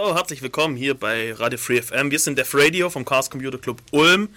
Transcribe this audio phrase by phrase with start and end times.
[0.00, 2.12] So, herzlich willkommen hier bei Radio Free FM.
[2.12, 4.28] Wir sind Def Radio vom Chaos Computer Club Ulm.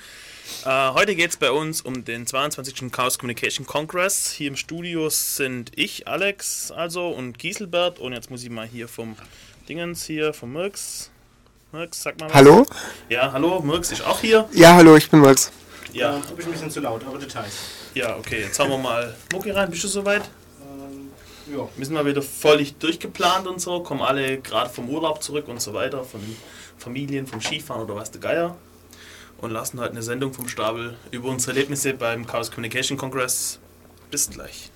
[0.66, 2.92] Äh, heute geht es bei uns um den 22.
[2.92, 4.32] Chaos Communication Congress.
[4.32, 8.00] Hier im Studio sind ich, Alex, also und Gieselbert.
[8.00, 9.16] Und jetzt muss ich mal hier vom
[9.70, 11.12] Dingens hier, vom Mirks.
[11.72, 12.34] Mirks, sag mal was.
[12.34, 12.66] Hallo?
[13.10, 14.50] Ja, hallo, Mirks ist auch hier.
[14.54, 15.52] Ja, hallo, ich bin Mirks.
[15.94, 16.16] Ja.
[16.16, 17.54] Äh, ich ein bisschen zu laut, aber Details.
[17.94, 19.70] Ja, okay, jetzt haben wir mal Mucki rein.
[19.70, 20.24] Bist du soweit?
[21.52, 21.68] Ja.
[21.76, 25.62] Wir sind mal wieder völlig durchgeplant und so, kommen alle gerade vom Urlaub zurück und
[25.62, 26.22] so weiter, von
[26.78, 28.58] Familien, vom Skifahren oder was der Geier.
[29.40, 33.60] Und lassen heute eine Sendung vom Stabel über unsere Erlebnisse beim Chaos Communication Congress.
[34.12, 34.71] Bis gleich.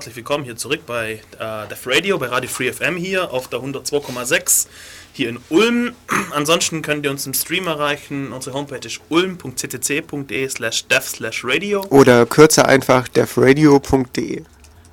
[0.00, 3.60] Herzlich willkommen hier zurück bei äh, Def Radio, bei Radio Free FM hier auf der
[3.60, 4.66] 102,6
[5.12, 5.94] hier in Ulm.
[6.32, 8.32] Ansonsten könnt ihr uns im Stream erreichen.
[8.32, 11.82] Unsere Homepage ist ulm.ccc.de slash def slash radio.
[11.90, 14.42] Oder kürzer einfach defradio.de.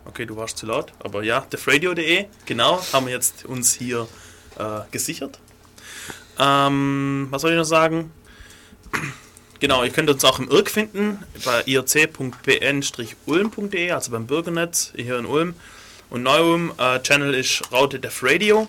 [0.04, 4.10] Okay, du warst zu laut, aber ja, defradio.de, genau, haben wir jetzt uns hier
[4.60, 5.40] äh, gesichert.
[6.38, 8.12] Ähm, was soll ich noch sagen?
[9.60, 15.26] Genau, ihr könnt uns auch im IRC finden, bei irc.bn-ulm.de, also beim Bürgernetz hier in
[15.26, 15.56] Ulm.
[16.12, 18.68] Und Neu-Ulm äh, Channel ist Raute Def Radio.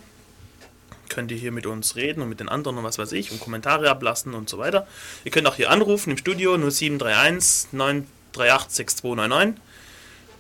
[1.11, 3.41] Könnt ihr hier mit uns reden und mit den anderen und was weiß ich und
[3.41, 4.87] Kommentare ablassen und so weiter.
[5.25, 9.63] Ihr könnt auch hier anrufen im Studio 0731 938 6299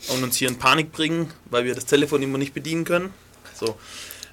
[0.09, 3.13] und uns hier in Panik bringen, weil wir das Telefon immer nicht bedienen können.
[3.55, 3.77] So.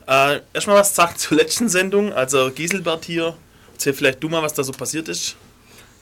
[0.07, 2.13] Äh, erstmal was sagen zur letzten Sendung.
[2.13, 3.35] Also Giselbert hier,
[3.73, 5.35] erzähl vielleicht du mal, was da so passiert ist.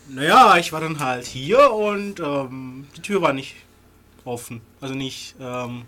[0.09, 3.55] Naja, ich war dann halt hier und ähm, die Tür war nicht
[4.25, 4.61] offen.
[4.81, 5.83] Also nicht, ähm,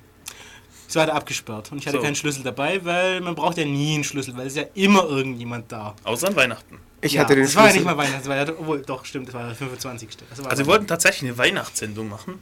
[0.87, 1.71] sie war halt abgesperrt.
[1.71, 2.03] Und ich hatte So.
[2.03, 5.03] keinen Schlüssel dabei, weil man braucht ja nie einen Schlüssel, weil es ist ja immer
[5.05, 5.95] irgendjemand da.
[6.03, 6.79] Außer an Weihnachten.
[7.01, 7.95] Ich ja, hatte den das war ja nicht Schlüssel.
[7.95, 10.09] mal Weihnachten, das war ja, obwohl, doch, stimmt, das war der 25.
[10.29, 12.39] Das war Also wir wollten tatsächlich eine Weihnachtssendung machen.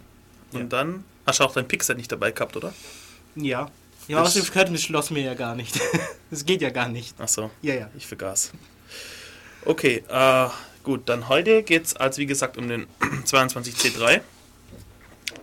[0.51, 0.65] Und Ja.
[0.65, 2.74] dann hast du auch dein Pixel nicht dabei gehabt, oder?
[3.36, 3.70] Ja.
[4.08, 5.80] Ja, Das- außerdem gehört das Schloss mir ja gar nicht.
[6.30, 7.20] Das geht ja gar nicht.
[7.22, 7.89] Achso, Ja, ja.
[7.96, 8.51] ich vergaß.
[9.65, 10.48] Okay, äh,
[10.84, 12.88] gut, dann heute geht es, als wie gesagt, um den
[13.25, 14.22] 22C3.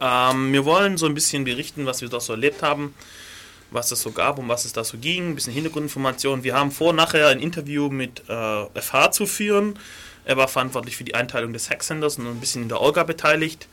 [0.00, 2.94] Ähm, wir wollen so ein bisschen berichten, was wir da so erlebt haben,
[3.70, 6.44] was es so gab, um was es da so ging, ein bisschen Hintergrundinformationen.
[6.44, 9.78] Wir haben vor, nachher ein Interview mit äh, FH zu führen.
[10.25, 13.68] Er war verantwortlich für die Einteilung des Hacksenders und ein bisschen in der Orga beteiligt.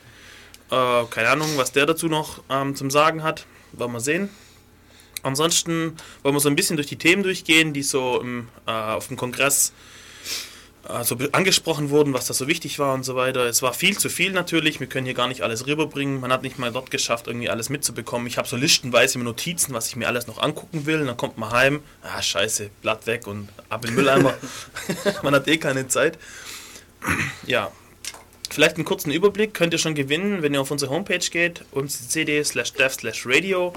[0.70, 3.46] Äh, keine Ahnung, was der dazu noch ähm, zum Sagen hat.
[3.72, 4.30] Wollen wir sehen.
[5.22, 9.08] Ansonsten wollen wir so ein bisschen durch die Themen durchgehen, die so im, äh, auf
[9.08, 9.97] dem Kongress äh,
[11.02, 13.44] so be- angesprochen wurden, was da so wichtig war und so weiter.
[13.46, 16.20] Es war viel zu viel natürlich, wir können hier gar nicht alles rüberbringen.
[16.20, 18.26] Man hat nicht mal dort geschafft, irgendwie alles mitzubekommen.
[18.26, 21.00] Ich habe so listenweise immer Notizen, was ich mir alles noch angucken will.
[21.00, 24.34] Und dann kommt man heim, ah scheiße, Blatt weg und ab in den Mülleimer.
[25.22, 26.18] man hat eh keine Zeit.
[27.46, 27.70] ja,
[28.50, 32.42] vielleicht einen kurzen Überblick könnt ihr schon gewinnen, wenn ihr auf unsere Homepage geht, cd
[32.44, 33.72] slash dev slash radio.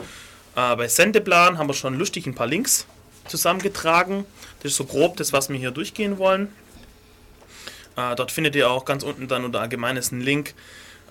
[0.55, 2.85] Äh, bei Sendeplan haben wir schon lustig ein paar Links
[3.27, 4.25] zusammengetragen.
[4.63, 6.49] Das ist so grob das, was wir hier durchgehen wollen.
[7.95, 10.53] Äh, dort findet ihr auch ganz unten dann unter Allgemeines einen Link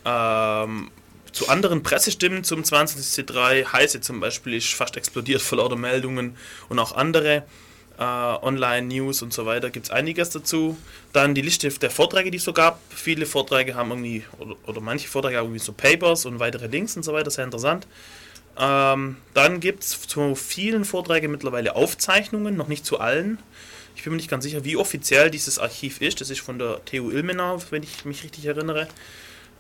[0.05, 0.91] ähm,
[1.33, 3.73] zu anderen Pressestimmen zum 20C3.
[3.73, 6.37] Heise zum Beispiel ist fast explodiert vor lauter Meldungen
[6.69, 7.45] und auch andere
[7.99, 9.71] äh, Online-News und so weiter.
[9.71, 10.77] Gibt es einiges dazu.
[11.13, 12.81] Dann die Liste der Vorträge, die es so gab.
[12.89, 16.97] Viele Vorträge haben irgendwie, oder, oder manche Vorträge haben irgendwie so Papers und weitere Links
[16.97, 17.31] und so weiter.
[17.31, 17.87] Sehr interessant.
[18.59, 23.39] Ähm, dann gibt es zu vielen Vorträgen mittlerweile Aufzeichnungen, noch nicht zu allen.
[24.01, 26.23] Ich bin mir nicht ganz sicher, wie offiziell dieses Archiv ist.
[26.23, 28.89] Das ist von der TU Ilmenau, wenn ich mich richtig erinnere.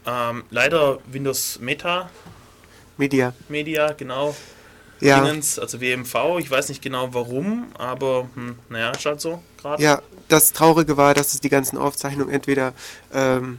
[0.06, 2.08] Ähm, leider Windows Meta
[2.96, 3.34] Media.
[3.50, 4.34] Media, genau.
[4.98, 6.38] Ja, Dingens, also WMV.
[6.38, 9.82] Ich weiß nicht genau warum, aber hm, naja, ist halt so gerade.
[9.82, 12.72] ja, das Traurige war, dass es die ganzen Aufzeichnungen entweder,
[13.12, 13.58] ähm,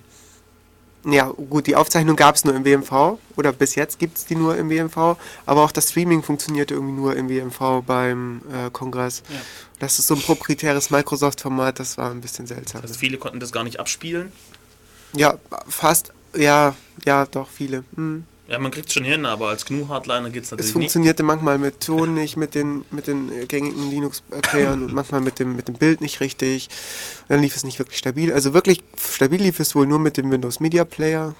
[1.03, 4.35] ja gut, die Aufzeichnung gab es nur im WMV oder bis jetzt gibt es die
[4.35, 9.23] nur im WMV, aber auch das Streaming funktionierte irgendwie nur im WMV beim äh, Kongress.
[9.29, 9.35] Ja.
[9.79, 12.81] Das ist so ein proprietäres Microsoft-Format, das war ein bisschen seltsam.
[12.81, 14.31] Also viele konnten das gar nicht abspielen.
[15.13, 17.83] Ja, fast, ja, ja, doch, viele.
[17.95, 18.25] Hm.
[18.51, 20.73] Ja, man kriegt es schon hin, aber als GNU-Hardliner geht es Es natürlich nicht.
[20.73, 25.39] funktionierte manchmal mit Ton nicht, mit den, mit den äh, gängigen Linux-Playern und manchmal mit
[25.39, 26.67] dem, mit dem Bild nicht richtig.
[27.29, 28.33] Dann lief es nicht wirklich stabil.
[28.33, 31.33] Also wirklich stabil lief es wohl nur mit dem Windows Media Player.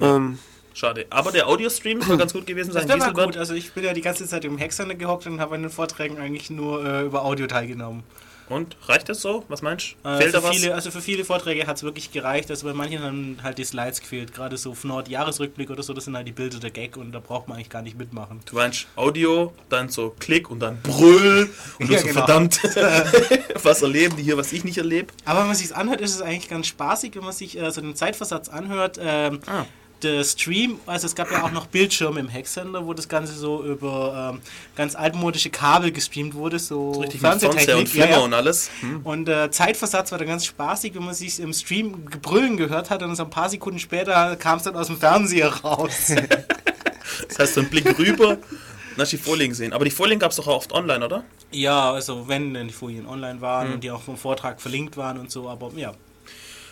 [0.00, 0.16] Ja.
[0.16, 0.40] Ähm,
[0.74, 1.06] Schade.
[1.10, 2.88] Aber der Audio-Stream soll ganz gut gewesen sein.
[2.88, 3.36] Das war gut.
[3.36, 6.18] Also ich bin ja die ganze Zeit im Hexander gehockt und habe an den Vorträgen
[6.18, 8.02] eigentlich nur äh, über Audio teilgenommen.
[8.48, 9.44] Und reicht das so?
[9.48, 10.08] Was meinst du?
[10.08, 10.56] Äh, Fehlt für da was?
[10.56, 12.50] viele, also für viele Vorträge hat es wirklich gereicht.
[12.50, 14.34] Also bei manchen haben halt die Slides gefehlt.
[14.34, 17.20] Gerade so Nord Jahresrückblick oder so, das sind halt die Bilder der Gag und da
[17.20, 18.40] braucht man eigentlich gar nicht mitmachen.
[18.46, 22.18] Du meinst Audio, dann so Klick und dann Brüll und du Ja, so genau.
[22.26, 22.60] verdammt
[23.62, 25.12] was erleben die hier, was ich nicht erlebe.
[25.24, 27.80] Aber wenn man sich anhört, ist es eigentlich ganz spaßig, wenn man sich äh, so
[27.80, 28.98] den Zeitversatz anhört.
[29.00, 29.64] Ähm, Ah.
[30.02, 33.64] Der Stream, also es gab ja auch noch Bildschirme im Hacksender, wo das Ganze so
[33.64, 34.40] über ähm,
[34.76, 37.88] ganz altmodische Kabel gestreamt wurde, so, richtig Fernseher und Fernsehtechnik.
[37.88, 38.24] Flimmer Ja, ja.
[38.24, 38.70] und alles.
[38.80, 39.00] Hm.
[39.02, 43.02] Und äh, Zeitversatz war dann ganz spaßig, wenn man sich im Stream Gebrüllen gehört hat
[43.02, 46.12] und so ein paar Sekunden später kam es dann aus dem Fernseher raus.
[47.28, 49.72] Das heißt, so ein Blick rüber, dann hast du die Folien gesehen.
[49.72, 51.24] Aber die Folien gab es doch auch oft online, oder?
[51.50, 53.74] ja, also wenn denn die Folien online waren Hm.
[53.74, 55.92] und die auch vom Vortrag verlinkt waren und so, aber ja.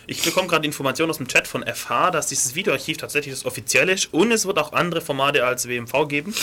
[0.09, 3.89] Ich bekomme gerade Informationen aus dem Chat von FH, dass dieses Videoarchiv tatsächlich das offiziell
[3.89, 6.33] ist und es wird auch andere Formate als WMV geben.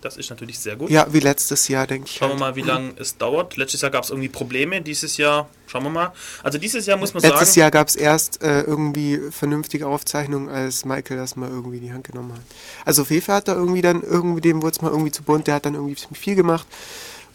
[0.00, 0.88] Das ist natürlich sehr gut.
[0.88, 2.16] Ja, wie letztes Jahr, denke ich.
[2.16, 2.56] Schauen wir halt.
[2.56, 3.58] mal, wie lange es dauert.
[3.58, 4.80] Letztes Jahr gab es irgendwie Probleme.
[4.80, 6.12] Dieses Jahr, schauen wir mal.
[6.42, 7.60] Also dieses Jahr muss man Letztes sagen.
[7.60, 11.92] Jahr gab es erst äh, irgendwie vernünftige Aufzeichnungen, als Michael das mal irgendwie in die
[11.92, 12.40] Hand genommen hat.
[12.86, 15.56] Also Fefe hat da irgendwie dann irgendwie, dem wurde es mal irgendwie zu bunt, der
[15.56, 16.66] hat dann irgendwie viel gemacht.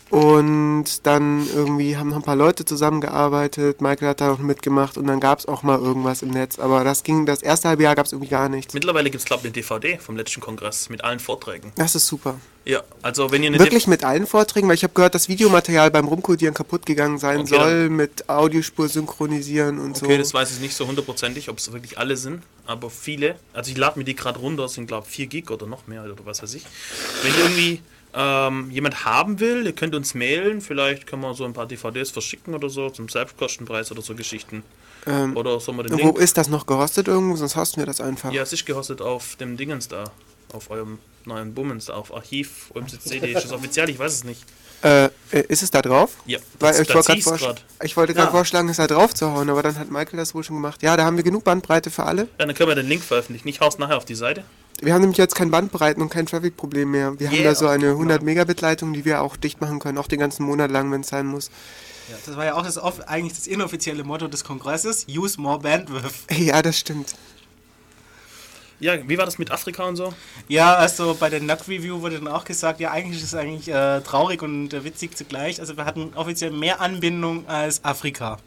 [0.10, 5.08] Und dann irgendwie haben noch ein paar Leute zusammengearbeitet, Michael hat da noch mitgemacht und
[5.08, 6.60] dann gab es auch mal irgendwas im Netz.
[6.60, 8.74] Aber das ging, das erste halbe Jahr gab es irgendwie gar nichts.
[8.74, 11.72] Mittlerweile gibt es, glaube ich, eine DVD vom letzten Kongress mit allen Vorträgen.
[11.76, 12.36] Das ist super.
[12.66, 15.92] Ja, also wenn ihr eine Wirklich mit allen Vorträgen, weil ich habe gehört, dass Videomaterial
[15.92, 20.18] beim Rumkodieren kaputt gegangen sein Okay, soll, mit Audiospur synchronisieren und Okay, so.
[20.18, 23.36] das weiß ich nicht so hundertprozentig, ob es wirklich alle sind, aber viele.
[23.54, 25.86] Also ich lade mir die gerade runter, es sind glaube ich 4 Gig oder noch
[25.86, 26.66] mehr oder was weiß ich.
[27.22, 27.82] Wenn irgendwie
[28.16, 32.12] ähm, jemand haben will, ihr könnt uns mailen, vielleicht können wir so ein paar DVDs
[32.12, 34.64] verschicken oder so, zum Selbstkostenpreis oder so Geschichten.
[35.08, 36.18] Ähm, Oder sollen wir den Wo Link?
[36.18, 37.36] ist das noch gehostet irgendwo?
[37.36, 38.32] Sonst hosten wir das einfach.
[38.32, 40.06] Ja, es ist gehostet auf dem Dingens da,
[40.52, 44.44] auf eurem neuen Bummens da, auf Archiv, CD, ist das offiziell, ich weiß es nicht.
[44.82, 45.10] Äh, äh,
[45.48, 46.12] ist es da drauf?
[46.26, 48.32] Ja, Weil das- ich da wollte gerade ich wollte gerade Ja.
[48.32, 50.82] vorschlagen, es da drauf zu hauen, aber dann hat Michael das wohl schon gemacht.
[50.82, 52.24] Ja, da haben wir genug Bandbreite für alle.
[52.40, 53.48] Ja, dann können wir den Link veröffentlichen.
[53.48, 54.44] Ich hau's nachher auf die Seite.
[54.82, 57.20] Wir haben nämlich jetzt kein Bandbreiten und kein Traffic-Problem mehr.
[57.20, 57.44] Wir haben Yeah.
[57.52, 60.46] da so eine 100 Megabit Leitung, die wir auch dicht machen können, auch den ganzen
[60.46, 61.50] Monat lang, wenn es sein muss.
[62.26, 66.14] Das war ja auch das, off- eigentlich das inoffizielle Motto des Kongresses: Use more bandwidth.
[66.38, 67.16] Ja, das stimmt.
[68.82, 70.14] Ja, wie war das mit Afrika und so?
[70.50, 73.70] Ja, also bei der Nut Review wurde dann auch gesagt, ja, eigentlich ist es eigentlich
[73.74, 75.62] äh, traurig und äh, witzig zugleich.
[75.62, 78.38] Also wir hatten offiziell mehr Anbindung als Afrika.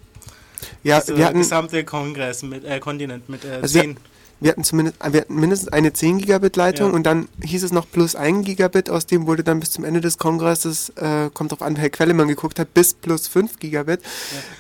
[0.82, 3.97] Ja, Der wir hatten, gesamte Kongress mit äh, Kontinent mit äh, Also wir- 10.
[4.40, 6.95] wir hatten zumindest, wir hatten mindestens eine 10 Gigabit Leitung Ja.
[6.95, 10.00] und dann hieß es noch plus 1 Gigabit, aus dem wurde dann bis zum Ende
[10.00, 14.00] des Kongresses, äh, kommt drauf an, welche Quelle man geguckt hat, bis plus 5 Gigabit.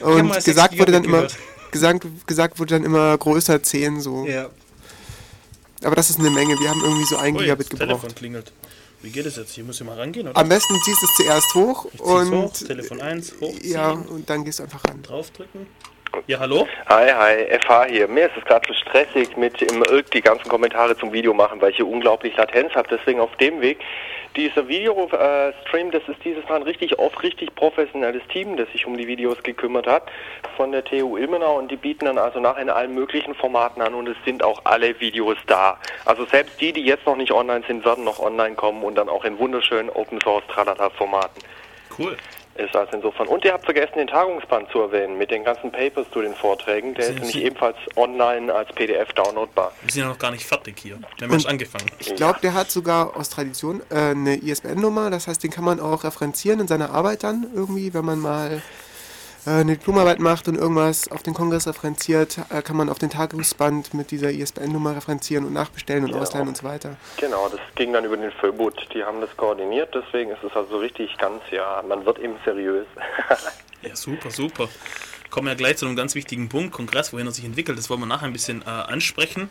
[0.00, 1.36] Hab Und gesagt wurde dann Gigabit immer, gehört.
[1.70, 4.26] gesagt, gesagt wurde dann immer größer 10 so.
[4.26, 4.48] Ja.
[5.84, 7.88] Aber das ist eine Menge, wir haben irgendwie so 1 Ui, Gigabit gebraucht.
[7.88, 8.52] Telefon klingelt.
[9.00, 9.52] Wie geht es jetzt?
[9.52, 10.36] Hier muss ich mal rangehen, oder?
[10.36, 14.44] Am besten ziehst du es zuerst hoch und hoch, Telefon 1, hochziehen, ja, und dann
[14.44, 15.02] gehst du einfach ran.
[15.02, 15.68] draufdrücken.
[16.26, 16.68] Ja, hallo?
[16.88, 18.08] Hi, hi, FH hier.
[18.08, 21.60] Mir ist es gerade so stressig mit im Irk die ganzen Kommentare zum Video machen,
[21.60, 22.88] weil ich hier unglaublich Latenz habe.
[22.90, 23.78] Deswegen auf dem Weg.
[24.36, 28.96] Dieser Video-Stream, das ist dieses Mal ein richtig oft richtig professionelles Team, das sich um
[28.96, 30.04] die Videos gekümmert hat
[30.56, 33.94] von der TU Ilmenau und die bieten dann also nachher in allen möglichen Formaten an
[33.94, 35.78] und es sind auch alle Videos da.
[36.04, 39.08] Also selbst die, die jetzt noch nicht online sind, werden noch online kommen und dann
[39.08, 41.42] auch in wunderschönen Open Source Tralala Formaten.
[41.98, 42.16] Cool.
[42.58, 43.28] Ist also insofern.
[43.28, 46.92] Und ihr habt vergessen, den Tagungsband zu erwähnen mit den ganzen Papers zu den Vorträgen.
[46.94, 49.70] Der Sie- ist nämlich Sie- ebenfalls online als PDF downloadbar.
[49.82, 50.98] Wir sind ja noch gar nicht fertig hier.
[51.18, 51.86] Wir haben erst angefangen.
[52.00, 55.78] Ich glaube, der hat sogar aus Tradition äh, eine ISBN-Nummer, das heißt, den kann man
[55.78, 58.60] auch referenzieren in seiner Arbeit dann irgendwie, wenn man mal
[59.48, 63.94] eine Diplomarbeit macht und irgendwas auf den Kongress referenziert, äh, kann man auf den Tagungsband
[63.94, 66.20] mit dieser ISBN-Nummer referenzieren und nachbestellen und Ja.
[66.20, 66.96] ausleihen und so weiter.
[67.18, 68.74] Genau, das ging dann über den Föbut.
[68.94, 72.34] Die haben das koordiniert, deswegen ist es also so richtig ganz, ja, man wird eben
[72.44, 72.86] seriös.
[73.82, 74.68] Ja, super, super.
[75.30, 77.78] Kommen wir ja gleich zu einem ganz wichtigen Punkt, Kongress, wohin er sich entwickelt.
[77.78, 79.48] Das wollen wir nachher ein bisschen äh, ansprechen.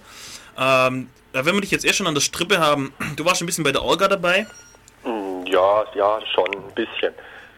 [0.58, 3.46] Ähm, ja, wenn wir dich jetzt eher schon an der Strippe haben, du warst ein
[3.46, 4.46] bisschen bei der Orga dabei.
[5.04, 7.13] Hm, ja, ja, schon ein bisschen.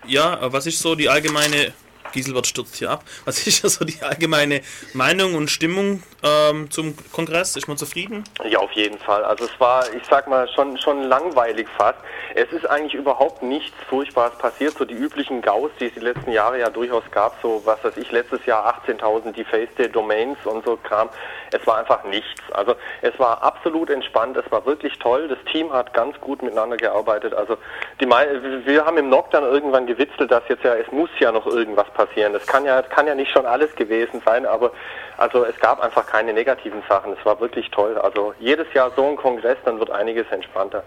[0.05, 1.73] Ja, äh, was ist so die allgemeine,
[2.11, 4.61] Giselbert stürzt hier ab, was ist so die allgemeine
[4.93, 7.55] Meinung und Stimmung ähm, zum Kongress?
[7.55, 8.23] Ist man zufrieden?
[8.49, 9.23] Ja, auf jeden Fall.
[9.23, 11.99] Also es war, ich sag mal, schon, schon langweilig fast.
[12.35, 14.77] Es ist eigentlich überhaupt nichts Furchtbares passiert.
[14.77, 17.97] So die üblichen Gaus, die es die letzten Jahre ja durchaus gab, so was weiß
[17.97, 21.09] ich, letztes Jahr 18.000 defaced Domains und so Kram.
[21.51, 22.41] Es war einfach nichts.
[22.51, 25.27] Also es war absolut entspannt, es war wirklich toll.
[25.27, 27.33] Das Team hat ganz gut miteinander gearbeitet.
[27.33, 27.57] Also
[27.99, 31.45] die wir haben im NOC dann irgendwann gewitzelt, dass jetzt ja, es muss ja noch
[31.45, 31.98] irgendwas passieren.
[32.33, 34.71] Das kann ja, kann ja nicht schon alles gewesen sein, aber
[35.17, 37.13] also es gab einfach keine negativen Sachen.
[37.13, 37.97] Es war wirklich toll.
[37.97, 40.83] Also jedes Jahr so ein Kongress, dann wird einiges entspannter.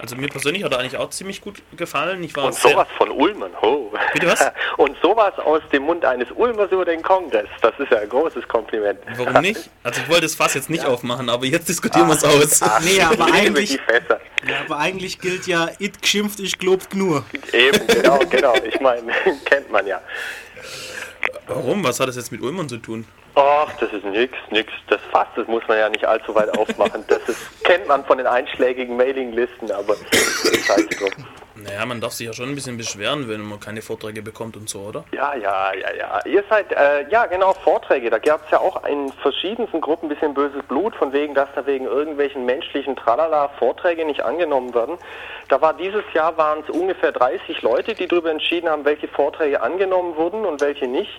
[0.00, 2.22] Also mir persönlich hat er eigentlich auch ziemlich gut gefallen.
[2.22, 3.92] Ich war Und sehr, sowas von Ulmern, ho.
[4.12, 4.52] Bitte was?
[4.76, 7.48] Und sowas aus dem Mund eines Ulmers über den Kongress.
[7.62, 9.00] Das ist ja ein großes Kompliment.
[9.16, 9.68] Warum nicht?
[9.82, 12.62] Also ich wollte das Fass jetzt nicht aufmachen, aber jetzt diskutieren wir es aus.
[12.62, 14.20] Ach, Nee, aber eigentlich- die Fässer.
[14.48, 17.24] ja, aber eigentlich gilt ja, it geschimpft, ich globt nur.
[17.52, 18.54] Eben, genau, genau.
[18.64, 19.10] Ich meine,
[19.44, 20.00] kennt man ja.
[21.46, 21.82] Warum?
[21.82, 23.06] Was hat das jetzt mit Ulmern zu tun?
[23.40, 24.72] Ach, das ist nix, nix.
[24.88, 27.04] Das Fass, das muss man ja nicht allzu weit aufmachen.
[27.06, 29.94] Das ist, kennt man von den einschlägigen Mailinglisten, aber
[30.66, 31.12] scheiße drauf.
[31.64, 34.68] Naja, man darf sich ja schon ein bisschen beschweren, wenn man keine Vorträge bekommt und
[34.68, 35.04] so, oder?
[35.12, 36.20] Ja, ja, ja, ja.
[36.24, 38.10] Ihr seid, äh, ja genau, Vorträge.
[38.10, 41.48] Da gab es ja auch in verschiedensten Gruppen ein bisschen böses Blut, von wegen, dass
[41.54, 44.98] da wegen irgendwelchen menschlichen Tralala Vorträge nicht angenommen werden.
[45.48, 49.62] Da war dieses Jahr waren es ungefähr 30 Leute, die darüber entschieden haben, welche Vorträge
[49.62, 51.10] angenommen wurden und welche nicht.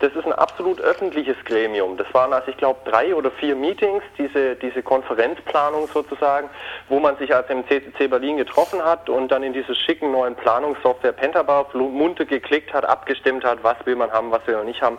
[0.00, 1.96] Das ist ein absolut öffentliches Gremium.
[1.96, 6.50] Das waren also, ich glaube, drei oder vier Meetings, diese, diese Konferenzplanung sozusagen,
[6.88, 10.34] wo man sich als im CCC Berlin getroffen hat und dann in diese schicken neuen
[10.34, 14.82] Planungssoftware Pentabar munter geklickt hat, abgestimmt hat, was will man haben, was will man nicht
[14.82, 14.98] haben.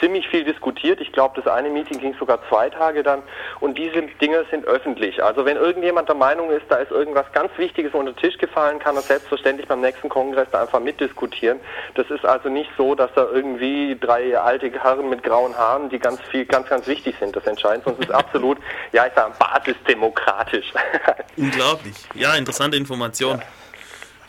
[0.00, 1.00] Ziemlich viel diskutiert.
[1.00, 3.22] Ich glaube, das eine Meeting ging sogar zwei Tage dann
[3.58, 5.22] und diese Dinge sind öffentlich.
[5.22, 8.78] Also wenn irgendjemand der Meinung ist, da ist irgendwas ganz Wichtiges unter den Tisch gefallen,
[8.78, 11.58] kann er selbstverständlich beim nächsten Kongress da einfach mitdiskutieren.
[11.94, 15.98] Das ist also nicht so, dass da irgendwie drei alte Herren mit grauen Haaren, die
[15.98, 18.58] ganz viel, ganz, ganz wichtig sind, das entscheiden, es ist absolut,
[18.92, 20.72] ja, ich sage, basisdemokratisch.
[21.36, 21.96] Unglaublich.
[22.14, 23.38] Ja, interessante Information.
[23.38, 23.44] Ja.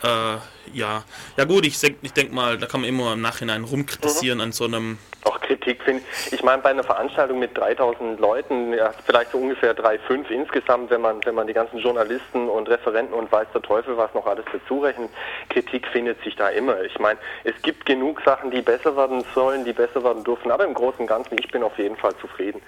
[0.04, 0.38] Äh,
[0.74, 1.04] ja.
[1.38, 4.44] Ja gut, ich, ich denke mal, da kann man immer im Nachhinein rumkritisieren mhm.
[4.44, 4.98] an so einem...
[5.26, 6.34] Auch Kritik finde ich.
[6.34, 10.90] Ich meine, bei einer Veranstaltung mit 3000 Leuten, ja, vielleicht so ungefähr 3, 5 insgesamt,
[10.92, 14.26] wenn man, wenn man die ganzen Journalisten und Referenten und weiß der Teufel was noch
[14.26, 15.10] alles dazu rechnet,
[15.50, 16.82] Kritik findet sich da immer.
[16.84, 20.64] Ich meine, es gibt genug Sachen, die besser werden sollen, die besser werden dürfen, aber
[20.64, 22.62] im Großen und Ganzen, ich bin auf jeden Fall zufrieden.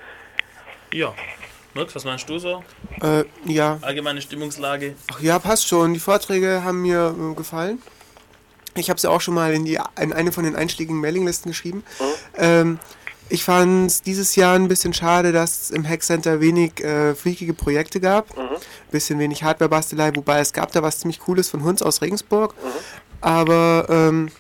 [0.94, 1.14] Ja,
[1.74, 2.64] Mirks, was meinst du so?
[3.02, 3.78] Äh, ja.
[3.82, 4.96] Allgemeine Stimmungslage?
[5.12, 5.94] Ach ja, passt schon.
[5.94, 7.82] Die Vorträge haben mir äh, gefallen.
[8.76, 11.84] Ich habe sie auch schon mal in, die, in eine von den einschlägigen Mailinglisten geschrieben.
[12.00, 12.06] Mhm.
[12.38, 12.80] Ähm,
[13.30, 17.54] ich fand es dieses Jahr ein bisschen schade, dass es im Hackcenter wenig äh, freakige
[17.54, 18.36] Projekte gab.
[18.38, 18.58] Mhm.
[18.92, 22.54] Bisschen wenig Hardware-Bastelei, wobei es gab da was ziemlich Cooles von Hunds aus Regensburg.
[22.62, 22.70] Mhm.
[23.22, 24.32] Aber ähm,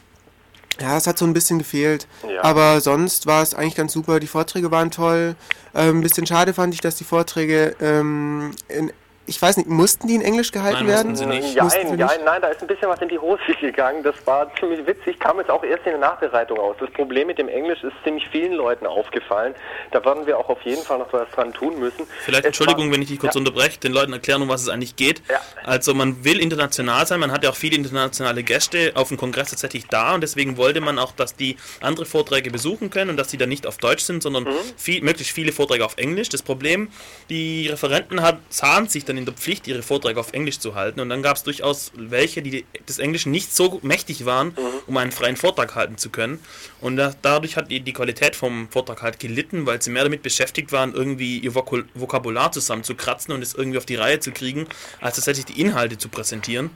[0.79, 2.07] ja, es hat so ein bisschen gefehlt.
[2.27, 2.43] Ja.
[2.43, 4.19] Aber sonst war es eigentlich ganz super.
[4.19, 5.35] Die Vorträge waren toll.
[5.73, 8.91] Ähm, ein bisschen schade fand ich, dass die Vorträge ähm, in
[9.27, 11.15] ich weiß nicht, mussten die in Englisch gehalten nein, werden?
[11.15, 11.55] Sie nicht.
[11.55, 12.19] Nein, sie nicht?
[12.25, 14.03] nein, da ist ein bisschen was in die Hose gegangen.
[14.03, 16.75] Das war ziemlich witzig, kam jetzt auch erst in der Nachbereitung aus.
[16.79, 19.53] Das Problem mit dem Englisch ist ziemlich vielen Leuten aufgefallen.
[19.91, 22.07] Da werden wir auch auf jeden Fall noch was dran tun müssen.
[22.21, 23.39] Vielleicht, es Entschuldigung, war, wenn ich dich kurz ja.
[23.39, 25.21] unterbreche, den Leuten erklären, um was es eigentlich geht.
[25.29, 25.39] Ja.
[25.63, 29.51] Also man will international sein, man hat ja auch viele internationale Gäste auf dem Kongress
[29.51, 33.29] tatsächlich da und deswegen wollte man auch, dass die andere Vorträge besuchen können und dass
[33.29, 34.57] die dann nicht auf Deutsch sind, sondern mhm.
[34.77, 36.29] viel, möglichst viele Vorträge auf Englisch.
[36.29, 36.89] Das Problem,
[37.29, 40.99] die Referenten hat, sahen sich dann in der Pflicht, ihre Vorträge auf Englisch zu halten.
[40.99, 44.53] Und dann gab es durchaus welche, die des Englischen nicht so mächtig waren, mhm.
[44.87, 46.39] um einen freien Vortrag halten zu können.
[46.79, 50.23] Und da, dadurch hat die, die Qualität vom Vortrag halt gelitten, weil sie mehr damit
[50.23, 54.67] beschäftigt waren, irgendwie ihr Vokul Vokabular zusammenzukratzen und es irgendwie auf die Reihe zu kriegen,
[54.99, 56.69] als tatsächlich die Inhalte zu präsentieren.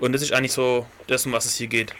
[0.00, 1.94] Und das ist eigentlich so das, um was es hier geht.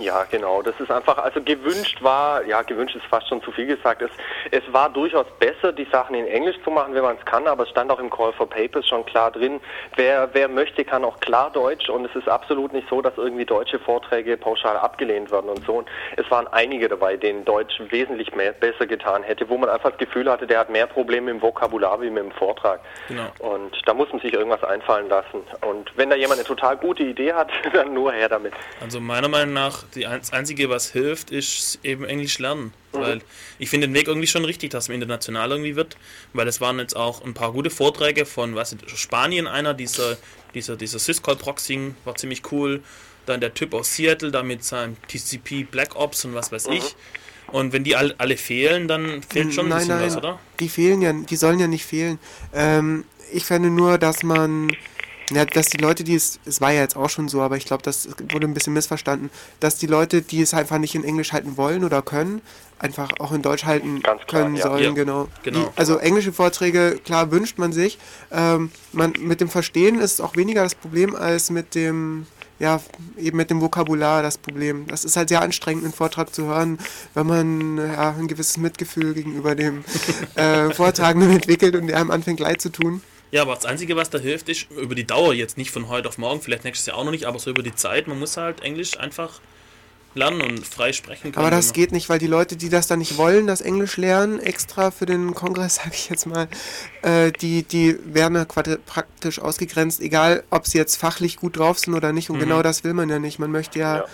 [0.00, 0.62] Ja, genau.
[0.62, 4.02] Das ist einfach, also gewünscht war, ja, gewünscht ist fast schon zu viel gesagt.
[4.02, 4.10] Es,
[4.50, 7.62] es war durchaus besser, die Sachen in Englisch zu machen, wenn man es kann, aber
[7.62, 9.60] es stand auch im Call for Papers schon klar drin.
[9.94, 13.44] Wer, wer möchte, kann auch klar Deutsch und es ist absolut nicht so, dass irgendwie
[13.44, 15.74] deutsche Vorträge pauschal abgelehnt werden und so.
[15.74, 19.90] Und es waren einige dabei, denen Deutsch wesentlich mehr, besser getan hätte, wo man einfach
[19.90, 22.80] das Gefühl hatte, der hat mehr Probleme im Vokabular wie mit dem Vortrag.
[23.08, 23.26] Genau.
[23.38, 25.42] Und da muss man sich irgendwas einfallen lassen.
[25.62, 28.52] Und wenn da jemand eine total gute Idee hat, dann nur her damit.
[28.80, 32.72] Also meiner Meinung nach einfach, das Einzige, was hilft, ist eben Englisch lernen.
[32.92, 32.98] Mhm.
[32.98, 33.20] Weil
[33.58, 35.96] ich finde den Weg irgendwie schon richtig, dass man international irgendwie wird.
[36.32, 40.16] Weil es waren jetzt auch ein paar gute Vorträge von, was ist, Spanien einer, dieser,
[40.54, 42.82] dieser, dieser Syscall Proxing war ziemlich cool.
[43.26, 46.74] Dann der Typ aus Seattle, da mit seinem TCP Black Ops und was weiß mhm.
[46.74, 46.96] ich.
[47.52, 50.38] Und wenn die alle, alle fehlen, dann fehlt schon nein, ein bisschen nein, was, oder?
[50.58, 52.18] Die fehlen ja, die sollen ja nicht fehlen.
[52.52, 54.68] Ähm, ich fände nur, dass man
[55.30, 57.64] ja, dass die Leute, die es, es war ja jetzt auch schon so, aber ich
[57.64, 61.32] glaube, das wurde ein bisschen missverstanden, dass die Leute, die es einfach nicht in Englisch
[61.32, 62.42] halten wollen oder können,
[62.78, 65.28] einfach auch in Deutsch halten klar, können sollen, ja, genau.
[65.42, 65.60] genau.
[65.60, 67.98] Die, also englische Vorträge, klar, wünscht man sich.
[68.30, 72.26] Ähm, man, mit dem Verstehen ist auch weniger das Problem als mit dem,
[72.58, 72.80] ja,
[73.18, 74.86] eben mit dem Vokabular das Problem.
[74.86, 76.78] Das ist halt sehr anstrengend, einen Vortrag zu hören,
[77.14, 79.84] wenn man ja, ein gewisses Mitgefühl gegenüber dem
[80.36, 83.00] äh, Vortragenden entwickelt und der einem anfängt leid zu tun.
[83.32, 86.08] Ja, aber das Einzige, was da hilft, ist über die Dauer jetzt nicht von heute
[86.08, 88.06] auf morgen, vielleicht nächstes Jahr auch noch nicht, aber so über die Zeit.
[88.06, 89.40] Man muss halt Englisch einfach
[90.14, 91.44] lernen und frei sprechen können.
[91.44, 94.40] Aber das geht nicht, weil die Leute, die das dann nicht wollen, das Englisch lernen,
[94.40, 96.48] extra für den Kongress, sag ich jetzt mal,
[97.02, 98.46] äh, die, die werden
[98.86, 102.30] praktisch ausgegrenzt, egal ob sie jetzt fachlich gut drauf sind oder nicht.
[102.30, 102.40] Und mhm.
[102.40, 103.38] genau das will man ja nicht.
[103.38, 104.04] Man möchte ja, ja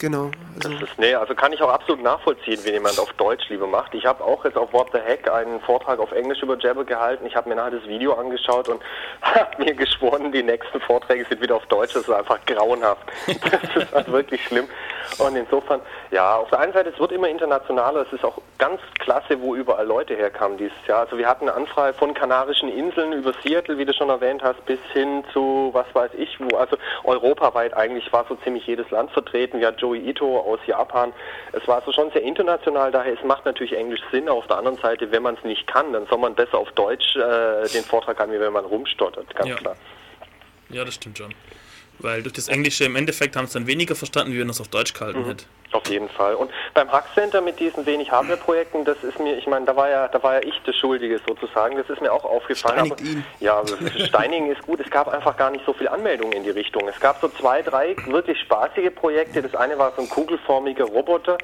[0.00, 0.30] Genau.
[0.56, 3.66] Also das ist, nee, also kann ich auch absolut nachvollziehen, wenn jemand auf Deutsch lieber
[3.66, 3.94] macht.
[3.94, 7.26] Ich habe auch jetzt auf What the Heck einen Vortrag auf Englisch über Jabber gehalten.
[7.26, 8.82] Ich habe mir nachher das Video angeschaut und
[9.22, 11.92] habe mir geschworen, die nächsten Vorträge sind wieder auf Deutsch.
[11.92, 13.06] Das ist einfach grauenhaft.
[13.50, 14.68] Das ist halt wirklich schlimm.
[15.18, 18.02] Und insofern, ja, auf der einen Seite, es wird immer internationaler.
[18.02, 21.00] Es ist auch ganz klasse, wo überall Leute herkamen dieses Jahr.
[21.00, 24.64] Also wir hatten eine Anfrage von Kanarischen Inseln über Seattle, wie du schon erwähnt hast,
[24.66, 26.56] bis hin zu, was weiß ich wo.
[26.56, 29.60] Also europaweit eigentlich war so ziemlich jedes Land vertreten.
[29.60, 31.12] Wir hatten Joey Ito aus Japan.
[31.52, 34.28] Es war also schon sehr international, daher es macht natürlich Englisch Sinn.
[34.28, 37.16] Auf der anderen Seite, wenn man es nicht kann, dann soll man besser auf Deutsch
[37.16, 39.56] äh, den Vortrag haben, wie wenn man rumstottert, ganz Ja.
[39.56, 39.76] klar.
[40.70, 41.34] Ja, das stimmt schon.
[41.98, 44.68] Weil durch das Englische im Endeffekt haben es dann weniger verstanden, wie wenn es auf
[44.68, 45.44] Deutsch gehalten hätte.
[45.72, 46.34] Auf jeden Fall.
[46.34, 49.88] Und beim Hack Center mit diesen wenig Hardware-Projekten, das ist mir, ich meine, da war
[49.88, 51.76] ja, da war ja ich der Schuldige sozusagen.
[51.76, 52.86] Das ist mir auch aufgefallen.
[52.86, 53.24] Steinigt ihn.
[53.38, 53.62] Ja,
[54.08, 54.80] Steinigen ist gut.
[54.80, 56.88] Es gab einfach gar nicht so viel Anmeldungen in die Richtung.
[56.88, 59.42] Es gab so zwei, drei wirklich spaßige Projekte.
[59.42, 61.38] Das eine war so ein kugelförmiger Roboter,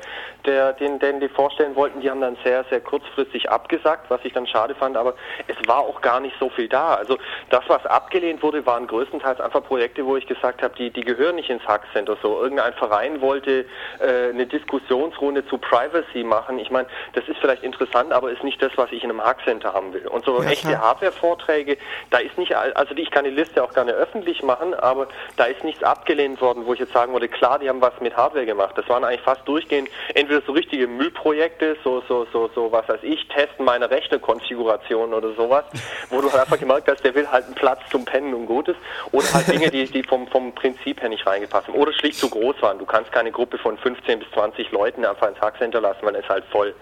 [0.45, 2.01] der, den, den die vorstellen wollten.
[2.01, 4.97] Die haben dann sehr, sehr kurzfristig abgesagt, was ich dann schade fand.
[4.97, 5.15] Aber
[5.47, 6.95] es war auch gar nicht so viel da.
[6.95, 7.17] Also
[7.51, 11.37] das, was abgelehnt wurde, waren größtenteils einfach Projekte, wo ich gesagt habe, die, die gehören
[11.37, 12.17] nicht ins Hack Center.
[12.21, 13.67] So irgendein Verein wollte
[14.01, 16.59] äh, eine Diskussionsrunde zu Privacy machen.
[16.59, 19.39] Ich meine, das ist vielleicht interessant, aber ist nicht das, was ich in einem Hack
[19.45, 20.07] Center haben will.
[20.07, 20.79] Und so Ja, echte.
[20.81, 21.77] Hardware-Vorträge,
[22.11, 25.45] da ist nicht, also die- ich kann die Liste auch gerne öffentlich machen, aber da
[25.45, 28.47] ist nichts abgelehnt worden, wo ich jetzt sagen würde, klar, die haben was mit Hardware
[28.47, 28.77] gemacht.
[28.77, 33.01] Das waren eigentlich fast durchgehend entweder so richtige Müllprojekte, so, so, so, so, was weiß
[33.03, 35.65] ich, testen meine Rechnerkonfiguration oder sowas,
[36.11, 38.77] wo du halt einfach gemerkt hast, der will halt einen Platz zum Pennen und Gutes,
[39.13, 42.29] oder halt Dinge, die, die vom, vom Prinzip her nicht reingepasst haben, oder schlicht zu
[42.31, 42.79] groß waren.
[42.79, 46.23] Du kannst keine Gruppe von 15 bis 20 Leuten einfach ins Hackcenter lassen, weil es
[46.23, 46.75] ist halt voll.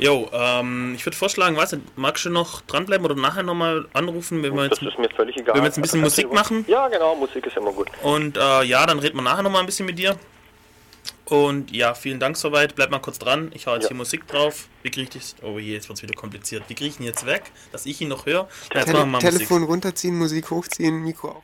[0.00, 4.42] Jo, ähm, ich würde vorschlagen, weißt du, magst du noch dranbleiben oder nachher nochmal anrufen,
[4.44, 4.80] wenn wir jetzt.
[4.80, 5.56] Das ist mir völlig egal.
[5.56, 6.64] Wenn wir jetzt ein bisschen Also, Musik machen?
[6.68, 7.88] Ja, genau, Musik ist immer gut.
[8.02, 10.16] Und äh, ja, dann reden wir nachher nochmal ein bisschen mit dir.
[11.24, 12.74] Und ja, vielen Dank soweit.
[12.76, 13.50] Bleib mal kurz dran.
[13.54, 13.88] Ich hau jetzt Ja.
[13.88, 14.68] hier Musik drauf.
[14.82, 15.36] Wie kriege ich das?
[15.42, 16.62] Oh je, jetzt wird's wieder kompliziert.
[16.68, 18.48] Wie kriege ich ihn jetzt weg, dass ich ihn noch höre?
[18.70, 19.68] Tele machen wir mal Telefon Musik.
[19.70, 21.42] runterziehen, Musik hochziehen, Mikro auf.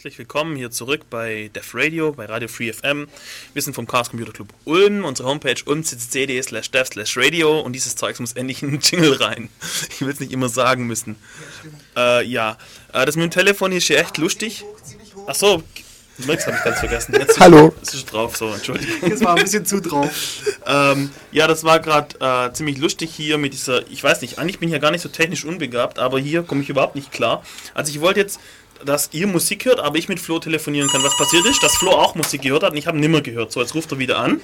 [0.00, 3.06] Herzlich willkommen hier zurück bei Def Radio, bei Radio Free FM.
[3.52, 7.74] Wir sind vom Chaos Computer Club Ulm, unsere Homepage ulmccd slash dev slash radio und
[7.74, 9.50] dieses Zeugs muss endlich in den Jingle rein.
[9.90, 11.16] Ich will es nicht immer sagen müssen.
[11.94, 12.56] Ja, äh, ja.
[12.94, 14.64] Äh, das mit dem Telefon hier ist echt lustig.
[15.26, 15.62] Achso,
[16.26, 17.14] merkst, habe ich ganz vergessen.
[17.18, 17.74] Jetzt Hallo.
[17.82, 18.94] Ist es drauf, so, Entschuldigung.
[19.10, 20.10] Das war ein bisschen zu drauf.
[20.66, 24.58] ähm, ja, das war gerade äh, ziemlich lustig hier mit dieser, ich weiß nicht, eigentlich
[24.58, 27.42] bin ich ja gar nicht so technisch unbegabt, aber hier komme ich überhaupt nicht klar.
[27.74, 28.40] Also ich wollte jetzt,
[28.84, 31.02] dass ihr Musik hört, aber ich mit Flo telefonieren kann.
[31.02, 33.52] Was passiert ist, dass Flo auch Musik gehört hat und ich habe nimmer gehört.
[33.52, 34.40] So, jetzt ruft er wieder an.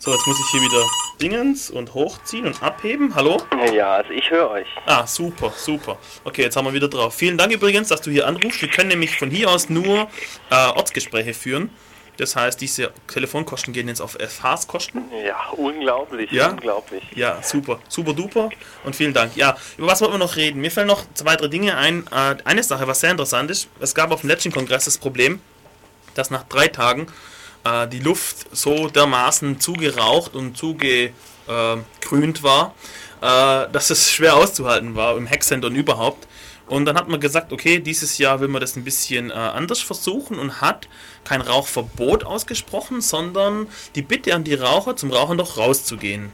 [0.00, 0.86] So, jetzt muss ich hier wieder
[1.20, 3.16] Dingens und hochziehen und abheben.
[3.16, 3.42] Hallo?
[3.74, 4.68] Ja, also ich höre euch.
[4.86, 5.98] Ah, super, super.
[6.22, 7.14] Okay, jetzt haben wir wieder drauf.
[7.14, 8.62] Vielen Dank übrigens, dass du hier anrufst.
[8.62, 10.08] Wir können nämlich von hier aus nur
[10.50, 11.70] äh, Ortsgespräche führen.
[12.18, 15.04] Das heißt, diese Telefonkosten gehen jetzt auf FHs-Kosten.
[15.24, 16.50] Ja, unglaublich, ja?
[16.50, 17.04] unglaublich.
[17.14, 18.50] Ja, super, super duper
[18.84, 19.36] und vielen Dank.
[19.36, 20.60] Ja, über was wollen wir noch reden?
[20.60, 22.08] Mir fallen noch zwei, drei Dinge ein.
[22.10, 25.40] Äh, eine Sache, was sehr interessant ist, es gab auf dem letzten Kongress das Problem,
[26.14, 27.06] dass nach drei Tagen
[27.64, 31.12] äh, die Luft so dermaßen zugeraucht und zugegrünt
[32.42, 32.74] war,
[33.20, 36.26] äh, dass es schwer auszuhalten war im Hackcenter und überhaupt.
[36.68, 39.80] Und dann hat man gesagt, okay, dieses Jahr will man das ein bisschen äh, anders
[39.80, 40.88] versuchen und hat
[41.24, 46.30] kein Rauchverbot ausgesprochen, sondern die Bitte an die Raucher, zum Rauchen doch rauszugehen.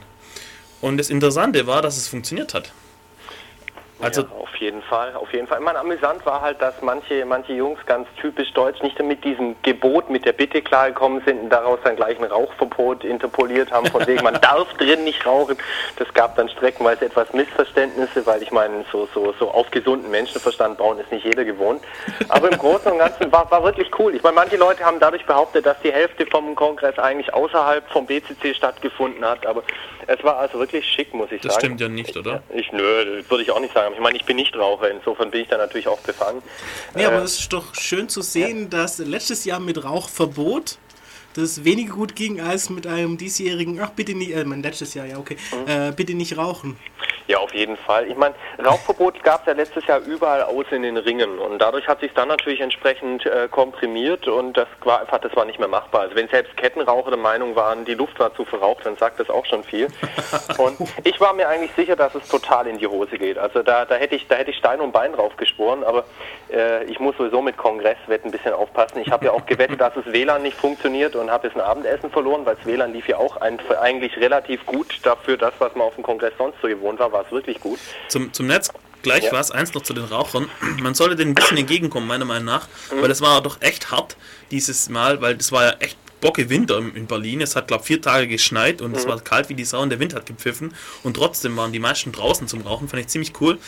[0.81, 2.71] Und das Interessante war, dass es funktioniert hat.
[4.01, 5.61] Also ja, auf jeden Fall, auf jeden Fall.
[5.61, 10.09] Mein amüsant war halt, dass manche, manche Jungs ganz typisch deutsch nicht mit diesem Gebot,
[10.09, 14.23] mit der Bitte klargekommen sind und daraus dann gleich ein Rauchverbot interpoliert haben, von wegen
[14.23, 15.57] man darf drin nicht rauchen.
[15.97, 20.77] Das gab dann streckenweise etwas Missverständnisse, weil ich meine, so, so, so auf gesunden Menschenverstand
[20.77, 21.81] bauen ist nicht jeder gewohnt.
[22.27, 24.13] Aber im Großen und Ganzen war, war wirklich cool.
[24.13, 28.05] Ich meine, manche Leute haben dadurch behauptet, dass die Hälfte vom Kongress eigentlich außerhalb vom
[28.05, 29.63] BCC stattgefunden hat, aber
[30.07, 31.77] es war also wirklich schick, muss ich das sagen.
[31.77, 32.43] Das stimmt ja nicht, oder?
[32.53, 33.84] Ich, nö, würde ich auch nicht sagen.
[33.93, 36.41] Ich meine, ich bin nicht Raucher, insofern bin ich da natürlich auch befangen.
[36.95, 40.77] Nee, aber äh, es ist doch schön zu sehen, dass letztes Jahr mit Rauchverbot
[41.35, 45.05] das weniger gut ging als mit einem diesjährigen, ach bitte nicht, äh, mein letztes Jahr,
[45.05, 45.71] ja okay, mhm.
[45.71, 46.77] äh, bitte nicht rauchen.
[47.27, 48.07] Ja, auf jeden Fall.
[48.07, 51.87] Ich meine, Rauchverbot gab es ja letztes Jahr überall aus in den Ringen und dadurch
[51.87, 55.67] hat sich dann natürlich entsprechend äh, komprimiert und das war einfach, das war nicht mehr
[55.67, 56.01] machbar.
[56.01, 59.31] Also wenn selbst Kettenraucher der Meinung waren, die Luft war zu verraucht, dann sagt das
[59.31, 59.87] auch schon viel.
[60.57, 63.37] Und ich war mir eigentlich sicher, dass es total in die Hose geht.
[63.37, 66.05] Also da, da hätte ich, da hätte ich Stein und Bein drauf geschworen, aber
[66.51, 68.99] äh, ich muss sowieso mit Kongresswetten ein bisschen aufpassen.
[68.99, 72.09] Ich habe ja auch gewettet, dass es WLAN nicht funktioniert und habe jetzt ein Abendessen
[72.09, 75.87] verloren, weil das WLAN lief ja auch ein, eigentlich relativ gut dafür, das, was man
[75.87, 77.79] auf dem Kongress sonst so gewohnt war, war es wirklich gut.
[78.07, 78.71] Zum, zum Netz
[79.03, 79.31] gleich ja.
[79.31, 80.49] was, eins noch zu den Rauchern.
[80.81, 83.01] Man sollte denen ein bisschen entgegenkommen, meiner Meinung nach, mhm.
[83.01, 84.17] weil es war doch echt hart
[84.51, 87.41] dieses Mal, weil das war ja echt Bocke Winter in Berlin.
[87.41, 88.97] Es hat, glaube ich, vier Tage geschneit und mhm.
[88.97, 90.73] es war kalt wie die Sau und der Wind hat gepfiffen.
[91.03, 93.59] Und trotzdem waren die meisten draußen zum Rauchen, fand ich ziemlich cool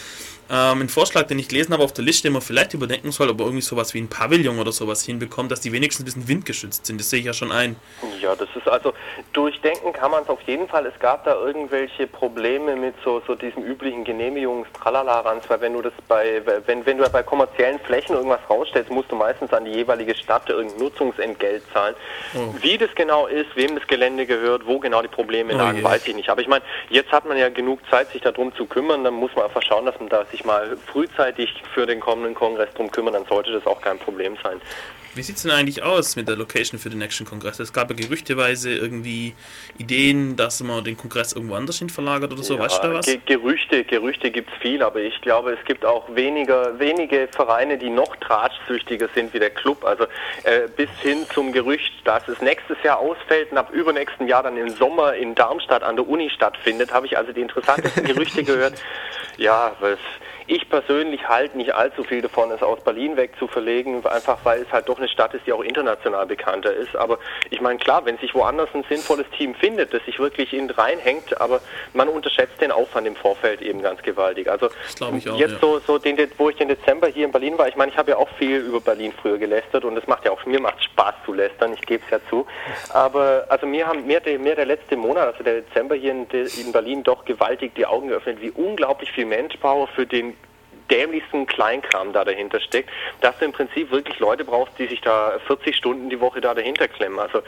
[0.50, 3.30] ähm, ein Vorschlag, den ich gelesen habe auf der Liste, den man vielleicht überdenken soll,
[3.30, 6.86] aber irgendwie sowas wie ein Pavillon oder sowas hinbekommt, dass die wenigstens ein bisschen windgeschützt
[6.86, 7.00] sind.
[7.00, 7.76] Das sehe ich ja schon ein.
[8.22, 8.94] Ja, das ist also,
[9.34, 10.86] durchdenken kann man es auf jeden Fall.
[10.86, 15.94] Es gab da irgendwelche Probleme mit so, so diesem üblichen Genehmigungs-Tralala-Rans, weil wenn du das
[16.08, 20.16] bei, wenn, wenn du bei kommerziellen Flächen irgendwas rausstellst, musst du meistens an die jeweilige
[20.16, 21.96] Stadt irgendein Nutzungsentgelt zahlen.
[22.36, 22.54] Oh.
[22.62, 25.84] Wie das genau ist, wem das Gelände gehört, wo genau die Probleme oh lagen, je.
[25.84, 26.30] weiß ich nicht.
[26.30, 29.32] Aber ich meine, jetzt hat man ja genug Zeit, sich darum zu kümmern, dann muss
[29.36, 32.92] man einfach schauen, dass man da sich sich mal frühzeitig für den kommenden Kongress drum
[32.92, 34.62] kümmern, dann sollte das auch kein Problem sein.
[35.18, 37.60] Wie sieht es denn eigentlich aus mit der Location für den nächsten Kongress?
[37.60, 39.34] Es gab ja gerüchteweise irgendwie
[39.80, 42.54] Ideen, dass man den Kongress irgendwo anders hin verlagert oder so.
[42.54, 43.06] Ja, weißt du da was?
[43.08, 47.80] Ge Gerüchte, Gerüchte gibt es viel, aber ich glaube, es gibt auch weniger, wenige Vereine,
[47.80, 49.84] die noch tratschsüchtiger sind wie der Club.
[49.86, 50.04] Also
[50.44, 54.56] äh, bis hin zum Gerücht, dass es nächstes Jahr ausfällt und ab übernächsten Jahr dann
[54.56, 58.76] im Sommer in Darmstadt an der Uni stattfindet, habe ich also die interessantesten Gerüchte gehört.
[59.38, 59.98] Ja, was
[60.48, 64.62] ich persönlich halte nicht allzu viel davon, es aus Berlin weg zu verlegen, einfach weil
[64.62, 66.96] es halt doch eine Stadt ist, die auch international bekannter ist.
[66.96, 70.70] Aber ich meine, klar, wenn sich woanders ein sinnvolles Team findet, das sich wirklich in
[70.70, 71.60] reinhängt, aber
[71.94, 74.50] man unterschätzt den Aufwand im Vorfeld eben ganz gewaltig.
[74.50, 74.68] Also
[75.02, 75.60] auch, jetzt ja.
[75.60, 78.12] so, so den, wo ich den Dezember hier in Berlin war, ich meine, ich habe
[78.12, 81.16] ja auch viel über Berlin früher gelästert und es macht ja auch, mir macht Spaß
[81.26, 82.48] zu lästern, ich gebe es ja zu.
[82.90, 86.26] Aber also mir haben mir der, mir der letzte Monat, also der Dezember hier in,
[86.32, 90.37] in Berlin doch gewaltig die Augen geöffnet, wie unglaublich viel Manpower für den
[90.90, 92.90] dämlichsten Kleinkram da dahinter steckt,
[93.22, 96.54] dass du im Prinzip wirklich Leute brauchst, die sich da 40 Stunden die Woche da
[96.54, 97.20] dahinter klemmen.
[97.20, 97.40] Also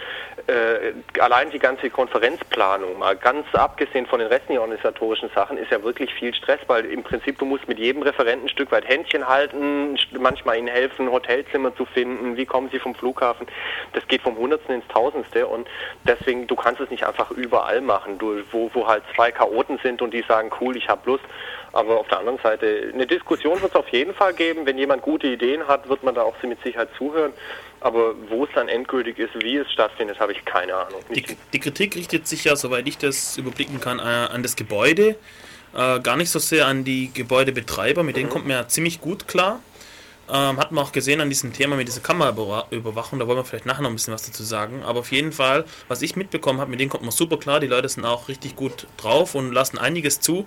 [0.47, 5.83] äh, allein die ganze Konferenzplanung, mal ganz abgesehen von den restlichen organisatorischen Sachen, ist ja
[5.83, 9.27] wirklich viel Stress, weil im Prinzip du musst mit jedem Referenten ein Stück weit Händchen
[9.27, 13.47] halten, manchmal ihnen helfen, Hotelzimmer zu finden, wie kommen sie vom Flughafen.
[13.93, 15.67] Das geht vom Hundertsten ins Tausendste und
[16.05, 20.01] deswegen, du kannst es nicht einfach überall machen, du, wo, wo halt zwei Chaoten sind
[20.01, 21.23] und die sagen, cool, ich habe Lust
[21.71, 24.65] Aber auf der anderen Seite, eine Diskussion wird es auf jeden Fall geben.
[24.65, 27.33] Wenn jemand gute Ideen hat, wird man da auch mit Sicherheit zuhören.
[27.81, 31.01] Aber wo es dann endgültig ist, wie es stattfindet, habe ich keine Ahnung.
[31.13, 35.15] Die, die, Kritik richtet sich ja, soweit ich das überblicken kann, äh, an das Gebäude.
[35.73, 38.33] Äh, gar nicht so sehr an die Gebäudebetreiber, mit denen mhm.
[38.33, 39.61] kommt man ja ziemlich gut klar.
[40.31, 43.65] Ähm, hat man auch gesehen an diesem Thema mit dieser Kameraüberwachung, da wollen wir vielleicht
[43.65, 44.83] nachher noch ein bisschen was dazu sagen.
[44.83, 47.59] Aber auf jeden Fall, was ich mitbekommen habe, mit denen kommt man super klar.
[47.59, 50.45] Die Leute sind auch richtig gut drauf und lassen einiges zu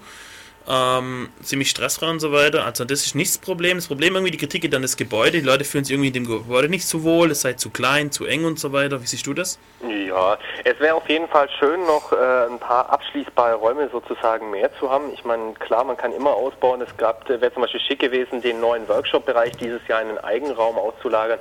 [0.68, 2.64] ähm, ziemlich stressfrei und so weiter.
[2.64, 3.78] Also das ist nicht das Problem.
[3.78, 5.32] Das Problem irgendwie, die Kritik geht an das Gebäude.
[5.32, 8.10] Die Leute fühlen sich irgendwie in dem Gebäude nicht so wohl, es sei zu klein,
[8.10, 9.02] zu eng und so weiter.
[9.02, 9.58] Wie siehst du das?
[9.80, 14.70] Ja, es wäre auf jeden Fall schön, noch äh, ein paar abschließbare Räume sozusagen mehr
[14.78, 15.12] zu haben.
[15.12, 16.80] Ich meine, klar, man kann immer ausbauen.
[16.82, 20.76] Es äh, wäre zum Beispiel schick gewesen, den neuen Workshop-Bereich dieses Jahr in einen Eigenraum
[20.76, 21.40] auszulagern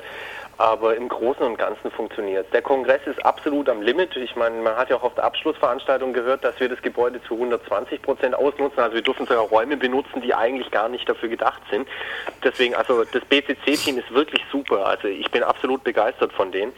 [0.61, 4.15] aber im Großen und Ganzen funktioniert Der Kongress ist absolut am Limit.
[4.15, 7.33] Ich meine, man hat ja auch auf der Abschlussveranstaltung gehört, dass wir das Gebäude zu
[7.33, 8.79] 120 Prozent ausnutzen.
[8.79, 11.87] Also wir dürfen sogar Räume benutzen, die eigentlich gar nicht dafür gedacht sind.
[12.43, 14.85] Deswegen, also das BCC-Team ist wirklich super.
[14.85, 16.73] Also ich bin absolut begeistert von denen.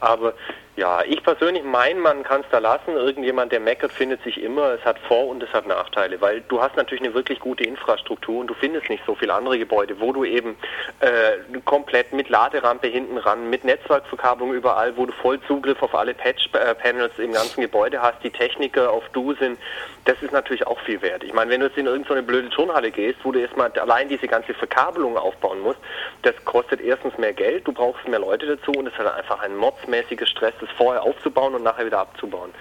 [0.00, 0.34] Aber
[0.78, 2.92] ja, ich persönlich meine, man kann es da lassen.
[2.92, 4.74] Irgendjemand, der meckert, findet sich immer.
[4.74, 8.38] Es hat Vor- und es hat Nachteile, weil du hast natürlich eine wirklich gute Infrastruktur
[8.38, 10.56] und du findest nicht so viele andere Gebäude, wo du eben
[11.00, 16.14] äh, komplett mit Laderampe hinten ran, mit Netzwerkverkabelung überall, wo du voll Zugriff auf alle
[16.14, 19.58] Patch-Panels im ganzen Gebäude hast, die Techniker auf Du sind.
[20.04, 21.22] Das ist natürlich auch viel wert.
[21.22, 24.26] Ich meine, wenn du jetzt in irgendeine blöde Turnhalle gehst, wo du erstmal allein diese
[24.26, 25.78] ganze Verkabelung aufbauen musst,
[26.22, 29.56] das kostet erstens mehr Geld, du brauchst mehr Leute dazu und es hat einfach ein
[29.56, 30.54] mordsmäßiger Stress.
[30.60, 32.52] Das vorher aufzubauen und nachher wieder abzubauen.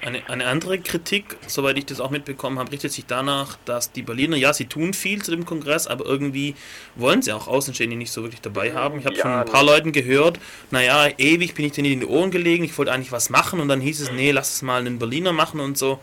[0.00, 4.02] Eine, eine andere Kritik, soweit ich das auch mitbekommen habe, richtet sich danach, dass die
[4.02, 6.54] Berliner, ja, sie tun viel zu dem Kongress, aber irgendwie
[6.94, 9.00] wollen sie auch Außenstehende nicht so wirklich dabei haben.
[9.00, 9.70] Ich habe ja, von ein paar ne.
[9.70, 10.38] Leuten gehört,
[10.70, 13.68] naja, ewig bin ich denen in die Ohren gelegen, ich wollte eigentlich was machen und
[13.68, 15.98] dann hieß es, nee, lass es mal einen Berliner machen und so.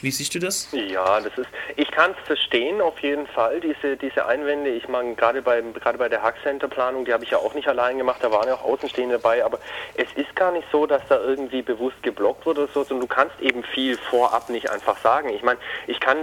[0.00, 0.68] Wie siehst du das?
[0.72, 4.70] Ja, das ist, ich kann es verstehen auf jeden Fall, diese, diese Einwände.
[4.70, 7.54] Ich meine, gerade bei, gerade bei der Hack Center Planung, die habe ich ja auch
[7.54, 9.58] nicht allein gemacht, da waren ja auch Außenstehende dabei, aber
[9.94, 13.14] es ist gar nicht so, dass da irgendwie bewusst geblockt wurde oder so, sondern du
[13.14, 15.30] kannst eben viel vorab nicht einfach sagen.
[15.30, 16.18] Ich meine, ich kann,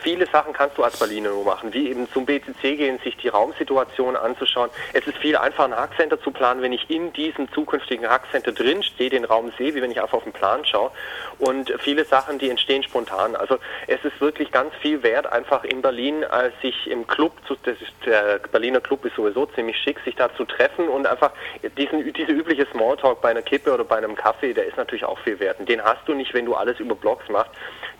[0.00, 3.28] viele Sachen kannst du als Berliner nur machen, wie eben zum BCC gehen, sich die
[3.28, 4.70] Raumsituation anzuschauen.
[4.94, 8.22] Es ist viel einfacher, ein Hack Center zu planen, wenn ich in diesem zukünftigen Hack
[8.32, 10.90] Center drin stehe, den Raum sehe, wie wenn ich einfach auf den Plan schaue.
[11.38, 13.36] Und viele Sachen, die entstehen spontan getan.
[13.36, 17.54] Also es ist wirklich ganz viel wert, einfach in Berlin äh, sich im Club, zu,
[17.54, 21.32] ist, der Berliner Club ist sowieso ziemlich schick, sich da zu treffen und einfach
[21.76, 25.18] diesen, diese übliche Smalltalk bei einer Kippe oder bei einem Kaffee, der ist natürlich auch
[25.20, 25.60] viel wert.
[25.60, 27.50] Und den hast du nicht, wenn du alles über Blogs machst.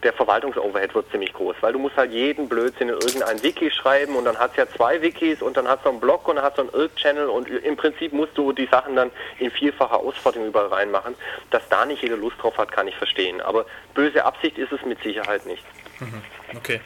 [0.02, 4.16] Der Verwaltungsoverhead wird ziemlich groß, weil du musst halt jeden Blödsinn in irgendein Wiki schreiben
[4.16, 6.44] und dann hat es ja zwei Wikis und dann hat es einen Blog und dann
[6.44, 10.48] hat es einen Irk-Channel und im Prinzip musst du die Sachen dann in vierfacher Ausfertigung
[10.48, 11.14] überall reinmachen.
[11.50, 13.40] Dass da nicht jeder Lust drauf hat, kann ich verstehen.
[13.40, 15.62] Aber böse Absicht ist es mit Sicherheit nicht.
[16.00, 16.22] Mhm.
[16.56, 16.80] Okay.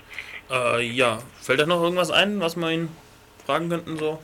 [0.50, 2.88] Äh, ja, fällt da noch irgendwas ein, was wir ihn
[3.44, 4.18] fragen könnten so?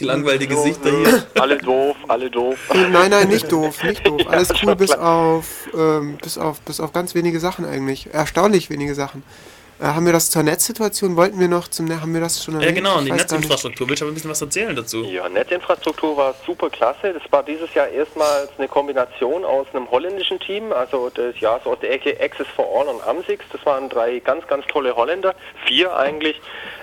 [0.00, 1.26] Langweilige Gesichter hier.
[1.34, 2.56] Alle doof, alle doof.
[2.72, 4.22] Nein, nein, nicht doof, nicht doof.
[4.26, 8.14] Alles cool, bis auf, ähm, bis auf, bis auf ganz wenige Sachen eigentlich.
[8.14, 9.22] Erstaunlich wenige Sachen.
[9.78, 11.16] Äh, haben wir das zur Netzsituation?
[11.16, 12.70] Wollten wir noch zum haben wir das schon erwähnt?
[12.70, 13.88] Ja genau, die Netzinfrastruktur.
[13.88, 15.04] Willst du aber ein bisschen was erzählen dazu?
[15.04, 17.12] Ja, Netzinfrastruktur war super klasse.
[17.12, 21.70] Das war dieses Jahr erstmals eine Kombination aus einem holländischen Team, also das ja so
[21.72, 23.44] aus der Ecke Access for All und Amsix.
[23.52, 25.34] Das waren drei ganz, ganz tolle Holländer,
[25.66, 26.40] vier eigentlich,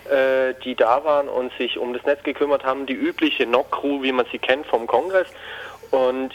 [0.10, 2.86] äh, die da waren und sich um das Netz gekümmert haben.
[2.86, 5.28] Die übliche NOC-Crew, wie man sie kennt vom Kongress.
[5.94, 6.34] Und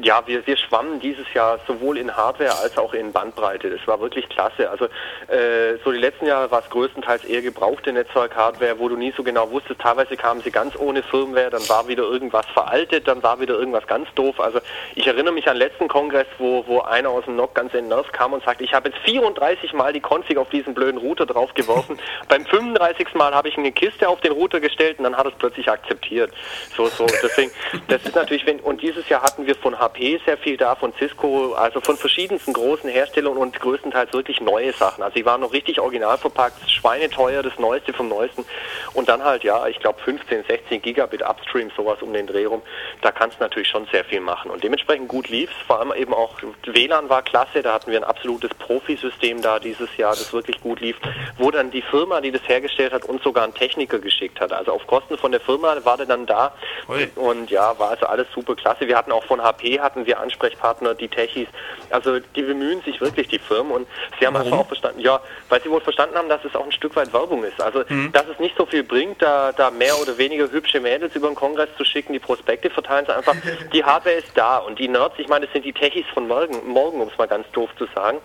[0.00, 3.68] ja, wir, wir schwammen dieses Jahr sowohl in Hardware als auch in Bandbreite.
[3.68, 4.70] Das war wirklich klasse.
[4.70, 4.84] Also
[5.26, 9.24] äh, so die letzten Jahre war es größtenteils eher gebrauchte Netzwerk-Hardware, wo du nie so
[9.24, 9.80] genau wusstest.
[9.80, 13.88] Teilweise kamen sie ganz ohne Firmware, dann war wieder irgendwas veraltet, dann war wieder irgendwas
[13.88, 14.38] ganz doof.
[14.38, 14.60] Also
[14.94, 18.12] ich erinnere mich an den letzten Kongress, wo, wo einer aus dem NOC ganz entnervt
[18.12, 21.98] kam und sagte, ich habe jetzt 34 Mal die Config auf diesen blöden Router draufgeworfen.
[22.28, 23.14] Beim 35.
[23.14, 26.32] Mal habe ich eine Kiste auf den Router gestellt und dann hat es plötzlich akzeptiert.
[26.76, 27.04] So, so.
[27.20, 27.50] Deswegen,
[27.88, 30.74] das ist natürlich, wenn, und die dieses Jahr hatten wir von HP sehr viel da,
[30.74, 35.02] von Cisco, also von verschiedensten großen Herstellern und größtenteils wirklich neue Sachen.
[35.02, 38.44] Also die waren noch richtig original verpackt, schweineteuer, das Neueste vom Neuesten.
[38.92, 42.62] Und dann halt, ja, ich glaube 15, 16 Gigabit Upstream, sowas um den Dreh rum.
[43.00, 44.50] Da kannst du natürlich schon sehr viel machen.
[44.50, 45.66] Und dementsprechend gut lief es.
[45.66, 46.36] Vor allem eben auch
[46.66, 50.80] WLAN war klasse, da hatten wir ein absolutes Profisystem da dieses Jahr, das wirklich gut
[50.80, 50.96] lief,
[51.38, 54.52] wo dann die Firma, die das hergestellt hat, uns sogar einen Techniker geschickt hat.
[54.52, 56.54] Also auf Kosten von der Firma war der dann da.
[56.88, 57.08] Ui.
[57.16, 58.81] Und ja, war also alles super klasse.
[58.88, 61.48] Wir hatten auch von HP hatten wir Ansprechpartner, die Techies.
[61.90, 63.72] Also die bemühen sich wirklich, die Firmen.
[63.72, 63.86] Und
[64.18, 66.72] sie haben einfach auch verstanden, ja, weil sie wohl verstanden haben, dass es auch ein
[66.72, 67.60] Stück weit Werbung ist.
[67.60, 68.12] Also, mhm.
[68.12, 71.34] dass es nicht so viel bringt, da, da mehr oder weniger hübsche Mädels über den
[71.34, 73.36] Kongress zu schicken, die Prospekte verteilen sie einfach.
[73.72, 76.66] Die Hardware ist da und die Nerds, ich meine, das sind die Techies von morgen,
[76.66, 78.18] morgen um es mal ganz doof zu sagen.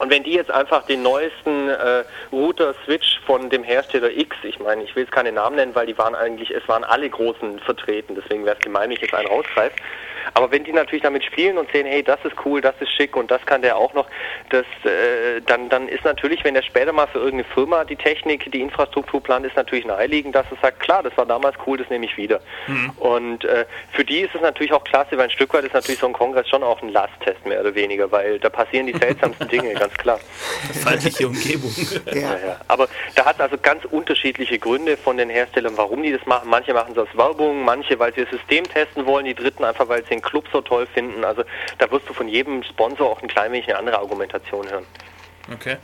[0.00, 4.82] Und wenn die jetzt einfach den neuesten äh, Router-Switch von dem Hersteller X, ich meine,
[4.82, 8.14] ich will jetzt keine Namen nennen, weil die waren eigentlich, es waren alle großen vertreten,
[8.14, 9.76] deswegen wäre es gemein, wenn ich jetzt einen rausgreife.
[10.34, 13.16] Aber wenn die natürlich damit spielen und sehen, hey, das ist cool, das ist schick
[13.16, 14.06] und das kann der auch noch,
[14.50, 18.50] das, äh, dann, dann ist natürlich, wenn der später mal für irgendeine Firma die Technik,
[18.52, 21.88] die Infrastruktur plant, ist natürlich naheliegend, dass es sagt, klar, das war damals cool, das
[21.90, 22.40] nehme ich wieder.
[22.66, 22.90] Mhm.
[22.98, 26.00] Und äh, für die ist es natürlich auch klasse, weil ein Stück weit ist natürlich
[26.00, 29.48] so ein Kongress schon auch ein Lasttest mehr oder weniger, weil da passieren die seltsamsten
[29.50, 30.20] Dinge, ganz klar.
[30.82, 31.72] Feindliche Umgebung.
[32.06, 32.20] ja.
[32.20, 32.60] Ja, ja.
[32.68, 36.50] Aber da hat es also ganz unterschiedliche Gründe von den Herstellern, warum die das machen.
[36.50, 39.88] Manche machen es aus Werbung, manche, weil sie das System testen wollen, die dritten einfach,
[39.88, 41.24] weil sie den Club so toll finden.
[41.24, 41.44] Also
[41.78, 44.86] da wirst du von jedem Sponsor auch ein klein wenig eine andere Argumentation hören.
[45.52, 45.76] Okay.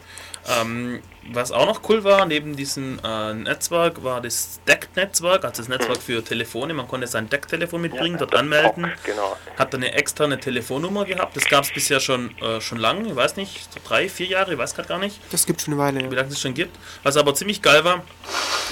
[0.48, 1.00] Ähm,
[1.32, 6.00] was auch noch cool war, neben diesem äh, Netzwerk, war das DEC-Netzwerk, also das Netzwerk
[6.00, 6.72] für Telefone.
[6.72, 8.82] Man konnte sein DEC-Telefon mitbringen, ja, dort anmelden.
[8.82, 9.36] Bock, genau.
[9.56, 11.36] Hat eine externe Telefonnummer gehabt.
[11.36, 14.52] Das gab es bisher schon, äh, schon lange, ich weiß nicht, so drei, vier Jahre,
[14.52, 15.18] ich weiß gerade gar nicht.
[15.30, 16.10] Das gibt schon eine Weile.
[16.10, 16.76] Wie lange es schon gibt.
[17.02, 18.04] Was aber ziemlich geil war,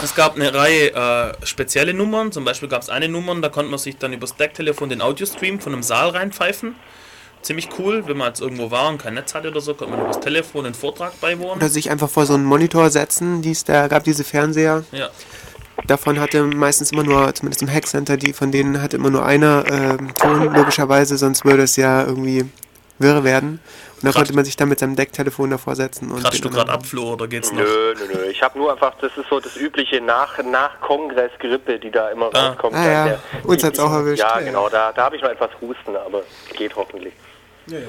[0.03, 2.31] es gab eine Reihe äh, spezielle Nummern.
[2.31, 5.01] Zum Beispiel gab es eine Nummer, da konnte man sich dann über das DEC-Telefon den
[5.01, 6.77] Audiostream von einem Saal reinpfeifen
[7.45, 10.01] ziemlich cool, wenn man jetzt irgendwo war und kein Netz hatte oder so, konnte man
[10.01, 11.57] über das Telefon einen Vortrag beiwohnen.
[11.57, 14.85] Oder sich einfach vor so einen Monitor setzen, die's, da gab diese Fernseher.
[14.93, 15.11] Ja.
[15.87, 19.65] Davon hatte meistens immer nur, zumindest im Hackcenter, die von denen hatte immer nur einer
[19.67, 22.45] äh, Ton, logischerweise, sonst würde es ja irgendwie
[22.99, 23.61] wirre werden.
[23.97, 26.11] Und da konnte man sich dann mit seinem Decktelefon davor setzen.
[26.11, 27.59] Und du gerade ab, Flo, oder geht's noch?
[27.59, 28.25] Nö, nö, nö.
[28.31, 32.31] Ich habe nur einfach, das ist so das übliche nach, nach Kongress-Grippe, die da immer
[32.33, 32.49] ah.
[32.49, 32.77] rauskommt.
[32.77, 33.05] Ah, ja.
[33.07, 34.21] Der, Uns hat's auch erwischt.
[34.21, 36.23] Ja, genau, da, da habe ich noch etwas Husten, aber
[36.57, 37.15] geht hoffentlich.
[37.67, 37.89] Ja, ja.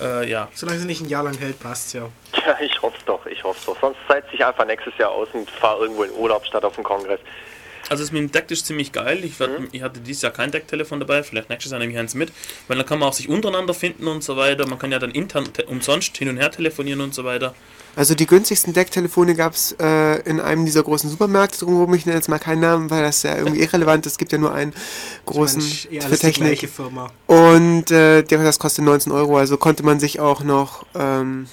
[0.00, 0.48] Äh, ja.
[0.52, 2.08] Solange sie nicht ein Jahr lang hält, passt ja.
[2.46, 3.80] Ja, ich hoffe doch, ich hoffe doch.
[3.80, 6.84] Sonst setze ich einfach nächstes Jahr aus und fahre irgendwo in Urlaub statt auf den
[6.84, 7.20] Kongress.
[7.88, 9.24] Also es mit dem Deck ist ziemlich geil.
[9.24, 9.68] Ich, werd, mhm.
[9.72, 12.32] ich hatte dieses Jahr kein Decktelefon dabei, vielleicht nächstes Jahr nehme ich eins mit,
[12.66, 14.66] weil dann kann man auch sich untereinander finden und so weiter.
[14.66, 17.54] Man kann ja dann intern umsonst hin und her telefonieren und so weiter.
[17.96, 21.94] Also die günstigsten Decktelefone gab es äh, in einem dieser großen Supermärkte drumherum.
[21.94, 24.12] Ich nenne jetzt mal keinen Namen, weil das ja irgendwie irrelevant ist.
[24.12, 24.74] Es gibt ja nur einen
[25.24, 26.68] großen ich für Technik.
[26.68, 27.10] Firma.
[27.26, 29.38] Und äh, das kostet 19 Euro.
[29.38, 31.46] Also konnte man sich auch noch ähm,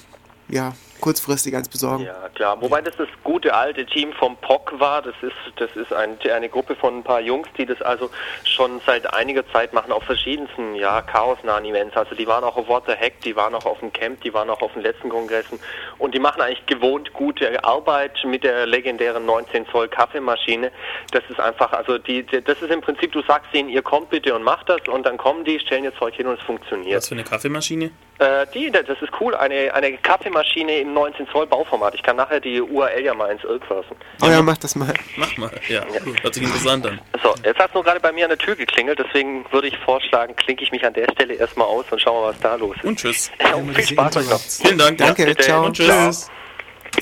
[0.48, 0.74] ja,
[1.04, 2.04] kurzfristig eins besorgen.
[2.04, 2.58] Ja, klar.
[2.62, 5.02] Wobei das das gute alte Team vom POC war.
[5.02, 8.08] Das ist, das ist ein, eine Gruppe von ein paar Jungs, die das also
[8.44, 11.94] schon seit einiger Zeit machen auf verschiedensten ja, chaosnahen Events.
[11.94, 14.48] Also die waren auch auf Water Hack, die waren auch auf dem Camp, die waren
[14.48, 15.60] auch auf den letzten Kongressen
[15.98, 20.72] und die machen eigentlich gewohnt gute Arbeit mit der legendären 19 Zoll Kaffeemaschine.
[21.10, 24.08] Das ist einfach, also die, die das ist im Prinzip, du sagst ihnen, ihr kommt
[24.08, 26.96] bitte und macht das und dann kommen die, stellen ihr Zeug hin und es funktioniert.
[26.96, 27.90] Was für eine Kaffeemaschine?
[28.18, 31.94] Äh, die, das ist cool, eine, eine Kaffeemaschine im 19 Zoll Bauformat.
[31.94, 33.96] Ich kann nachher die URL ja mal ins Irk fassen.
[34.22, 34.94] Oh ja, mach das mal.
[35.16, 35.84] Mach mal, ja.
[35.92, 36.00] ja.
[36.22, 37.00] Hört sich interessant an.
[37.22, 39.76] So, jetzt hat es nur gerade bei mir an der Tür geklingelt, deswegen würde ich
[39.78, 42.76] vorschlagen, klinke ich mich an der Stelle erstmal aus und schauen wir, was da los
[42.76, 42.84] ist.
[42.84, 43.32] Und tschüss.
[43.40, 44.40] Ja, und viel Spaß euch noch.
[44.40, 44.98] Vielen Dank.
[44.98, 45.34] Danke, ja.
[45.36, 45.66] ciao.
[45.66, 46.30] Und tschüss.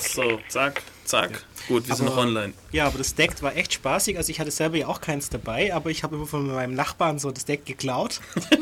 [0.01, 1.31] So, zack, zack.
[1.31, 1.39] Ja.
[1.69, 2.55] Gut, wir aber, sind noch online.
[2.73, 4.17] Ja, aber das Deck war echt spaßig.
[4.17, 7.19] Also ich hatte selber ja auch keins dabei, aber ich habe immer von meinem Nachbarn
[7.19, 8.21] so das Deck geklaut.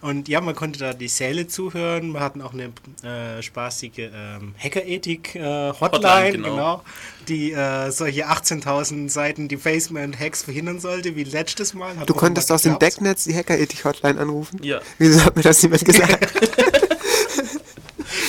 [0.00, 2.12] Und ja, man konnte da die Säle zuhören.
[2.12, 2.70] Wir hatten auch eine
[3.02, 6.48] äh, spaßige ähm, Hackerethik-Hotline, äh, Hotline, genau.
[6.48, 6.82] genau.
[7.26, 11.96] die äh, solche 18.000 Seiten Defacement-Hacks verhindern sollte, wie letztes Mal.
[11.96, 14.60] Hat du konntest aus dem Decknetz die Hackerethik-Hotline anrufen?
[14.62, 14.80] Ja.
[14.98, 16.32] Wieso hat mir das niemand gesagt?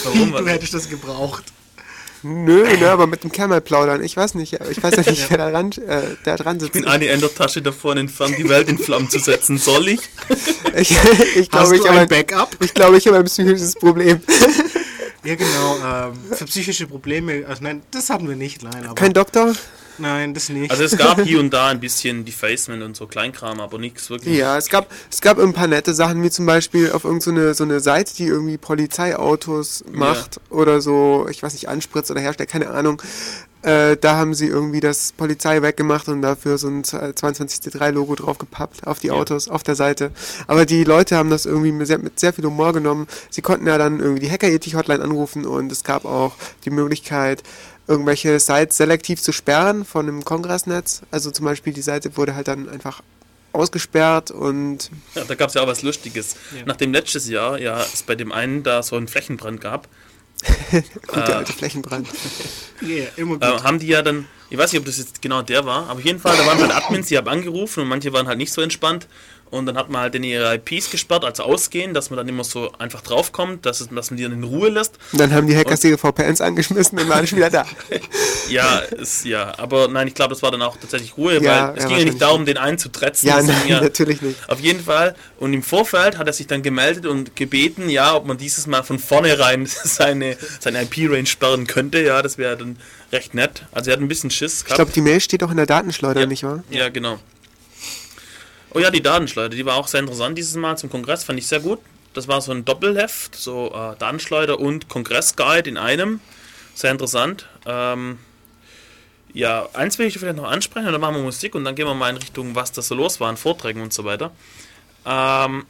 [0.03, 0.31] Warum?
[0.31, 1.53] Du hättest das gebraucht.
[2.23, 4.03] Nö, ne, aber mit dem Camel plaudern.
[4.03, 4.53] Ich weiß nicht.
[4.53, 6.75] Ich weiß ja nicht, wer da dran, äh, da dran sitzt.
[6.75, 9.57] Ich bin eine Endertasche davon entfernt, die Welt in Flammen zu setzen.
[9.57, 10.01] Soll ich?
[10.75, 10.95] ich
[11.35, 12.55] ich glaube, ich habe ein Backup.
[12.61, 14.21] Ich glaube, ich habe ein psychisches Problem.
[15.23, 15.77] ja, genau.
[15.83, 18.85] Ähm, für psychische Probleme, also nein, das hatten wir nicht, nein.
[18.85, 19.53] Aber Kein Doktor?
[19.99, 20.71] Nein, das nicht.
[20.71, 24.37] Also es gab hier und da ein bisschen Defacement und so Kleinkram, aber nichts wirklich.
[24.37, 27.59] Ja, es gab, es gab ein paar nette Sachen, wie zum Beispiel auf irgendeine so,
[27.59, 30.57] so eine Seite, die irgendwie Polizeiautos macht ja.
[30.57, 33.01] oder so, ich weiß nicht, anspritzt oder herstellt, keine Ahnung.
[33.61, 38.99] Äh, da haben sie irgendwie das Polizei weggemacht und dafür so ein 22C3-Logo draufgepappt auf
[38.99, 39.13] die ja.
[39.13, 40.11] Autos, auf der Seite.
[40.47, 43.07] Aber die Leute haben das irgendwie mit sehr, mit sehr viel Humor genommen.
[43.29, 47.43] Sie konnten ja dann irgendwie die Hacker-Ethik-Hotline anrufen und es gab auch die Möglichkeit,
[47.89, 51.01] irgendwelche Sites selektiv zu sperren von einem Kongressnetz.
[51.09, 53.01] Also zum Beispiel die Seite wurde halt dann einfach
[53.51, 54.91] ausgesperrt und.
[55.15, 56.35] Ja, da gab es ja auch was Lustiges.
[56.55, 56.61] Ja.
[56.65, 59.87] Nachdem letztes Jahr ja es bei dem einen da so einen Flächenbrand gab.
[61.07, 62.07] Guter äh, alte Flächenbrand.
[62.81, 63.43] yeah, immer gut.
[63.43, 65.99] Äh, haben die ja dann, ich weiß nicht, ob das jetzt genau der war, aber
[65.99, 68.53] auf jeden Fall, da waren halt Admins, die haben angerufen und manche waren halt nicht
[68.53, 69.07] so entspannt
[69.51, 72.43] Und dann hat man halt in ihre IPs gesperrt, also ausgehen, dass man dann immer
[72.43, 74.99] so einfach draufkommt, dass, es, dass man die dann in Ruhe lässt.
[75.11, 77.65] Und dann haben die Hackers ihre VPNs angeschmissen und waren schon wieder da.
[78.49, 81.77] Ja, ist, ja, aber nein, ich glaube, das war dann auch tatsächlich Ruhe, Ja, weil
[81.77, 83.27] es ja, ging ja nicht darum, den einzutretzen.
[83.27, 84.37] Ja, nein, ja natürlich nicht.
[84.49, 85.15] Auf jeden Fall.
[85.37, 88.81] Und im Vorfeld hat er sich dann gemeldet und gebeten, ja, ob man dieses Mal
[88.83, 92.01] von vornherein seine, seine IP-Range sperren könnte.
[92.01, 92.77] Ja, das wäre dann
[93.11, 93.65] recht nett.
[93.71, 94.77] Also er hat ein bisschen Schiss Ich gehabt.
[94.77, 96.63] glaube, die Mail steht auch in der Datenschleuder, nicht wahr?
[96.71, 97.19] Ja, genau.
[98.71, 101.47] Oh ja, die Datenschleuder, die war auch sehr interessant dieses Mal zum Kongress, fand ich
[101.47, 101.79] sehr gut.
[102.13, 106.19] Das war so ein Doppelheft, so äh, Datenschleuder und Kongressguide in einem.
[106.75, 107.47] Sehr interessant.
[107.65, 108.19] Ähm,
[109.33, 111.93] ja, eins will ich vielleicht noch ansprechen, dann machen wir Musik und dann gehen wir
[111.93, 114.31] mal in Richtung, was da so los war an Vorträgen und so weiter.
[115.05, 115.65] Ähm,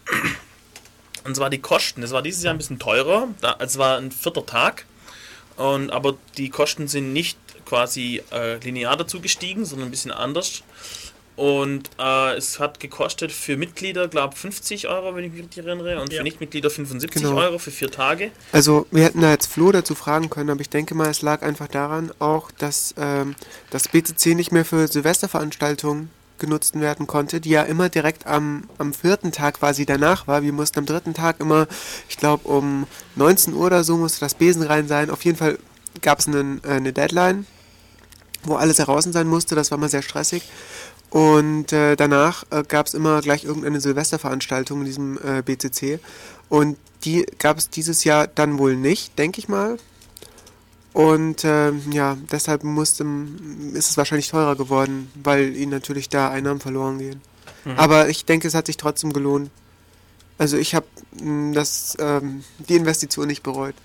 [1.25, 2.01] und zwar die Kosten.
[2.01, 3.27] Das war dieses Jahr ein bisschen teurer.
[3.59, 4.85] Es war ein vierter Tag.
[5.57, 10.63] Und, aber die Kosten sind nicht quasi äh, linear dazu gestiegen, sondern ein bisschen anders.
[11.39, 16.01] Und äh, es hat gekostet für Mitglieder, glaube 50 Euro, wenn ich mich richtig erinnere,
[16.01, 16.17] und Ja.
[16.17, 17.37] für Nichtmitglieder 75 Genau.
[17.37, 18.31] Euro für vier Tage.
[18.51, 21.41] Also wir hätten da jetzt Flo dazu fragen können, aber ich denke mal, es lag
[21.41, 23.35] einfach daran auch, dass ähm,
[23.69, 26.09] das BCC nicht mehr für Silvesterveranstaltungen
[26.39, 30.43] genutzt werden konnte, die ja immer direkt am, am vierten Tag quasi danach war.
[30.43, 31.67] Wir mussten am dritten Tag immer,
[32.09, 32.85] ich glaube um
[33.15, 35.09] 19 Uhr oder so musste das Besen rein sein.
[35.09, 35.57] Auf jeden Fall
[36.01, 36.31] gab es äh,
[36.67, 37.45] eine Deadline,
[38.43, 39.55] wo alles heraus sein musste.
[39.55, 40.43] Das war mal sehr stressig.
[41.09, 45.99] Und äh, danach äh, gab es immer gleich irgendeine Silvesterveranstaltung in diesem äh, BCC.
[46.49, 49.77] Und die gab es dieses Jahr dann wohl nicht, denke ich mal.
[50.93, 53.05] Und ähm, ja, deshalb musste,
[53.73, 57.21] ist es wahrscheinlich teurer geworden, weil ihnen natürlich da Einnahmen verloren gehen.
[57.75, 59.51] Aber ich denke, es hat sich trotzdem gelohnt.
[60.37, 60.85] Also ich habe
[61.53, 63.75] das ähm, die Investition nicht bereut.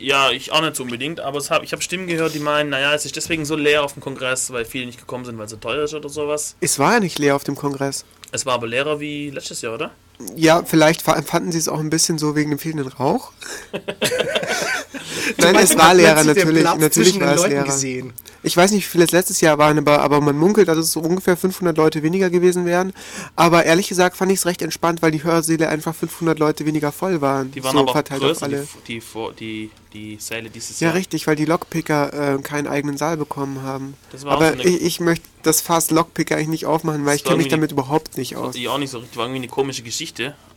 [0.00, 2.70] Ja, ich auch nicht so unbedingt, aber es hab, ich habe Stimmen gehört, die meinen,
[2.70, 5.46] naja, es ist deswegen so leer auf dem Kongress, weil viele nicht gekommen sind, weil
[5.46, 6.56] es so teuer ist oder sowas.
[6.60, 8.04] Es war ja nicht leer auf dem Kongress.
[8.30, 9.90] Es war aber leerer wie letztes Jahr, oder?
[10.34, 13.32] Ja, vielleicht fa- fanden sie es auch ein bisschen so wegen dem fehlenden Rauch.
[15.38, 16.64] Nein, es war leerer, natürlich.
[16.64, 17.64] Natürlich war es leerer.
[17.64, 18.12] Gesehen.
[18.42, 20.92] Ich weiß nicht, wie viele es letztes Jahr waren, aber, aber man munkelt, dass es
[20.92, 22.92] so ungefähr 500 Leute weniger gewesen wären.
[23.36, 26.92] Aber ehrlich gesagt fand ich es recht entspannt, weil die Hörsäle einfach 500 Leute weniger
[26.92, 27.50] voll waren.
[27.50, 28.68] Die waren so aber auch verteilt auf größer, die, alle.
[28.86, 30.94] die, vor- die, die Säle dieses Ja, Jahr.
[30.96, 33.94] richtig, weil die Lockpicker äh, keinen eigenen Saal bekommen haben.
[34.12, 37.16] Das war auch Aber so ich, ich möchte das Fass Lockpicker eigentlich nicht aufmachen, weil
[37.16, 38.54] ich kenne mich damit überhaupt nicht aus.
[38.54, 40.07] Die auch nicht so richtig, war irgendwie eine komische Geschichte.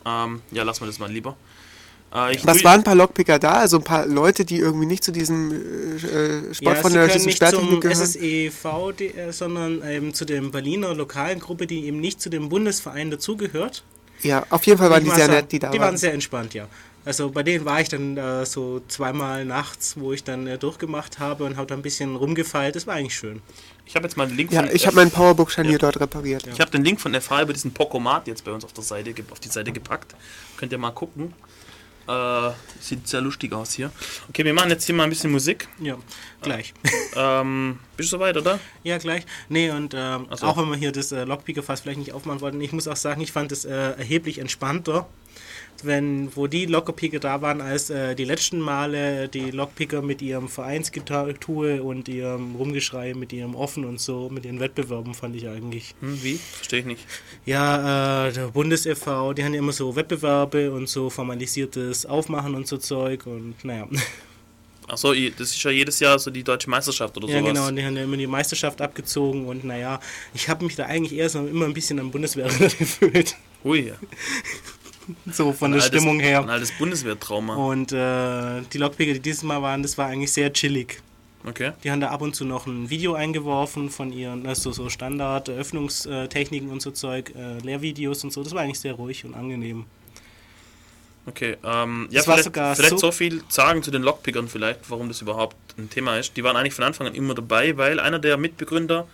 [0.06, 1.36] Ähm, ja, lassen wir das mal lieber.
[2.14, 3.54] Äh, Was waren ein paar Lockpicker da?
[3.54, 7.80] Also ein paar Leute, die irgendwie nicht zu diesem äh, Sport Ja, von der zum
[7.80, 7.98] gehören.
[7.98, 8.66] SSEV,
[9.00, 13.12] die, äh, sondern eben zu der Berliner lokalen Gruppe, die eben nicht zu dem Bundesverein
[13.12, 13.84] dazugehört.
[14.24, 15.88] Ja, auf jeden Fall waren Ich die mal sehr nett, die da Die waren.
[15.90, 16.68] waren sehr entspannt, ja.
[17.04, 21.18] Also bei denen war ich dann äh, so zweimal nachts, wo ich dann äh, durchgemacht
[21.18, 22.76] habe und habe da ein bisschen rumgefeilt.
[22.76, 23.42] Das war eigentlich schön.
[23.88, 26.46] Ich habe jetzt mal den Link Ja, von ich F- habe meinen Powerbook-Scharnier dort repariert.
[26.54, 29.16] Ich habe den Link von FH über diesen Pokomat jetzt bei uns auf der Seite
[29.32, 30.14] auf die Seite gepackt.
[30.58, 31.34] Könnt ihr mal gucken.
[32.08, 33.92] Äh, sieht sehr lustig aus hier.
[34.30, 35.68] Okay, wir machen jetzt hier mal ein bisschen Musik.
[35.80, 35.98] Ja,
[36.42, 36.74] gleich.
[37.14, 38.58] Ähm, bist du soweit, oder?
[38.84, 39.26] Ja, gleich.
[39.50, 40.46] Nee, und ähm, Ach so.
[40.46, 43.20] auch wenn wir hier das äh, Lockpicker-Fass vielleicht nicht aufmachen wollten, ich muss auch sagen,
[43.20, 45.10] ich fand es äh, erheblich entspannter,
[45.86, 50.48] wenn, wo die Lockpicker da waren, als äh, die letzten Male die Lockpicker mit ihrem
[50.48, 55.96] Vereinsgetue und ihrem Rumgeschrei, mit ihrem Offen und so, mit ihren Wettbewerben, fand ich eigentlich.
[56.02, 56.36] Hm, wie?
[56.38, 57.06] Verstehe ich nicht.
[57.46, 62.68] Ja, äh, der Bundes-EV, die haben ja immer so Wettbewerbe und so formalisiertes Aufmachen und
[62.68, 63.88] so Zeug und naja.
[64.88, 67.54] Achso, das ist ja jedes Jahr so die deutsche Meisterschaft oder Ja, sowas.
[67.54, 70.02] genau, und die haben ja immer die Meisterschaft abgezogen und naja,
[70.34, 72.48] ich habe mich da eigentlich eher so immer ein bisschen am Bundeswehr
[72.80, 73.36] gefühlt.
[73.64, 73.94] Hui.
[75.32, 76.42] So von Ein der altes- Stimmung her.
[76.42, 77.56] Ein altes Bundeswehrtrauma.
[77.56, 81.02] Und äh, die Lockpicker, die dieses Mal waren, das war eigentlich sehr chillig.
[81.44, 81.72] Okay.
[81.84, 86.70] Die haben da ab und zu noch ein Video eingeworfen von ihren, also so Standard-Eröffnungstechniken
[86.70, 88.44] und so Zeug, äh, Lehrvideos und so.
[88.44, 89.86] Das war eigentlich sehr ruhig und angenehm.
[91.28, 95.22] Okay, ähm, ja, vielleicht, vielleicht so- so viel sagen zu den Lockpickern vielleicht, warum das
[95.22, 96.36] überhaupt ein Thema ist.
[96.36, 99.08] Die waren eigentlich von Anfang an immer dabei, weil einer der Mitbegründer,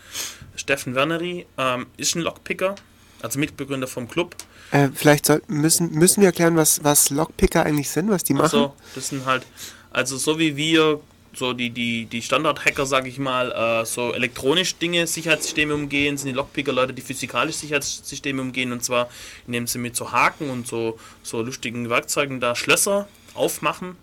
[0.56, 2.76] Steffen Werneri, ähm, ist ein Lockpicker,
[3.22, 4.36] also Mitbegründer vom Club.
[4.72, 8.50] Äh, vielleicht soll, müssen, müssen wir erklären, was, was Lockpicker eigentlich sind, was die machen.
[8.50, 9.46] So, das sind halt,
[9.92, 11.00] also so wie wir,
[11.34, 16.30] so die, die, die Standard-Hacker, sag ich mal, äh, so elektronisch Dinge, Sicherheitssysteme umgehen, sind
[16.30, 19.10] die Lockpicker Leute, die physikalisch Sicherheitssysteme umgehen und zwar
[19.46, 23.96] indem sie mit so Haken und so, so lustigen Werkzeugen da Schlösser aufmachen.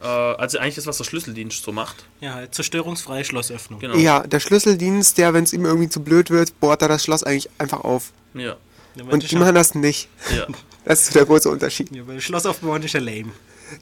[0.00, 2.06] Äh, also eigentlich das, was der Schlüsseldienst so macht.
[2.20, 3.80] Ja, halt zerstörungsfreie Schlossöffnung.
[3.80, 3.96] Genau.
[3.96, 7.22] Ja, der Schlüsseldienst, der, wenn es ihm irgendwie zu blöd wird, bohrt er das Schloss
[7.22, 8.12] eigentlich einfach auf.
[8.34, 8.56] Ja.
[8.96, 10.08] Ja, Und die machen das nicht.
[10.34, 10.46] ja.
[10.84, 11.90] Das ist der große Unterschied.
[11.90, 13.32] ja, weil Schloss aufbauen ist ja lame.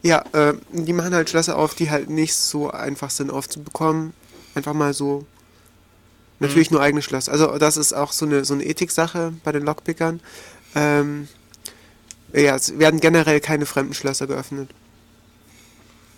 [0.02, 4.14] Ja, äh, die machen halt Schlösser auf, die halt nicht so einfach sind aufzubekommen.
[4.54, 5.26] Einfach mal so.
[6.40, 7.28] Natürlich nur eigene Schloss.
[7.28, 10.20] Also das ist auch so eine, so eine Ethiksache bei den Lockpickern.
[10.74, 11.28] Ähm,
[12.32, 14.70] ja, es werden generell keine fremden Schlösser geöffnet.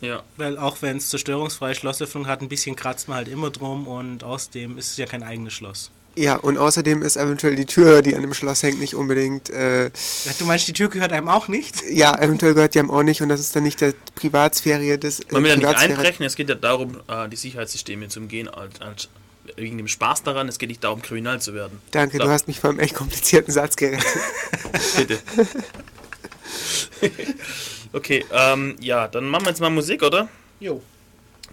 [0.00, 0.22] Ja.
[0.36, 4.24] Weil auch wenn es zerstörungsfreie Schlossöffnung hat, ein bisschen kratzt man halt immer drum und
[4.24, 5.90] außerdem ist es ja kein eigenes Schloss.
[6.18, 9.50] Ja, und außerdem ist eventuell die Tür, die an dem Schloss hängt, nicht unbedingt.
[9.50, 9.90] Äh, Ja,
[10.38, 11.82] Du meinst, die Tür gehört einem auch nicht?
[11.90, 15.20] ja, eventuell gehört die einem auch nicht und das ist dann nicht der Privatsphäre des.
[15.30, 18.80] Man will ja nicht einbrechen, es geht ja darum, äh, die Sicherheitssysteme zu umgehen, als,
[18.80, 19.08] als,
[19.56, 21.80] wegen dem Spaß daran, es geht nicht darum, kriminal zu werden.
[21.90, 22.24] Danke, So.
[22.24, 24.06] du hast mich vor einem echt komplizierten Satz gerettet.
[24.96, 25.18] Bitte.
[27.92, 30.28] okay, ähm, ja, dann machen wir jetzt mal Musik, oder?
[30.60, 30.82] Jo.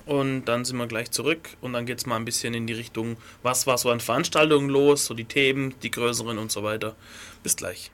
[0.06, 2.74] Und dann sind wir gleich zurück und dann geht es mal ein bisschen in die
[2.74, 6.96] Richtung, was war so an Veranstaltungen los, so die Themen, die größeren und so weiter.
[7.42, 7.93] Bis gleich.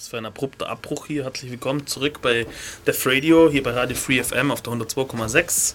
[0.00, 1.24] Was für ein abrupter Abbruch hier.
[1.24, 2.46] Herzlich willkommen zurück bei
[2.86, 5.74] Def Radio, hier bei Radio Free FM auf der 102,6.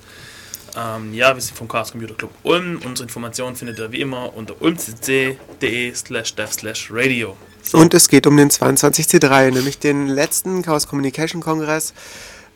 [0.76, 2.82] Ähm, ja, wir sind vom Chaos Computer Club Ulm.
[2.84, 7.38] Unsere Informationen findet ihr wie immer unter ulmcc.de slash dev slash radio.
[7.62, 11.94] So, Und es geht um den 22C3, nämlich den letzten Chaos Communication Kongress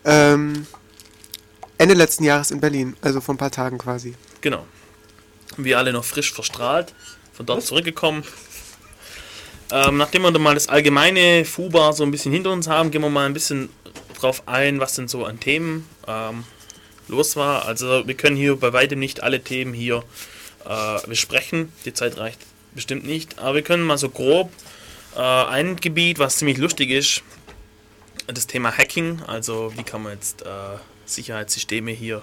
[0.06, 0.66] ähm,
[1.78, 4.16] Ende letzten Jahres in Berlin, also vor ein paar Tagen quasi.
[4.42, 4.66] genau.
[5.56, 6.96] Wir alle noch frisch verstrahlt,
[7.32, 8.24] von dort zurückgekommen.
[9.72, 13.10] Ähm, nachdem wir mal das allgemeine FUBA so ein bisschen hinter uns haben, gehen wir
[13.10, 13.70] mal ein bisschen
[14.20, 16.44] drauf ein, was denn so an Themen ähm,
[17.08, 17.66] los war.
[17.66, 20.04] Also wir können hier bei weitem nicht alle Themen hier
[20.66, 21.72] äh, besprechen.
[21.86, 22.40] Die Zeit reicht
[22.74, 23.40] bestimmt nicht.
[23.40, 24.52] Aber wir können mal so grob
[25.16, 27.24] äh, ein Gebiet, was ziemlich lustig ist,
[28.28, 29.22] das Thema Hacking.
[29.28, 30.46] Also wie kann man jetzt äh,
[31.06, 32.22] Sicherheitssysteme hier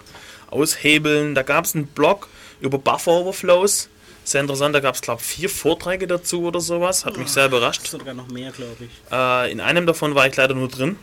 [0.51, 1.34] aushebeln.
[1.34, 2.28] Da gab es einen Blog
[2.61, 3.88] über Buffer Overflows.
[4.27, 7.05] Sehr interessant, da gab es glaube ich vier Vorträge dazu oder sowas.
[7.05, 7.87] Hat mich sehr überrascht.
[7.87, 8.91] Sogar noch mehr, glaube ich.
[9.12, 10.99] Äh, in einem davon war ich leider nur drin.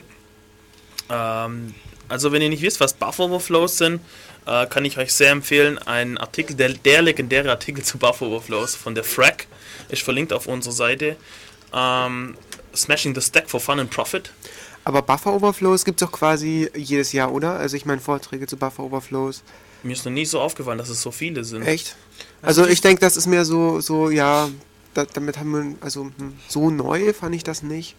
[1.09, 1.73] Ähm,
[2.09, 4.01] also wenn ihr nicht wisst, was Buffer Overflows sind,
[4.45, 8.75] äh, kann ich euch sehr empfehlen, einen Artikel, der, der legendäre Artikel zu Buffer Overflows
[8.75, 9.47] von der Frack
[9.87, 11.15] ist verlinkt auf unserer Seite.
[11.73, 12.35] Ähm,
[12.75, 14.31] Smashing the Stack for Fun and Profit.
[14.85, 17.53] Aber Buffer Overflows gibt es doch quasi jedes Jahr, oder?
[17.53, 19.43] Also ich meine Vorträge zu Buffer Overflows.
[19.83, 21.63] Mir ist noch nie so aufgefallen, dass es so viele sind.
[21.63, 21.95] Echt?
[22.41, 24.49] Also ich denke, das ist mehr so, so ja,
[24.93, 27.95] da, damit haben wir, also hm, so neu fand ich das nicht.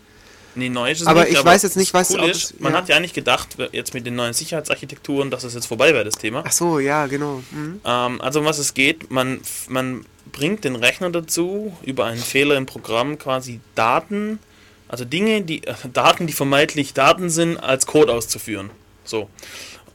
[0.56, 2.78] Nee, neu ist es Aber nicht, ich weiß jetzt nicht, was- cool ist, Man ja.
[2.78, 6.14] hat ja eigentlich gedacht, jetzt mit den neuen Sicherheitsarchitekturen, dass es jetzt vorbei wäre, das
[6.14, 6.44] Thema.
[6.46, 7.42] Ach so, ja, genau.
[7.50, 7.80] Mhm.
[7.84, 12.56] Ähm, also um was es geht, man, man bringt den Rechner dazu, über einen Fehler
[12.56, 14.38] im Programm quasi Daten,
[14.88, 18.70] also Dinge, die äh, Daten, die vermeintlich Daten sind, als Code auszuführen.
[19.04, 19.28] So.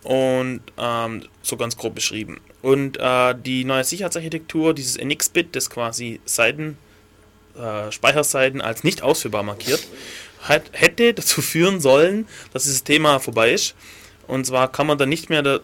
[0.04, 2.40] Und ähm, so ganz grob beschrieben.
[2.62, 6.78] Und äh, die neue Sicherheitsarchitektur, dieses NX-Bit, das quasi Seiten,
[7.58, 9.86] äh, Speicherseiten als nicht ausführbar markiert,
[10.42, 13.76] hat, hätte dazu führen sollen, dass dieses Thema vorbei ist.
[14.28, 15.60] Und zwar kann man dann nicht mehr da,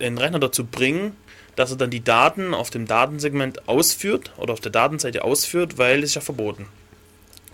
[0.00, 1.16] den Rechner dazu bringen,
[1.56, 5.98] dass er dann die Daten auf dem Datensegment ausführt oder auf der Datenseite ausführt, weil
[5.98, 6.66] es ist ja verboten.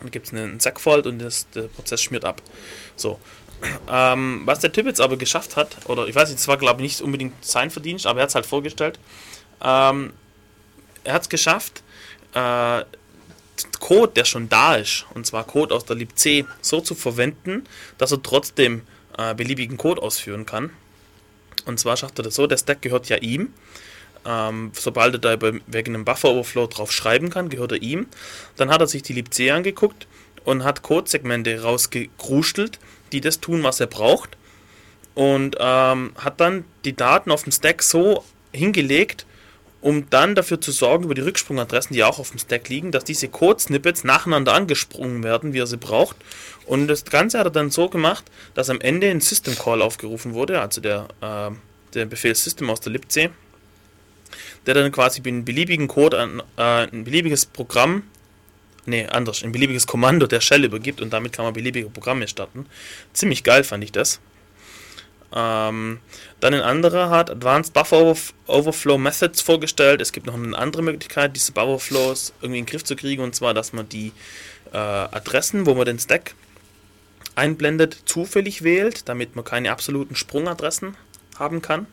[0.00, 2.42] Dann gibt es einen Segfault und das, der Prozess schmiert ab.
[2.96, 3.18] So.
[3.88, 6.82] Ähm, was der Typ jetzt aber geschafft hat, oder ich weiß nicht, es war glaube
[6.82, 8.98] ich nicht unbedingt sein Verdienst, aber er hat es halt vorgestellt.
[9.62, 10.12] Ähm,
[11.04, 11.82] er hat es geschafft,
[12.34, 12.84] äh,
[13.80, 17.64] Code, der schon da ist, und zwar Code aus der libc, so zu verwenden,
[17.96, 18.82] dass er trotzdem
[19.16, 20.70] äh, beliebigen Code ausführen kann.
[21.64, 23.52] Und zwar schafft er das so, der Stack gehört ja ihm.
[24.26, 28.06] Ähm, sobald er da wegen einem Buffer-Overflow drauf schreiben kann, gehört er ihm.
[28.56, 30.06] Dann hat er sich die libc angeguckt
[30.44, 32.78] und hat Codesegmente rausgekruschelt,
[33.12, 34.36] die das tun, was er braucht.
[35.14, 39.26] Und ähm, hat dann die Daten auf dem Stack so hingelegt,
[39.80, 43.04] um dann dafür zu sorgen, über die Rücksprungadressen, die auch auf dem Stack liegen, dass
[43.04, 46.16] diese Code-Snippets nacheinander angesprungen werden, wie er sie braucht.
[46.66, 48.24] Und das Ganze hat er dann so gemacht,
[48.54, 51.50] dass am Ende ein System Call aufgerufen wurde, also der, äh,
[51.94, 53.30] der Befehl System aus der libc,
[54.66, 58.02] der dann quasi einen beliebigen Code an äh, ein beliebiges Programm,
[58.84, 62.66] nee, anders, ein beliebiges Kommando der Shell übergibt und damit kann man beliebige Programme starten.
[63.12, 64.20] Ziemlich geil fand ich das.
[65.34, 65.98] Ähm,
[66.40, 70.00] dann ein anderer hat Advanced Buffer Overf- Overflow Methods vorgestellt.
[70.00, 73.22] Es gibt noch eine andere Möglichkeit, diese Buffer Overflows irgendwie in den Griff zu kriegen,
[73.22, 74.12] und zwar, dass man die
[74.72, 76.34] äh, Adressen, wo man den Stack
[77.34, 80.96] einblendet, zufällig wählt, damit man keine absoluten Sprungadressen
[81.38, 81.86] haben kann.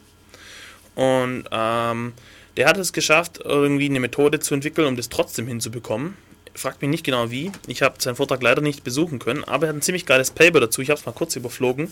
[0.96, 2.14] Und ähm,
[2.58, 6.16] der hat es geschafft, irgendwie eine Methode zu entwickeln, um das trotzdem hinzubekommen.
[6.56, 7.52] Fragt mich nicht genau wie.
[7.68, 10.60] Ich habe seinen Vortrag leider nicht besuchen können, aber er hat ein ziemlich geiles Paper
[10.60, 10.82] dazu.
[10.82, 11.90] Ich habe es mal kurz überflogen.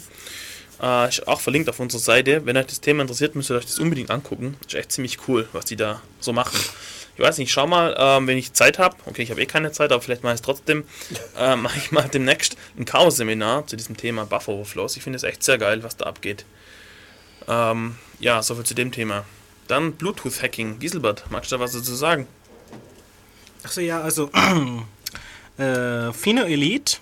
[0.82, 2.46] Äh, ist auch verlinkt auf unserer Seite.
[2.46, 4.58] Wenn euch das Thema interessiert, müsst ihr euch das unbedingt angucken.
[4.66, 6.60] Ist echt ziemlich cool, was die da so machen.
[7.16, 8.96] Ich weiß nicht, schau mal, ähm, wenn ich Zeit habe.
[9.06, 10.84] Okay, ich habe eh keine Zeit, aber vielleicht mache ich es trotzdem.
[11.38, 14.96] Äh, mache ich mal demnächst ein Chaos-Seminar zu diesem Thema Buffer Overflows.
[14.96, 16.46] Ich finde es echt sehr geil, was da abgeht.
[17.48, 19.26] Ähm, ja, soviel zu dem Thema.
[19.68, 20.80] Dann Bluetooth-Hacking.
[20.80, 22.28] Gieselbert, magst du da was dazu sagen?
[23.64, 24.30] Achso, ja, also
[25.58, 26.98] äh, Fino Elite,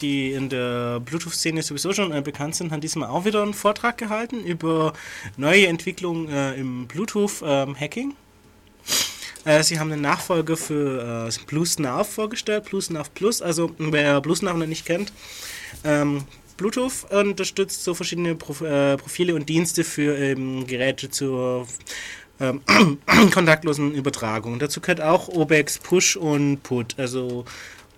[0.00, 3.98] die in der Bluetooth-Szene sowieso schon äh, bekannt sind, haben diesmal auch wieder einen Vortrag
[3.98, 4.94] gehalten über
[5.36, 8.14] neue Entwicklungen äh, im Bluetooth-Hacking.
[9.44, 13.42] Äh, sie haben einen Nachfolger für äh, BlueSnarf vorgestellt, BlueSnarf Plus.
[13.42, 15.12] Also wer BlueSnarf noch nicht kennt,
[15.84, 16.24] ähm,
[16.62, 21.66] Bluetooth unterstützt so verschiedene Prof äh, Profile und Dienste für ähm, Geräte zur
[22.38, 22.60] ähm,
[23.32, 24.60] kontaktlosen Übertragung.
[24.60, 27.44] Dazu gehört auch OBEX Push und Put, also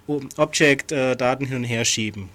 [0.06, 2.30] Object äh, Daten hin und her schieben.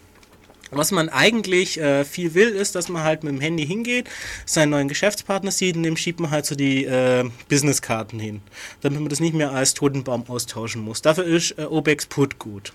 [0.71, 4.07] Was man eigentlich äh, viel will, ist, dass man halt mit dem Handy hingeht,
[4.45, 8.41] seinen neuen Geschäftspartner sieht und dem schiebt man halt so die äh, Businesskarten hin,
[8.81, 11.01] damit man das nicht mehr als Totenbaum austauschen muss.
[11.01, 12.71] Dafür ist äh, Obex Put gut.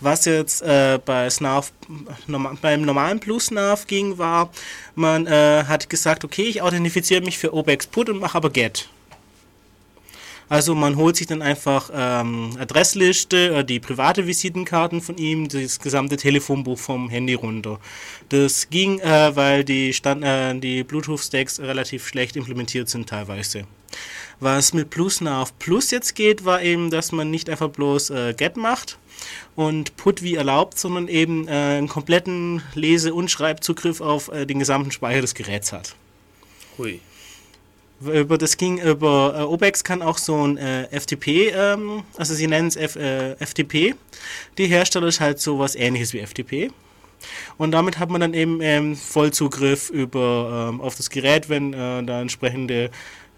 [0.00, 1.72] Was jetzt äh, bei SNAF,
[2.28, 4.50] norma beim normalen Plus SNAF ging, war,
[4.94, 8.88] man äh, hat gesagt, okay, ich authentifiziere mich für Obex Put und mache aber Get.
[10.48, 15.78] Also man holt sich dann einfach ähm, Adressliste, äh, die private Visitenkarten von ihm, das
[15.78, 17.78] gesamte Telefonbuch vom Handy runter.
[18.30, 23.64] Das ging, äh, weil die, äh, die Bluetooth-Stacks relativ schlecht implementiert sind teilweise.
[24.40, 28.56] Was mit PlusNav Plus jetzt geht, war eben, dass man nicht einfach bloß äh, Get
[28.56, 28.96] macht
[29.56, 34.58] und Put wie erlaubt, sondern eben äh, einen kompletten Lese- und Schreibzugriff auf äh, den
[34.58, 35.94] gesamten Speicher des Geräts hat.
[36.76, 37.00] Hui.
[38.00, 42.46] Über das ging über äh, Obex kann auch so ein äh, FTP, ähm, also sie
[42.46, 43.96] nennen es F, äh, FTP.
[44.56, 46.70] Die Hersteller ist halt so was ähnliches wie FTP.
[47.56, 52.04] Und damit hat man dann eben ähm, Vollzugriff über ähm, auf das Gerät, wenn äh,
[52.04, 52.90] da entsprechende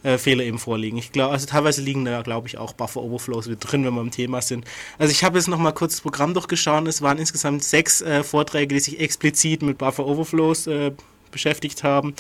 [0.03, 0.99] äh, Fehler eben vorliegen.
[0.99, 4.01] Ich glaube, also teilweise liegen da, glaube ich, auch Buffer Overflows mit drin, wenn wir
[4.01, 4.65] im Thema sind.
[4.99, 6.87] Also ich habe jetzt nochmal kurz das Programm durchgeschaut.
[6.89, 10.93] Es waren insgesamt sechs äh, Vorträge, die sich explizit mit Buffer Overflows äh,
[11.31, 12.15] beschäftigt haben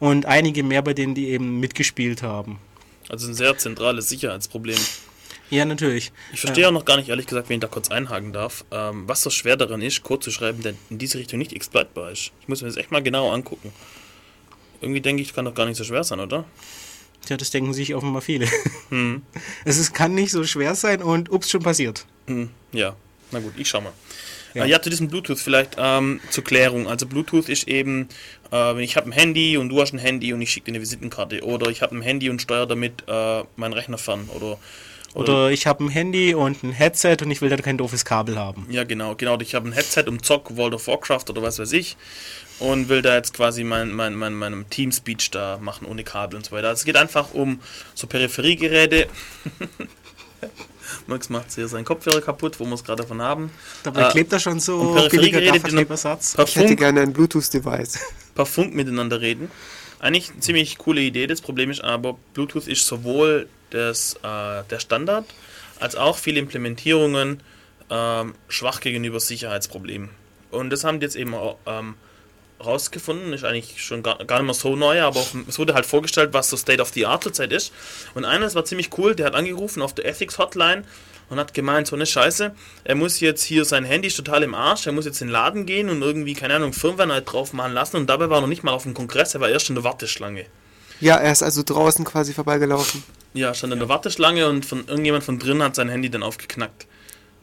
[0.00, 2.58] und einige mehr, bei denen die eben mitgespielt haben.
[3.08, 4.78] Also ein sehr zentrales Sicherheitsproblem.
[5.48, 6.10] Ja, natürlich.
[6.32, 9.04] Ich verstehe auch noch gar nicht, ehrlich gesagt, wenn ich da kurz einhaken darf, ähm,
[9.06, 12.32] was so schwer daran ist, Code zu schreiben, der in diese Richtung nicht exploitbar ist.
[12.40, 13.72] Ich muss mir das echt mal genau angucken.
[14.80, 16.44] Irgendwie denke ich, kann doch gar nicht so schwer sein, oder?
[17.28, 18.46] Ja, das denken sich offenbar viele.
[19.64, 22.06] Es ist, kann nicht so schwer sein und ups, schon passiert.
[22.26, 22.94] Hm, ja,
[23.32, 23.92] na gut, ich schau mal.
[24.54, 24.64] Ja.
[24.64, 26.88] Ja, ja zu diesem Bluetooth vielleicht ähm, zur Klärung.
[26.88, 28.08] Also Bluetooth ist eben,
[28.52, 30.80] äh, ich habe ein Handy und du hast ein Handy und ich schicke dir eine
[30.80, 31.44] Visitenkarte.
[31.44, 34.30] Oder ich habe ein Handy und steuere damit äh, meinen Rechner fern.
[34.34, 34.58] Oder,
[35.14, 38.38] Oder ich habe ein Handy und ein Headset und ich will dann kein doofes Kabel
[38.38, 38.66] haben.
[38.70, 39.38] Ja, genau, genau.
[39.40, 41.96] Ich habe ein Headset und zock World of Warcraft oder was weiß ich
[42.58, 46.44] und will da jetzt quasi mein, mein, mein, meinem Teamspeech da machen ohne Kabel und
[46.44, 46.68] so weiter.
[46.68, 47.60] Also es geht einfach um
[47.94, 49.08] so Peripheriegeräte.
[51.06, 53.50] Max macht hier seinen Kopfhörer kaputt, wo wir es gerade davon haben.
[53.82, 55.40] Dabei Äh, klebt da schon so billiger
[55.84, 57.98] per Ich hätte gerne ein Bluetooth-Device.
[58.34, 59.50] per Funk miteinander reden.
[59.98, 61.26] Eigentlich eine ziemlich coole Idee.
[61.26, 65.26] Das Problem ist aber, Bluetooth ist sowohl das, äh, der Standard
[65.80, 67.42] als auch viele Implementierungen
[67.90, 70.10] ähm, schwach gegenüber Sicherheitsproblemen.
[70.50, 71.94] Und das haben die jetzt eben auch, ähm,
[72.64, 75.86] rausgefunden, ist eigentlich schon gar, gar nicht mehr so neu, aber auch, es wurde halt
[75.86, 77.72] vorgestellt, was so State of the Art zurzeit ist.
[78.14, 80.84] Und einer, das war ziemlich cool, der hat angerufen auf der Ethics Hotline
[81.28, 82.54] und hat gemeint, so eine Scheiße,
[82.84, 85.32] er muss jetzt hier sein Handy ist total im Arsch, er muss jetzt in den
[85.32, 88.40] Laden gehen und irgendwie, keine Ahnung, Firmware halt drauf machen lassen und dabei war er
[88.42, 90.46] noch nicht mal auf dem Kongress, er war erst in der Warteschlange.
[91.00, 93.02] Ja, er ist also draußen quasi vorbeigelaufen.
[93.34, 96.86] Ja, stand in der Warteschlange und von irgendjemand von drin hat sein Handy dann aufgeknackt.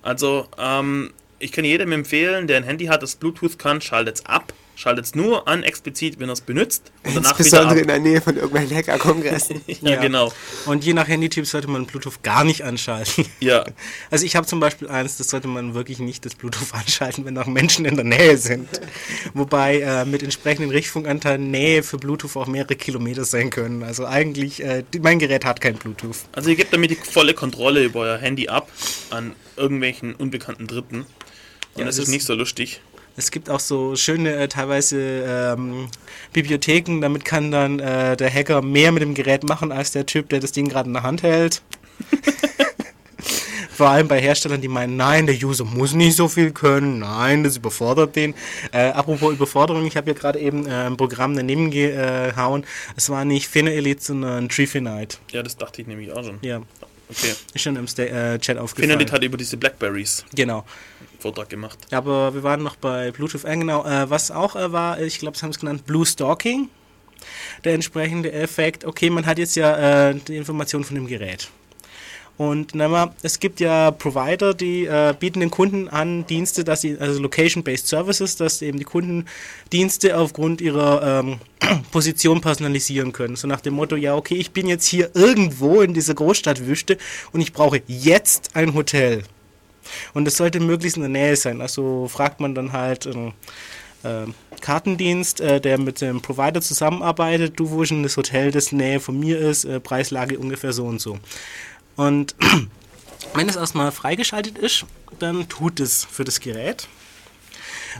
[0.01, 4.25] Also, ähm, ich kann jedem empfehlen, der ein Handy hat, das Bluetooth kann, schaltet es
[4.25, 4.53] ab.
[4.75, 6.91] Schaltet es nur an, explizit, wenn er es benutzt.
[7.03, 7.87] Und danach wieder Insbesondere in ab.
[7.87, 9.61] der Nähe von irgendwelchen Hacker-Kongressen.
[9.67, 10.01] Ja, Ja.
[10.01, 10.33] genau.
[10.65, 13.25] Und je nach Handytyp sollte man Bluetooth gar nicht anschalten.
[13.39, 13.65] Ja,
[14.09, 17.37] Also ich habe zum Beispiel eins, das sollte man wirklich nicht das Bluetooth anschalten, wenn
[17.37, 18.67] auch Menschen in der Nähe sind.
[19.33, 23.83] Wobei äh, mit entsprechenden Richtfunkanteilen Nähe für Bluetooth auch mehrere Kilometer sein können.
[23.83, 26.17] Also eigentlich, äh, mein Gerät hat kein Bluetooth.
[26.31, 28.69] also ihr gebt damit die volle Kontrolle über euer Handy ab
[29.11, 31.01] an irgendwelchen unbekannten Dritten.
[31.01, 32.81] Und Ja, das das ist nicht so lustig.
[33.15, 35.87] Es gibt auch so schöne äh, teilweise ähm,
[36.33, 40.29] Bibliotheken, damit kann dann äh, der Hacker mehr mit dem Gerät machen als der Typ,
[40.29, 41.61] der das Ding gerade in der Hand hält.
[43.75, 47.43] Vor allem bei Herstellern, die meinen, nein, der User muss nicht so viel können, nein,
[47.43, 48.35] das überfordert den.
[48.71, 52.65] Äh, apropos Überforderung, ich habe ja gerade eben äh, ein Programm daneben gehauen.
[52.95, 55.17] Es war nicht Finna Elite, sondern Treefinite.
[55.31, 56.37] Ja, das dachte ich nämlich auch schon.
[56.41, 56.61] Ja,
[57.09, 57.33] Okay.
[57.53, 58.91] ist schon im Sta äh, Chat aufgefallen.
[58.91, 60.65] Finelit hat über diese Blackberries Genau.
[61.23, 61.79] Vortrag gemacht.
[61.89, 63.45] Ja, aber wir waren noch bei Bluetooth.
[63.45, 66.69] Äh, genau, äh, was auch äh, war, ich glaube, sie haben es genannt, Blue Stalking.
[67.63, 68.83] Der entsprechende Effekt.
[68.83, 71.49] Okay, man hat jetzt ja äh, die Informationen von dem Gerät.
[72.35, 76.97] Und mal, es gibt ja Provider, die äh, bieten den Kunden an Dienste, dass sie,
[76.99, 79.25] also Location-Based Services, dass eben die Kunden
[79.71, 81.39] Dienste aufgrund ihrer ähm,
[81.91, 83.35] Position personalisieren können.
[83.35, 86.97] So nach dem Motto, ja, okay, ich bin jetzt hier irgendwo in dieser Großstadtwüste
[87.31, 89.23] und ich brauche jetzt ein Hotel.
[90.13, 91.61] Und es sollte möglichst in der Nähe sein.
[91.61, 93.33] Also fragt man dann halt einen
[94.03, 94.25] äh,
[94.61, 97.59] Kartendienst, äh, der mit dem Provider zusammenarbeitet.
[97.59, 99.65] Du, wo ist denn das Hotel, das in Nähe von mir ist?
[99.65, 101.19] Äh, Preislage ungefähr so und so.
[101.95, 102.35] Und
[103.33, 104.85] wenn es erstmal freigeschaltet ist,
[105.19, 106.87] dann tut es für das Gerät.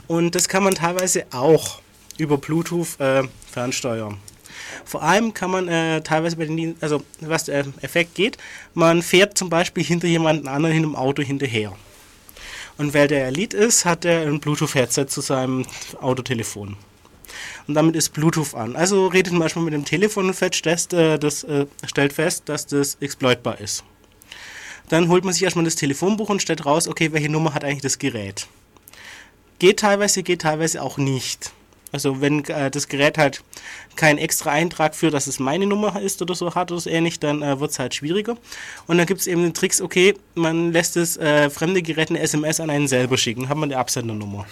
[0.06, 1.80] Und das kann man teilweise auch
[2.18, 4.18] über Bluetooth äh, fernsteuern.
[4.84, 8.38] Vor allem kann man äh, teilweise bei den also was der Effekt geht,
[8.74, 11.72] man fährt zum Beispiel hinter jemanden anderen in einem Auto hinterher.
[12.76, 15.64] Und weil der Elite ist, hat er ein Bluetooth-Headset zu seinem
[16.00, 16.76] Autotelefon.
[17.66, 18.76] Und damit ist Bluetooth an.
[18.76, 22.96] Also redet manchmal mit dem Telefon und feststellt, äh, das, äh, stellt fest, dass das
[23.00, 23.84] exploitbar ist.
[24.88, 27.82] Dann holt man sich erstmal das Telefonbuch und stellt raus, okay, welche Nummer hat eigentlich
[27.82, 28.46] das Gerät.
[29.58, 31.52] Geht teilweise, geht teilweise auch nicht.
[31.94, 33.44] Also wenn äh, das Gerät halt
[33.94, 37.20] keinen extra Eintrag für, dass es meine Nummer ist oder so hat oder so ähnlich,
[37.20, 38.36] dann äh, wird es halt schwieriger.
[38.88, 42.18] Und dann gibt es eben den Tricks, okay, man lässt das äh, fremde Gerät eine
[42.18, 44.44] SMS an einen selber schicken, hat man die Absendernummer.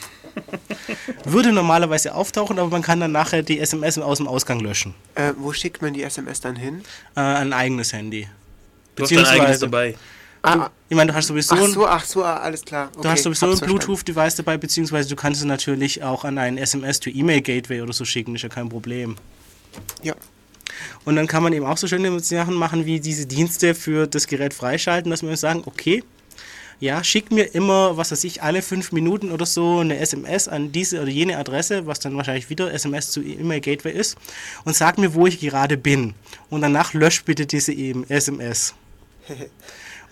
[1.24, 4.94] Würde normalerweise auftauchen, aber man kann dann nachher die SMS aus dem Ausgang löschen.
[5.16, 6.82] Äh, wo schickt man die SMS dann hin?
[7.16, 8.28] Äh, ein eigenes Handy.
[8.94, 9.96] Du hast dein eigenes dabei.
[10.44, 12.90] Ah, Ich meine, du hast sowieso, ach ein- so, ach so, ah, alles klar.
[12.92, 13.58] du Okay, hast sowieso ein.
[13.58, 18.42] Bluetooth-Device dabei, beziehungsweise du kannst es natürlich auch an ein SMS-to-E-Mail-Gateway oder so schicken, ist
[18.42, 19.16] ja kein Problem.
[20.02, 20.14] Ja.
[21.04, 24.26] Und dann kann man eben auch so schöne Sachen machen, wie diese Dienste für das
[24.26, 26.02] Gerät freischalten, dass wir sagen, okay,
[26.80, 30.72] ja, schick mir immer, was weiß ich, alle fünf Minuten oder so eine SMS an
[30.72, 34.16] diese oder jene Adresse, was dann wahrscheinlich wieder SMS zu E-Mail Gateway ist,
[34.64, 36.14] und sag mir, wo ich gerade bin.
[36.50, 38.74] Und danach lösch bitte diese eben SMS.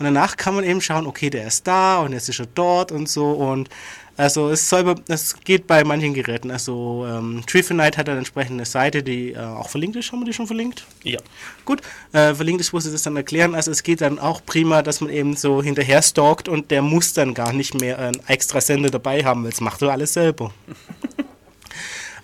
[0.00, 2.90] Und danach kann man eben schauen, okay, der ist da und jetzt ist er dort
[2.90, 3.32] und so.
[3.32, 3.68] Und
[4.16, 6.50] also es soll, es geht bei manchen Geräten.
[6.50, 10.10] Also ähm, Trifinite hat eine entsprechende Seite, die äh, auch verlinkt ist.
[10.10, 10.86] Haben wir die schon verlinkt?
[11.02, 11.20] Ja.
[11.66, 11.82] Gut,
[12.12, 13.54] äh, verlinkt ist, wo sie das dann erklären.
[13.54, 17.12] Also es geht dann auch prima, dass man eben so hinterher stalkt und der muss
[17.12, 20.50] dann gar nicht mehr einen extra Sender dabei haben, weil es macht er alles selber.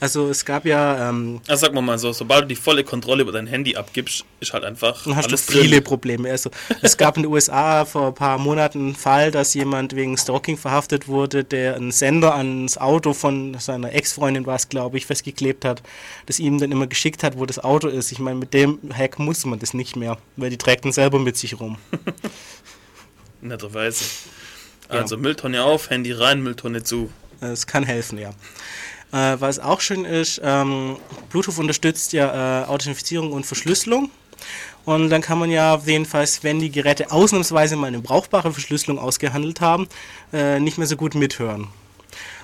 [0.01, 3.22] also es gab ja, ähm, Also sag mal mal so, sobald du die volle Kontrolle
[3.22, 5.84] über dein Handy abgibst, ist halt einfach dann hast du viele drin.
[5.84, 6.30] Probleme.
[6.30, 6.51] Also
[6.82, 10.57] es gab in den USA vor ein paar Monaten einen Fall, dass jemand wegen Stalking
[10.57, 15.64] verhaftet wurde, der einen Sender ans Auto von seiner Ex-Freundin war es, glaube ich, festgeklebt
[15.64, 15.82] hat,
[16.26, 18.12] das ihm dann immer geschickt hat, wo das Auto ist.
[18.12, 21.18] Ich meine, mit dem Hack muss man das nicht mehr, weil die trägt ihn selber
[21.18, 21.78] mit sich rum.
[23.40, 24.05] Netterweise.
[24.88, 27.11] Also Mülltonne auf, Handy rein, Mülltonne zu.
[27.40, 28.30] Es kann helfen, ja.
[29.16, 30.96] Äh, was auch schön ist, ähm,
[31.30, 34.10] Bluetooth unterstützt ja äh, Authentifizierung und Verschlüsselung.
[34.84, 39.62] Und dann kann man ja jedenfalls, wenn die Geräte ausnahmsweise mal eine brauchbare Verschlüsselung ausgehandelt
[39.62, 39.88] haben,
[40.34, 41.68] äh, nicht mehr so gut mithören.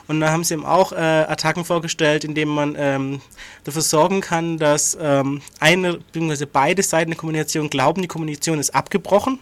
[0.09, 3.21] Und da haben sie eben auch äh, Attacken vorgestellt, indem man ähm,
[3.65, 6.47] dafür sorgen kann, dass ähm, eine bzw.
[6.51, 9.39] beide Seiten der Kommunikation glauben, die Kommunikation ist abgebrochen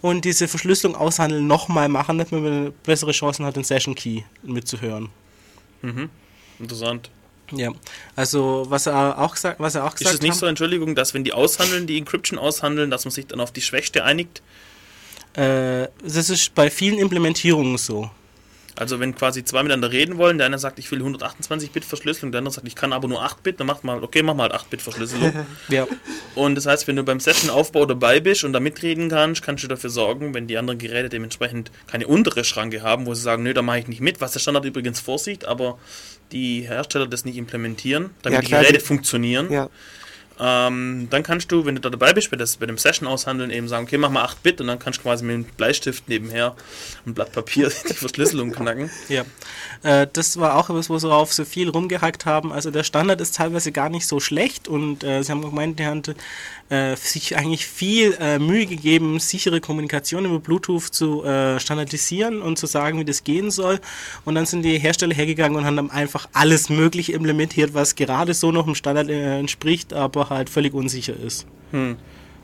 [0.00, 5.10] und diese Verschlüsselung aushandeln nochmal machen, damit man bessere Chancen hat, den Session Key mitzuhören.
[6.58, 7.10] Interessant.
[7.52, 7.72] Ja,
[8.14, 10.94] also was er auch gesagt, was er auch Ist gesagt es nicht haben, so, Entschuldigung,
[10.94, 14.42] dass wenn die aushandeln, die Encryption aushandeln, dass man sich dann auf die Schwächste einigt?
[15.34, 18.10] äh, das ist bei vielen Implementierungen so.
[18.74, 22.38] Also wenn quasi zwei miteinander reden wollen, der eine sagt, ich will 128-Bit Verschlüsselung, der
[22.38, 25.32] andere sagt, ich kann aber nur 8-Bit, dann macht man, okay, mach mal 8-Bit Verschlüsselung.
[25.68, 25.88] Ja,
[26.36, 29.68] Und das heißt, wenn du beim Session-Aufbau dabei bist und da mitreden kannst, kannst du
[29.68, 33.52] dafür sorgen, wenn die anderen Geräte dementsprechend keine untere Schranke haben, wo sie sagen, nö,
[33.52, 35.78] da mache ich nicht mit, was der Standard übrigens vorsieht, aber
[36.32, 39.50] die Hersteller das nicht implementieren, damit Ja, die klar, Geräte die- funktionieren.
[39.52, 39.68] Ja.
[40.40, 43.50] Ähm, dann kannst du, wenn du da dabei bist, bei, das, bei dem Session aushandeln,
[43.50, 46.54] eben sagen, okay, mach mal 8-Bit und dann kannst du quasi mit dem Bleistift nebenher
[47.04, 48.88] ein Blatt Papier die Verschlüsselung knacken.
[49.08, 49.24] ja.
[49.82, 52.52] Äh, das war auch etwas, wo sie auf so viel rumgehackt haben.
[52.52, 55.86] Also der Standard ist teilweise gar nicht so schlecht und äh, sie haben gemeint, die
[55.86, 56.02] haben
[56.68, 62.58] äh, sich eigentlich viel äh, Mühe gegeben, sichere Kommunikation über Bluetooth zu äh, standardisieren und
[62.58, 63.80] zu sagen, wie das gehen soll.
[64.24, 68.34] Und dann sind die Hersteller hergegangen und haben dann einfach alles Mögliche implementiert, was gerade
[68.34, 71.46] so noch dem Standard äh, entspricht, aber halt völlig unsicher ist.
[71.70, 71.96] Hm.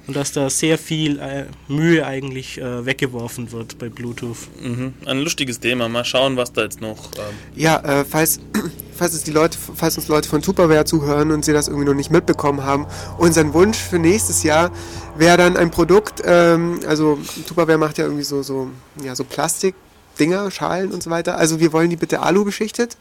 [0.07, 4.37] Und dass da sehr viel äh, Mühe eigentlich äh, weggeworfen wird bei Bluetooth.
[4.63, 4.93] Mhm.
[5.07, 5.89] Ein lustiges Thema.
[5.89, 7.07] Mal schauen, was da jetzt noch.
[7.17, 8.41] Ähm, Ja, äh, falls,
[8.95, 11.95] falls, es die Leute, falls uns Leute von Tupperware zuhören und sie das irgendwie noch
[11.95, 12.87] nicht mitbekommen haben,
[13.17, 14.71] unseren Wunsch für nächstes Jahr
[15.17, 17.19] wäre dann ein Produkt, ähm, also
[17.49, 18.71] Tupperware macht ja irgendwie so, so,
[19.03, 21.39] ja, so Plastikdinger, Schalen und so weiter.
[21.39, 22.99] Also wir wollen die bitte Alu beschichtet,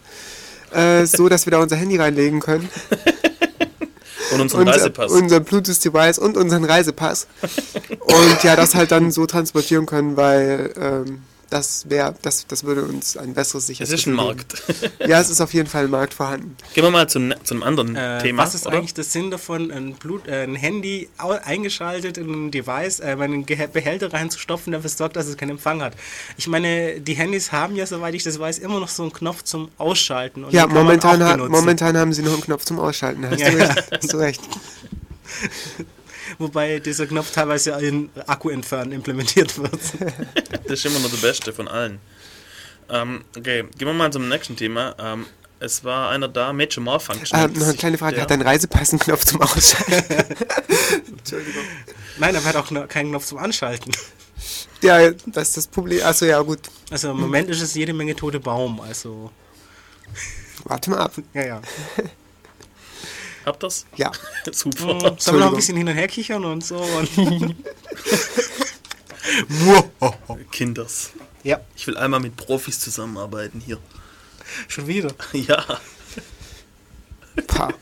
[0.71, 2.69] äh, so dass wir da unser Handy reinlegen können.
[4.33, 5.11] und unseren unser, Reisepass.
[5.11, 7.27] unser Bluetooth-Device und unseren Reisepass.
[7.99, 11.21] und ja, das halt dann so transportieren können, weil ähm,
[11.53, 14.25] das wäre, das, das würde uns ein besseres es Sicherheitsgefühl ist ein.
[14.25, 14.63] Markt.
[15.07, 16.57] Ja, es ist auf jeden Fall ein Markt vorhanden.
[16.73, 18.43] Gehen wir mal zum, zu einem anderen Äh, Thema.
[18.43, 18.77] was ist oder?
[18.77, 23.45] eigentlich der Sinn davon, ein, Blut, äh, ein Handy eingeschaltet in ein Device, äh, einen
[23.45, 25.93] Ge Behälter reinzustopfen, der dafür sorgt, dass es keinen Empfang hat?
[26.37, 29.43] Ich meine, die Handys haben ja, soweit ich das weiß, immer noch so einen Knopf
[29.43, 30.43] zum Ausschalten.
[30.45, 31.51] Und Ja, momentan, ha benutzen.
[31.51, 33.29] momentan haben sie noch einen Knopf zum Ausschalten.
[33.29, 33.65] Hast, Ja, du, ja.
[33.65, 34.41] recht, hast du recht.
[36.37, 39.73] Wobei dieser Knopf teilweise in Akku entfernen implementiert wird.
[40.65, 41.99] Das ist immer noch der beste von allen.
[42.89, 44.95] Ähm, okay, gehen wir mal zum nächsten Thema.
[44.99, 45.25] Ähm,
[45.59, 47.37] es war einer da, Major Malfunction.
[47.39, 50.03] Äh, noch eine kleine Frage, Der- hat dein Reisepass einen Knopf zum Ausschalten?
[51.17, 51.63] Entschuldigung.
[52.17, 53.91] Nein, aber er hat auch keinen Knopf zum Anschalten.
[54.81, 56.03] Ja, das ist das Problem.
[56.05, 56.59] Achso, ja, gut.
[56.89, 59.31] Also im Moment ist es jede Menge tote Baum, also.
[60.65, 61.13] Warte mal ab.
[61.33, 61.61] Ja, ja.
[63.45, 63.85] Habt das?
[63.97, 64.11] Ja.
[64.51, 65.15] Super.
[65.19, 66.77] Sollen wir noch ein bisschen hin und her kichern und so?
[66.77, 67.09] Und
[70.51, 71.11] Kinders.
[71.43, 73.77] ja, Ich will einmal mit Profis zusammenarbeiten hier.
[74.67, 75.13] schon wieder.
[75.33, 75.63] Ja.
[77.47, 77.73] Pah.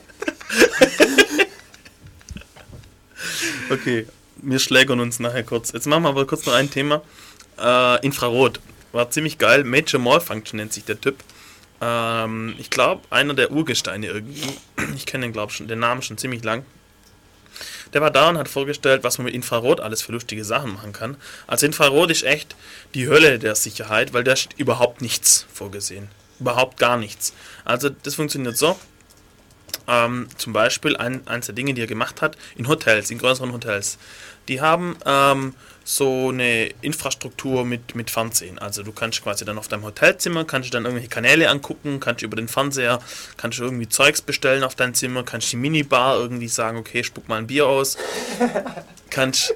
[3.70, 4.08] Okay,
[4.38, 5.72] wir schlägern uns nachher kurz.
[5.74, 7.02] Jetzt machen wir aber kurz noch ein Thema.
[7.60, 8.60] Äh, Infrarot.
[8.94, 9.64] War ziemlich geil.
[9.64, 11.18] Major Malfunction nennt sich der Typ.
[11.82, 14.48] Ähm, ich glaube, einer der Urgesteine irgendwie.
[14.96, 16.66] Ich kenne den, glaube schon, den Namen schon ziemlich lang.
[17.94, 20.94] Der war da und hat vorgestellt, was man mit Infrarot alles für lustige Sachen machen
[20.94, 21.18] kann.
[21.48, 22.56] Also Infrarot ist echt
[22.94, 26.08] die Hölle der Sicherheit, weil da steht überhaupt nichts vorgesehen.
[26.40, 27.34] Überhaupt gar nichts.
[27.66, 28.80] Also das funktioniert so.
[29.88, 33.52] Ähm, zum Beispiel ein, eins der Dinge, die er gemacht hat, in Hotels, in größeren
[33.52, 33.98] Hotels.
[34.48, 35.54] Die haben ähm,
[35.92, 38.58] so eine Infrastruktur mit, mit Fernsehen.
[38.60, 42.24] Also du kannst quasi dann auf deinem Hotelzimmer, kannst du dann irgendwelche Kanäle angucken, kannst
[42.24, 43.00] über den Fernseher,
[43.36, 47.28] kannst du irgendwie Zeugs bestellen auf dein Zimmer, kannst die Minibar irgendwie sagen, okay, spuck
[47.28, 47.98] mal ein Bier aus.
[49.12, 49.54] kannst,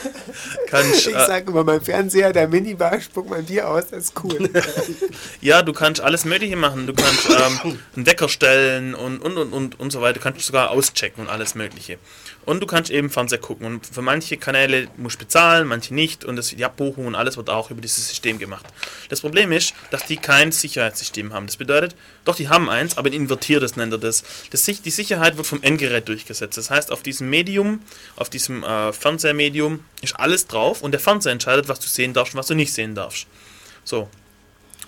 [0.68, 4.24] kannst, Ich äh, sag immer, mein Fernseher, der Minibar, spuck mein Bier aus, das ist
[4.24, 4.48] cool.
[5.40, 6.86] Ja, du kannst alles Mögliche machen.
[6.86, 10.14] Du kannst ähm, einen Wecker stellen und, und, und, und, und so weiter.
[10.14, 11.98] Du kannst sogar auschecken und alles Mögliche.
[12.46, 13.66] Und du kannst eben Fernseher gucken.
[13.66, 16.24] Und für manche Kanäle musst du bezahlen, manche nicht.
[16.24, 18.64] Und das, die Abbuchung und alles wird auch über dieses System gemacht.
[19.10, 21.46] Das Problem ist, dass die kein Sicherheitssystem haben.
[21.46, 21.94] Das bedeutet,
[22.24, 24.24] doch, die haben eins, aber ein invertiertes nennt er das.
[24.50, 26.56] das die Sicherheit wird vom Endgerät durchgesetzt.
[26.56, 27.80] Das heißt, auf diesem Medium,
[28.16, 32.34] auf diesem äh, Fernsehmedium ist alles drauf und der Fernseher entscheidet, was du sehen darfst
[32.34, 33.26] und was du nicht sehen darfst.
[33.84, 34.08] So,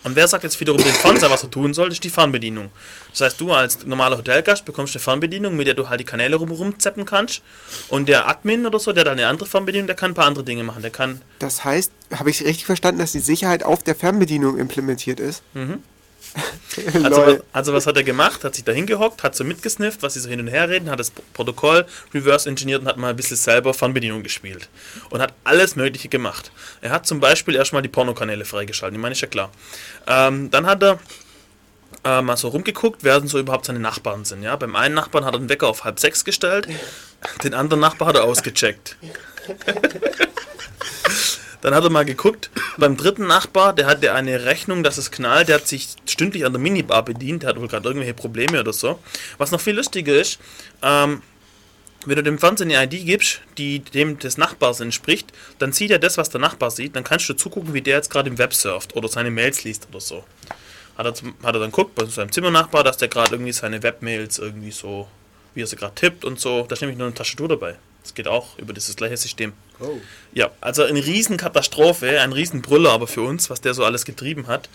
[0.07, 2.71] und wer sagt jetzt wiederum dem Fernseher, was er tun soll, ist die Fernbedienung.
[3.11, 6.37] Das heißt, du als normaler Hotelgast bekommst eine Fernbedienung, mit der du halt die Kanäle
[6.37, 7.43] rum zappen kannst.
[7.89, 10.45] Und der Admin oder so, der hat eine andere Fernbedienung, der kann ein paar andere
[10.45, 10.81] Dinge machen.
[10.81, 15.19] Der kann, Das heißt, habe ich richtig verstanden, dass die Sicherheit auf der Fernbedienung implementiert
[15.19, 15.43] ist?
[17.03, 18.45] also, was, also was hat er gemacht?
[18.45, 21.01] Hat sich da hingehockt, hat so mitgesnifft, was sie so hin und her reden, hat
[21.01, 24.69] das Protokoll reverse engineert und hat mal ein bisschen selber Fernbedienung gespielt.
[25.11, 26.51] Und hat alles Mögliche gemacht.
[26.81, 29.51] Er hat zum Beispiel erstmal die Pornokanäle freigeschaltet, ich meine, ist ja klar.
[30.07, 30.99] Ähm, dann hat er
[32.05, 34.43] äh, mal so rumgeguckt, wer denn so überhaupt seine Nachbarn sind.
[34.43, 34.57] Ja?
[34.57, 36.69] Beim einen Nachbarn hat er den Wecker auf halb sechs gestellt,
[37.43, 38.97] den anderen Nachbar hat er ausgecheckt.
[41.61, 45.49] Dann hat er mal geguckt, beim dritten Nachbar, der hatte eine Rechnung, dass es knallt,
[45.49, 48.73] der hat sich stündlich an der Minibar bedient, der hat wohl gerade irgendwelche Probleme oder
[48.73, 48.99] so.
[49.39, 50.39] Was noch viel lustiger ist,
[50.83, 51.23] ähm,
[52.07, 55.99] wenn du dem Fernseher eine ID gibst, die dem des Nachbars entspricht, dann sieht er
[55.99, 58.55] das, was der Nachbar sieht, dann kannst du zugucken, wie der jetzt gerade im Web
[58.55, 60.25] surft oder seine Mails liest oder so.
[60.97, 61.13] Hat er,
[61.43, 65.09] hat er dann guckt bei seinem Zimmernachbar, dass der gerade irgendwie seine Webmails irgendwie so,
[65.55, 66.65] wie er sie gerade tippt und so.
[66.69, 67.77] Da ist nämlich nur eine Tastatur dabei.
[68.03, 69.53] Das geht auch über dieses gleiche System.
[69.81, 69.99] Oh.
[70.33, 74.69] Ja, also eine Riesenkatastrophe, ein Riesenbrüller aber für uns, was der so alles getrieben hat.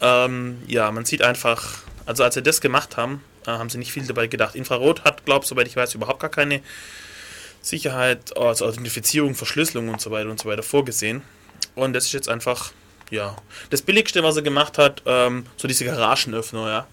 [0.00, 3.92] Ähm, ja, man sieht einfach, also als sie das gemacht haben, äh, haben sie nicht
[3.92, 4.54] viel dabei gedacht.
[4.54, 6.60] Infrarot hat, glaube soweit ich weiß, überhaupt gar keine
[7.62, 11.22] Sicherheit, also Authentifizierung, Verschlüsselung und so weiter und so weiter vorgesehen.
[11.74, 12.72] Und das ist jetzt einfach,
[13.10, 13.36] ja,
[13.68, 16.86] das Billigste, was er gemacht hat, ähm, so diese Garagenöffner, ja.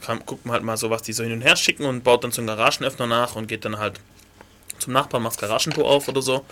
[0.00, 2.24] Kann, guckt man halt mal so, was die so hin und her schicken und baut
[2.24, 4.00] dann so einen Garagenöffner nach und geht dann halt
[4.78, 6.44] zum Nachbarn, macht das Garagentor auf oder so.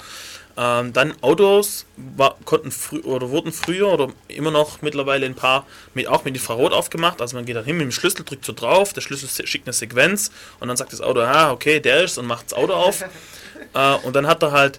[0.54, 5.66] Ähm, dann Autos war, konnten frü oder wurden früher oder immer noch mittlerweile ein paar
[5.94, 7.22] mit, auch mit Infrarot aufgemacht.
[7.22, 9.66] Also man geht dann hin mit dem Schlüssel, drückt so drauf, der Schlüssel se- schickt
[9.66, 10.30] eine Sequenz
[10.60, 13.02] und dann sagt das Auto, ah, okay, der ist und macht das Auto auf.
[13.74, 14.78] äh, und dann hat er halt,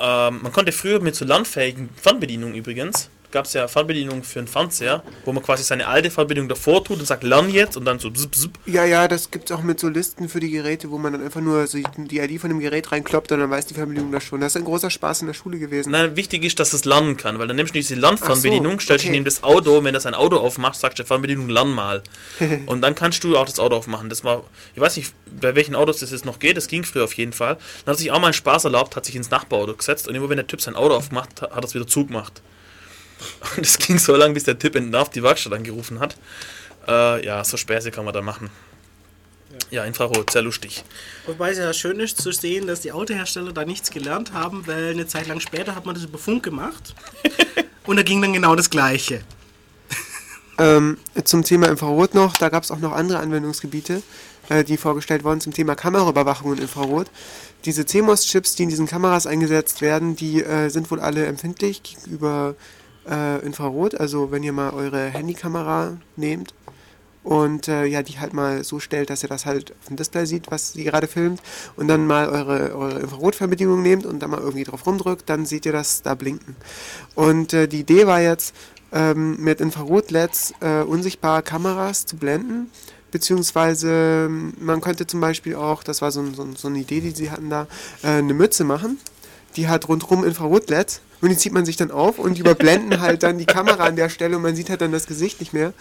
[0.00, 4.48] ähm, man konnte früher mit so lernfähigen Fernbedienungen übrigens, gab es ja Fernbedienungen für einen
[4.48, 7.98] Fernseher, wo man quasi seine alte Fernbedienung davor tut und sagt, lern jetzt und dann
[7.98, 10.98] so bzz, bzz, Ja, ja, das gibt's auch mit so Listen für die Geräte, wo
[10.98, 13.74] man dann einfach nur so die ID von dem Gerät reinkloppt und dann weiß die
[13.74, 14.40] Fernbedienung das schon.
[14.40, 15.90] Das ist ein großer Spaß in der Schule gewesen.
[15.90, 19.04] Nein, wichtig ist, dass es lernen kann, weil dann nimmst du diese Lernfernbedienung, so, stellst
[19.04, 19.16] dich okay.
[19.16, 22.02] neben das Auto, wenn das ein Auto aufmacht, sagst du Fernbedienung, lern mal.
[22.66, 24.08] und dann kannst du auch das Auto aufmachen.
[24.08, 24.44] Das war,
[24.74, 27.32] ich weiß nicht, bei welchen Autos das jetzt noch geht, das ging früher auf jeden
[27.32, 27.56] Fall.
[27.84, 30.28] Dann hat sich auch mal einen Spaß erlaubt, hat sich ins Nachbarauto gesetzt und immer
[30.28, 32.42] wenn der Typ sein Auto aufmacht, hat er es wieder zugemacht.
[33.56, 36.16] Und das ging so lange, bis der Typ entnervt die Werkstatt angerufen hat.
[36.86, 38.50] Äh, ja, so Späße kann man da machen.
[39.70, 40.84] Ja, Infrarot, sehr lustig.
[41.26, 44.90] Wobei es ja schön ist zu sehen, dass die Autohersteller da nichts gelernt haben, weil
[44.90, 46.94] eine Zeit lang später hat man das über Funk gemacht.
[47.86, 49.22] Und da ging dann genau das Gleiche.
[50.58, 54.02] Ähm, zum Thema Infrarot noch, da gab es auch noch andere Anwendungsgebiete,
[54.48, 57.08] äh, die vorgestellt wurden zum Thema Kameraüberwachung und Infrarot.
[57.64, 62.54] Diese CMOS-Chips, die in diesen Kameras eingesetzt werden, die äh, sind wohl alle empfindlich gegenüber
[63.08, 63.94] äh, Infrarot.
[63.94, 66.54] Also wenn ihr mal eure Handykamera nehmt
[67.24, 70.26] und äh, ja, die halt mal so stellt, dass ihr das halt auf dem Display
[70.26, 71.40] sieht, was sie gerade filmt
[71.76, 75.66] und dann mal eure, eure Infrarotverbedienung nehmt und dann mal irgendwie drauf rumdrückt, dann seht
[75.66, 76.56] ihr das da blinken.
[77.14, 78.54] Und äh, die Idee war jetzt,
[78.92, 82.70] ähm, mit Infrarot-LEDs äh, unsichtbare Kameras zu blenden,
[83.10, 87.10] beziehungsweise ähm, man könnte zum Beispiel auch, das war so, so, so eine Idee, die
[87.10, 87.66] sie hatten da,
[88.02, 88.98] äh, eine Mütze machen,
[89.56, 93.38] die hat rundherum Infrarot-LEDs und die zieht man sich dann auf und überblenden halt dann
[93.38, 95.72] die Kamera an der Stelle und man sieht halt dann das Gesicht nicht mehr.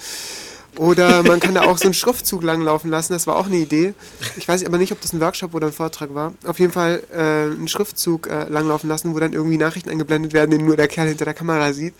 [0.77, 3.93] Oder man kann da auch so einen Schriftzug langlaufen lassen, das war auch eine Idee.
[4.37, 6.33] Ich weiß aber nicht, ob das ein Workshop oder ein Vortrag war.
[6.45, 10.51] Auf jeden Fall äh, einen Schriftzug äh, langlaufen lassen, wo dann irgendwie Nachrichten eingeblendet werden,
[10.51, 11.93] den nur der Kerl hinter der Kamera sieht.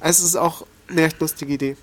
[0.00, 1.76] also es ist auch eine echt lustige Idee.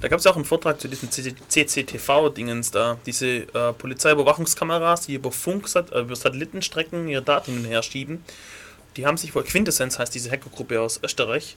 [0.00, 2.98] Da gab es ja auch einen Vortrag zu diesen CCTV-Dingens da.
[3.06, 8.24] Diese äh, Polizeiüberwachungskameras, die über Funk, äh, über Satellitenstrecken ihre Daten hin und her schieben.
[8.96, 11.56] Die haben sich wohl, Quintessenz heißt diese Hackergruppe aus Österreich,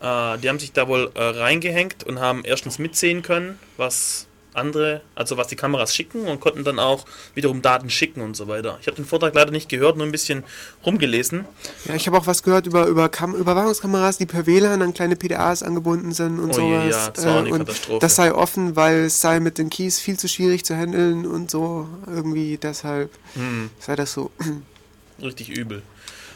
[0.00, 5.02] äh, die haben sich da wohl äh, reingehängt und haben erstens mitsehen können, was andere,
[5.14, 8.78] also was die Kameras schicken und konnten dann auch wiederum Daten schicken und so weiter.
[8.80, 10.42] Ich habe den Vortrag leider nicht gehört, nur ein bisschen
[10.84, 11.44] rumgelesen.
[11.84, 15.14] Ja, ich habe auch was gehört über, über Kam Überwachungskameras, die per WLAN an kleine
[15.14, 16.90] PDAs angebunden sind und Oh je, sowas.
[16.90, 17.98] ja, das war eine Äh, Katastrophe.
[18.00, 21.50] das sei offen, weil es sei mit den Keys viel zu schwierig zu handeln und
[21.52, 21.86] so.
[22.08, 23.70] Irgendwie deshalb Hm.
[23.78, 24.32] sei das so.
[25.22, 25.82] Richtig übel.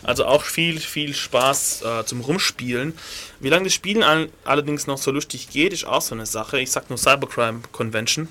[0.03, 2.95] Also auch viel, viel Spaß äh, zum Rumspielen.
[3.41, 6.61] Wie lange das Spielen all allerdings noch so lustig geht, ist auch so eine Sache.
[6.61, 8.29] Ich sag nur Cybercrime Convention.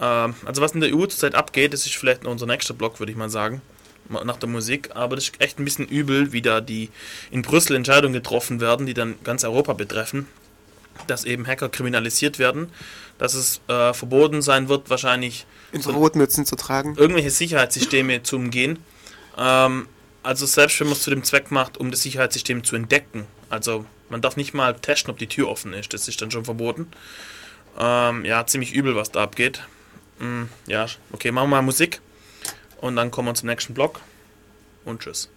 [0.00, 3.00] Ähm, also was in der EU zurzeit abgeht, das ist vielleicht noch unser nächster Block,
[3.00, 3.62] würde ich mal sagen.
[4.08, 4.90] Nach der Musik.
[4.94, 6.90] Aber das ist echt ein bisschen übel, wie da die
[7.30, 10.28] in Brüssel Entscheidungen getroffen werden, die dann ganz Europa betreffen.
[11.06, 12.70] Dass eben Hacker kriminalisiert werden.
[13.18, 16.96] Dass es äh, verboten sein wird, wahrscheinlich Infrarotmützen zu tragen.
[16.96, 18.78] irgendwelche Sicherheitssysteme zu umgehen.
[19.38, 19.86] Ähm,
[20.22, 23.26] also selbst wenn man es zu dem Zweck macht, um das Sicherheitssystem zu entdecken.
[23.50, 25.92] Also man darf nicht mal testen, ob die Tür offen ist.
[25.92, 26.88] Das ist dann schon verboten.
[27.78, 29.62] Ähm, ja, ziemlich übel, was da abgeht.
[30.18, 32.00] Mm, ja, okay, machen wir mal Musik.
[32.80, 34.00] Und dann kommen wir zum nächsten Block.
[34.84, 35.30] Und tschüss.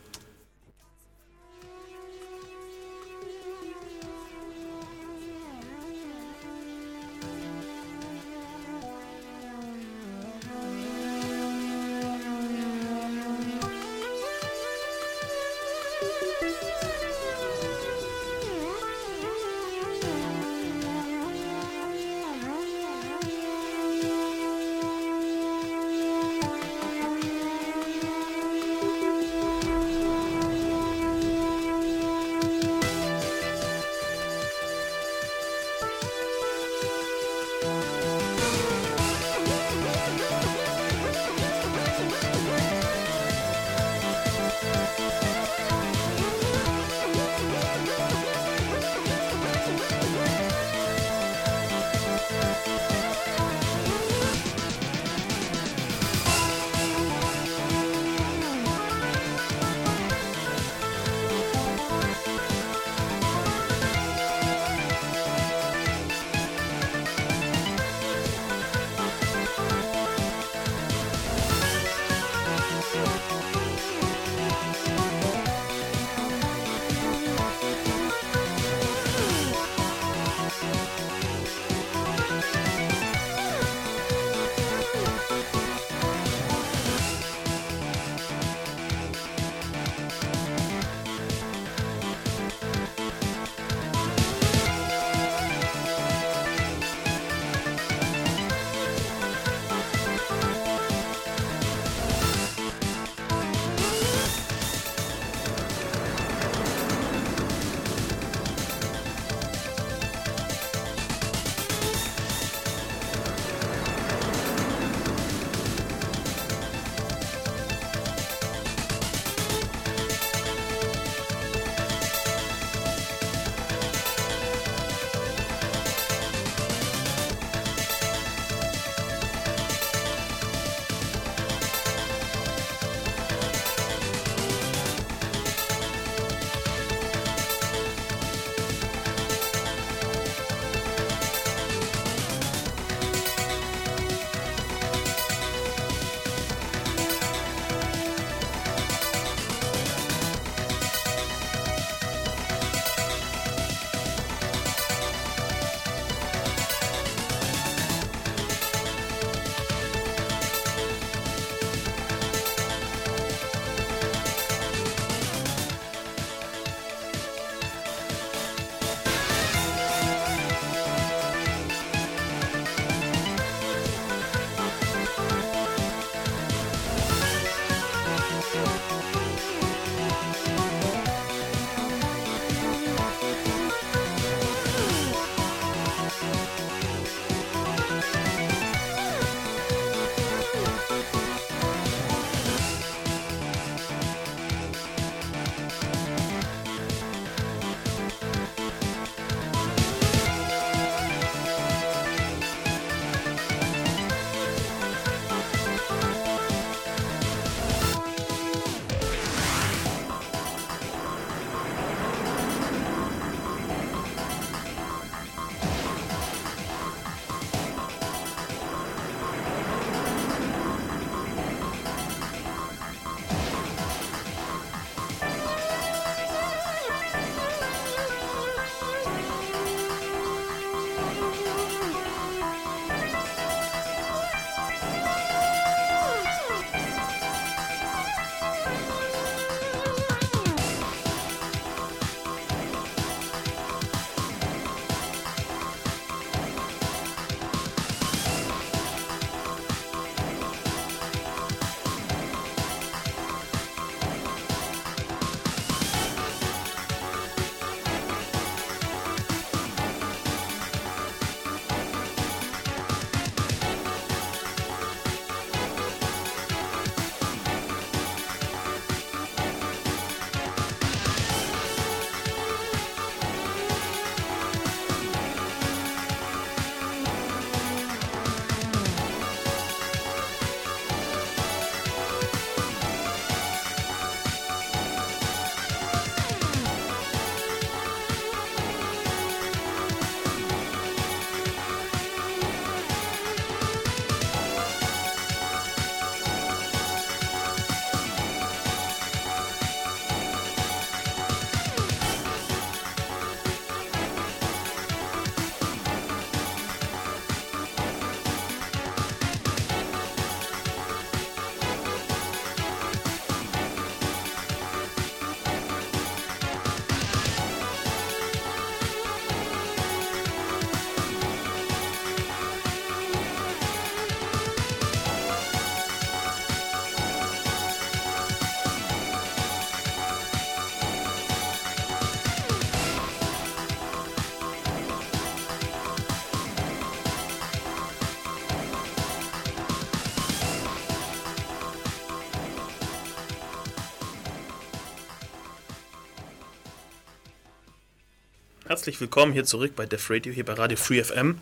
[348.76, 351.40] Herzlich willkommen hier zurück bei Def Radio, hier bei Radio Free FM.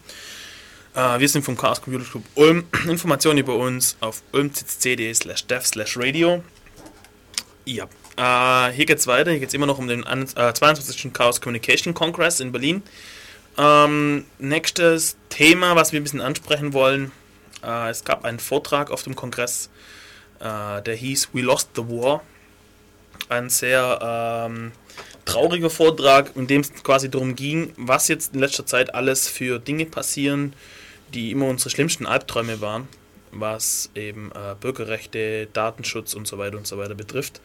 [0.93, 2.67] Äh, wir sind vom Chaos Computer Club Ulm.
[2.87, 6.43] Informationen über uns auf ulmcc.de slash dev slash radio.
[7.65, 7.85] Ja,
[8.17, 9.31] äh, hier geht's weiter.
[9.31, 11.11] Hier geht's immer noch um den äh, 22.
[11.11, 12.83] Chaos Communication Congress in Berlin.
[13.57, 17.11] Ähm, nächstes Thema, was wir ein bisschen ansprechen wollen.
[17.63, 19.71] Äh, es gab einen Vortrag auf dem Kongress,
[20.39, 22.21] äh, der hieß We Lost the War.
[23.27, 24.71] Ein sehr ähm,
[25.25, 29.59] trauriger Vortrag, in dem es quasi darum ging, was jetzt in letzter Zeit alles für
[29.59, 30.53] Dinge passieren,
[31.13, 32.87] die immer unsere schlimmsten Albträume waren,
[33.31, 37.41] was eben äh, Bürgerrechte, Datenschutz und so weiter und so weiter betrifft.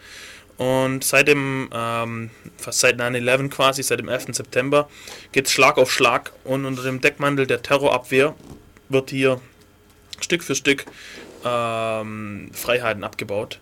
[0.57, 4.35] Und seit dem, ähm, fast seit 9-11 quasi, seit dem 11.
[4.35, 4.89] September,
[5.31, 8.35] geht es Schlag auf Schlag und unter dem Deckmantel der Terrorabwehr
[8.89, 9.41] wird hier
[10.21, 10.85] Stück für Stück
[11.45, 13.61] ähm, Freiheiten abgebaut.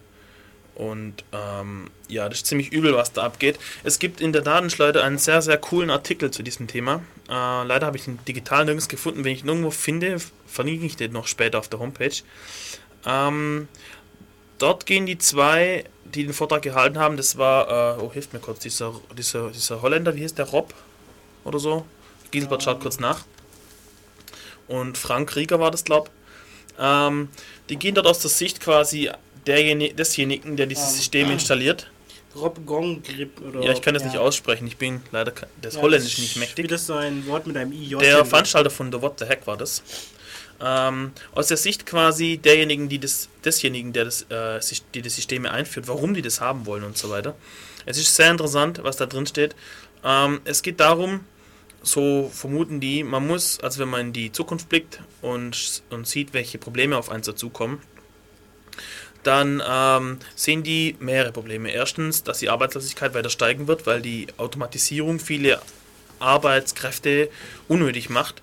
[0.76, 3.58] Und ähm, ja, das ist ziemlich übel, was da abgeht.
[3.82, 7.02] Es gibt in der Datenschleuder einen sehr, sehr coolen Artikel zu diesem Thema.
[7.28, 9.24] Äh, leider habe ich ihn digital nirgends gefunden.
[9.24, 12.14] Wenn ich ihn irgendwo finde, verlinke ich den noch später auf der Homepage.
[13.06, 13.68] Ähm,
[14.58, 18.40] dort gehen die zwei, die den Vortrag gehalten haben, das war, äh, oh, hilft mir
[18.40, 20.74] kurz, dieser, dieser, dieser Holländer, wie hieß der, Rob
[21.44, 21.86] oder so?
[22.30, 23.24] Giselbert schaut kurz nach.
[24.68, 26.10] Und Frank Rieger war das, glaube
[26.78, 27.28] ähm,
[27.68, 29.10] Die gehen dort aus der Sicht quasi
[29.46, 31.90] derjenige, desjenigen, der dieses Ähm, System installiert.
[32.34, 33.62] Rob Gongrip oder.
[33.62, 35.32] Ja, ich kann das nicht aussprechen, ich bin leider
[35.62, 36.68] des Ja, Holländisch das nicht Wie mächtig.
[36.68, 37.96] das so ein Wort mit einem IJ.
[37.98, 39.82] Der Veranstalter von The What the Heck war das.
[40.60, 44.58] Ähm, aus der Sicht quasi derjenigen, die das, desjenigen, der das, äh,
[44.94, 47.34] die das Systeme einführt, warum die das haben wollen und so weiter.
[47.84, 49.54] Es ist sehr interessant, was da drin steht.
[50.04, 51.20] Ähm, es geht darum,
[51.82, 56.32] so vermuten die, man muss, also wenn man in die Zukunft blickt und, und sieht,
[56.34, 57.78] welche Probleme auf eins dazukommen,
[59.22, 61.70] dann ähm, sehen die mehrere Probleme.
[61.70, 65.60] Erstens, dass die Arbeitslosigkeit weiter steigen wird, weil die Automatisierung viele
[66.18, 67.28] Arbeitskräfte
[67.68, 68.42] unnötig macht.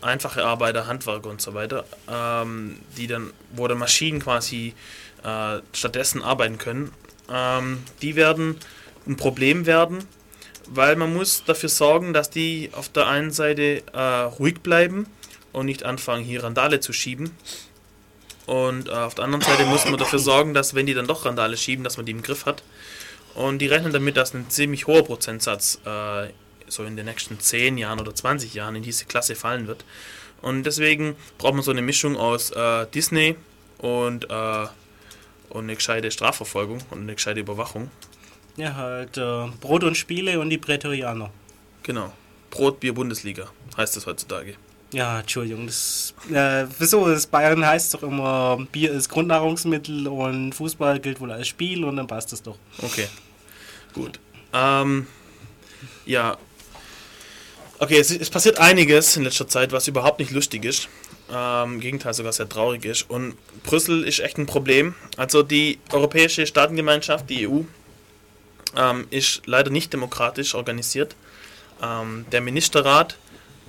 [0.00, 4.74] Einfache Arbeiter, Handwerker und so weiter, ähm, die dann, wo dann Maschinen quasi
[5.22, 6.92] äh, stattdessen arbeiten können,
[7.30, 8.58] ähm, die werden
[9.06, 10.04] ein Problem werden,
[10.66, 15.06] weil man muss dafür sorgen, dass die auf der einen Seite äh, ruhig bleiben
[15.52, 17.30] und nicht anfangen, hier Randale zu schieben.
[18.46, 21.24] Und äh, auf der anderen Seite muss man dafür sorgen, dass wenn die dann doch
[21.24, 22.62] Randale schieben, dass man die im Griff hat.
[23.34, 26.28] Und die rechnen damit, dass ein ziemlich hoher Prozentsatz äh,
[26.68, 29.84] so in den nächsten 10 Jahren oder 20 Jahren in diese Klasse fallen wird.
[30.40, 33.36] Und deswegen braucht man so eine Mischung aus äh, Disney
[33.78, 34.66] und, äh,
[35.50, 37.90] und eine gescheite Strafverfolgung und eine gescheite Überwachung.
[38.56, 41.30] Ja, halt äh, Brot und Spiele und die Prätorianer.
[41.84, 42.12] Genau.
[42.50, 44.56] Brot, Bier, Bundesliga heißt es heutzutage.
[44.92, 51.00] Ja, Entschuldigung, das, äh, wieso, das Bayern heißt doch immer, Bier ist Grundnahrungsmittel und Fußball
[51.00, 52.58] gilt wohl als Spiel und dann passt das doch.
[52.78, 53.08] Okay.
[53.94, 54.20] Gut.
[54.52, 55.06] Ähm,
[56.04, 56.36] ja.
[57.78, 60.88] Okay, es, es passiert einiges in letzter Zeit, was überhaupt nicht lustig ist.
[61.32, 63.08] Ähm, Im Gegenteil, sogar sehr traurig ist.
[63.08, 64.94] Und Brüssel ist echt ein Problem.
[65.16, 67.62] Also die Europäische Staatengemeinschaft, die EU,
[68.76, 71.16] ähm, ist leider nicht demokratisch organisiert.
[71.82, 73.16] Ähm, der Ministerrat,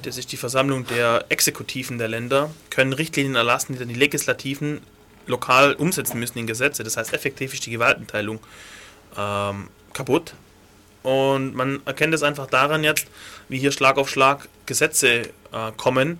[0.03, 4.81] das ist die Versammlung der Exekutiven der Länder, können Richtlinien erlassen, die dann die Legislativen
[5.25, 6.83] lokal umsetzen müssen in Gesetze.
[6.83, 8.39] Das heißt, effektiv ist die Gewaltenteilung
[9.17, 10.33] ähm, kaputt.
[11.01, 13.07] Und man erkennt es einfach daran jetzt,
[13.49, 16.19] wie hier Schlag auf Schlag Gesetze äh, kommen,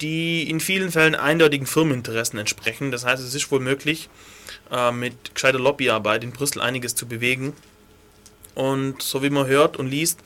[0.00, 2.90] die in vielen Fällen eindeutigen Firmeninteressen entsprechen.
[2.90, 4.08] Das heißt, es ist wohl möglich,
[4.70, 7.52] äh, mit gescheiter Lobbyarbeit in Brüssel einiges zu bewegen.
[8.54, 10.20] Und so wie man hört und liest,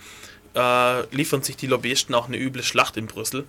[0.54, 3.44] äh, liefern sich die Lobbyisten auch eine üble Schlacht in Brüssel.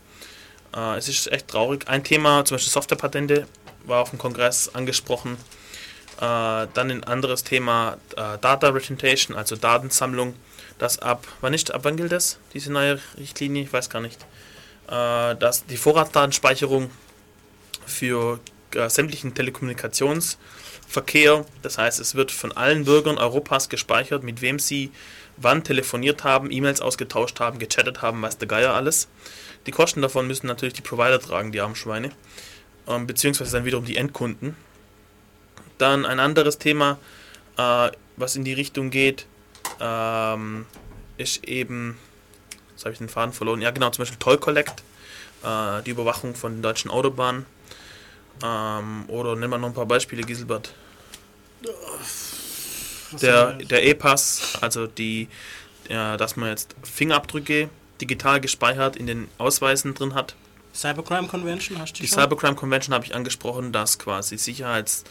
[0.75, 1.87] Äh, es ist echt traurig.
[1.87, 3.47] Ein Thema, zum Beispiel Softwarepatente,
[3.85, 5.37] war auf dem Kongress angesprochen.
[6.17, 10.35] Äh, dann ein anderes Thema äh, Data Retention, also Datensammlung.
[10.77, 13.63] Das ab, wann nicht, ab wann gilt das, diese neue Richtlinie?
[13.63, 14.21] Ich weiß gar nicht.
[14.87, 16.91] Äh, dass die Vorratsdatenspeicherung
[17.85, 18.39] für
[18.73, 24.91] äh, sämtlichen Telekommunikationsverkehr, das heißt, es wird von allen Bürgern Europas gespeichert, mit wem sie
[25.37, 29.07] wann telefoniert haben, E-Mails ausgetauscht haben, gechattet haben, weiß der Geier alles.
[29.65, 32.11] Die Kosten davon müssen natürlich die Provider tragen, die armen Schweine,
[32.87, 34.55] ähm, beziehungsweise dann wiederum die Endkunden.
[35.77, 36.99] Dann ein anderes Thema,
[37.57, 39.25] äh, was in die Richtung geht,
[39.79, 40.65] ähm,
[41.17, 41.97] ist eben,
[42.71, 44.83] jetzt habe ich den Faden verloren, ja genau, zum Beispiel Toll Collect,
[45.43, 47.45] äh, die Überwachung von den deutschen Autobahnen.
[48.43, 50.73] Ähm, oder nehmen wir noch ein paar Beispiele, Giselbert.
[53.21, 55.27] Der, der E-Pass, also die,
[55.89, 57.69] ja, dass man jetzt Fingerabdrücke
[58.01, 60.35] digital gespeichert in den Ausweisen drin hat.
[60.73, 62.19] Cybercrime Convention hast du Die schon?
[62.19, 65.05] Cybercrime Convention habe ich angesprochen, dass quasi Sicherheits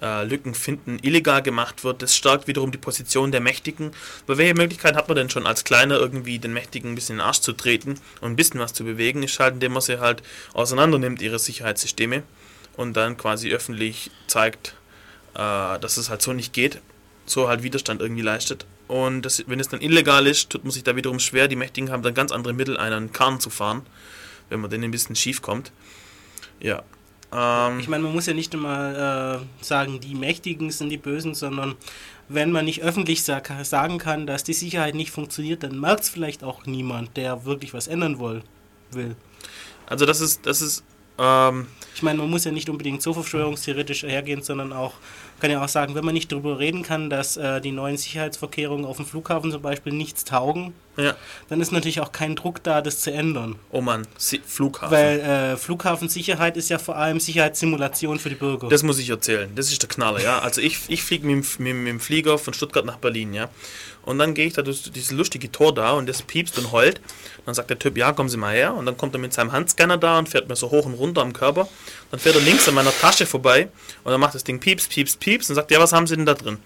[0.00, 2.02] äh, finden, illegal gemacht wird.
[2.02, 3.92] Das stärkt wiederum die Position der Mächtigen.
[4.26, 7.18] Weil welche Möglichkeit hat man denn schon als Kleiner irgendwie den Mächtigen ein bisschen in
[7.18, 9.22] den Arsch zu treten und ein bisschen was zu bewegen?
[9.22, 10.22] Ist halt, indem man sie halt
[10.54, 12.22] auseinander nimmt, ihre Sicherheitssysteme
[12.76, 14.74] und dann quasi öffentlich zeigt,
[15.34, 16.80] äh, dass es halt so nicht geht,
[17.30, 18.66] so halt Widerstand irgendwie leistet.
[18.88, 21.48] Und das, wenn es dann illegal ist, tut man sich da wiederum schwer.
[21.48, 23.82] Die Mächtigen haben dann ganz andere Mittel, einen Kahn zu fahren,
[24.48, 25.72] wenn man denen ein bisschen schief kommt.
[26.60, 26.82] Ja.
[27.32, 31.34] Ähm, Ich meine, man muss ja nicht immer äh, sagen, die Mächtigen sind die Bösen,
[31.34, 31.76] sondern
[32.28, 36.08] wenn man nicht öffentlich sa sagen kann, dass die Sicherheit nicht funktioniert, dann merkt es
[36.08, 38.42] vielleicht auch niemand, der wirklich was ändern will.
[39.86, 40.84] also das ist, das ist,
[41.18, 44.94] ähm, Ich meine, man muss ja nicht unbedingt so verschwörungstheoretisch hergehen, sondern auch,
[45.40, 48.84] kann ja auch sagen, wenn man nicht darüber reden kann, dass äh, die neuen Sicherheitsvorkehrungen
[48.84, 51.14] auf dem Flughafen zum Beispiel nichts taugen, ja.
[51.48, 53.56] dann ist natürlich auch kein Druck da, das zu ändern.
[53.70, 54.90] Oh Mann, Si- Flughafen.
[54.96, 58.68] Weil äh, Flughafensicherheit ist ja vor allem Sicherheitssimulation für die Bürger.
[58.68, 59.50] Das muss ich erzählen.
[59.54, 60.38] Das ist der Knaller, ja.
[60.40, 63.48] Also ich, ich fliege mit, dem- mit, mit dem Flieger von Stuttgart nach Berlin, ja.
[64.02, 67.00] Und dann gehe ich da durch dieses lustige Tor da und das piepst und heult.
[67.44, 68.72] Dann sagt der Typ, ja, kommen Sie mal her.
[68.74, 71.20] Und dann kommt er mit seinem Handscanner da und fährt mir so hoch und runter
[71.20, 71.68] am Körper.
[72.10, 73.68] Dann fährt er links an meiner Tasche vorbei
[74.02, 76.26] und dann macht das Ding pieps, pieps, pieps und sagt, ja, was haben Sie denn
[76.26, 76.58] da drin?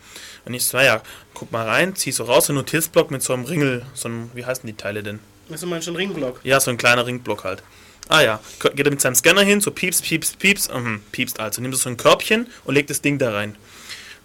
[0.47, 1.03] Und ich so, naja,
[1.35, 4.31] guck mal rein, zieh so raus, so einen Notizblock mit so einem Ringel, so einem,
[4.35, 5.21] wie heißen die Teile denn?
[5.51, 6.41] Also man schon Ringblock.
[6.45, 7.63] Ja, so ein kleiner Ringblock halt.
[8.09, 11.61] Ah ja, geht er mit seinem Scanner hin, so pieps, pieps, pieps, mhm, piepst also.
[11.61, 13.57] Nimmt er so ein Körbchen und legt das Ding da rein.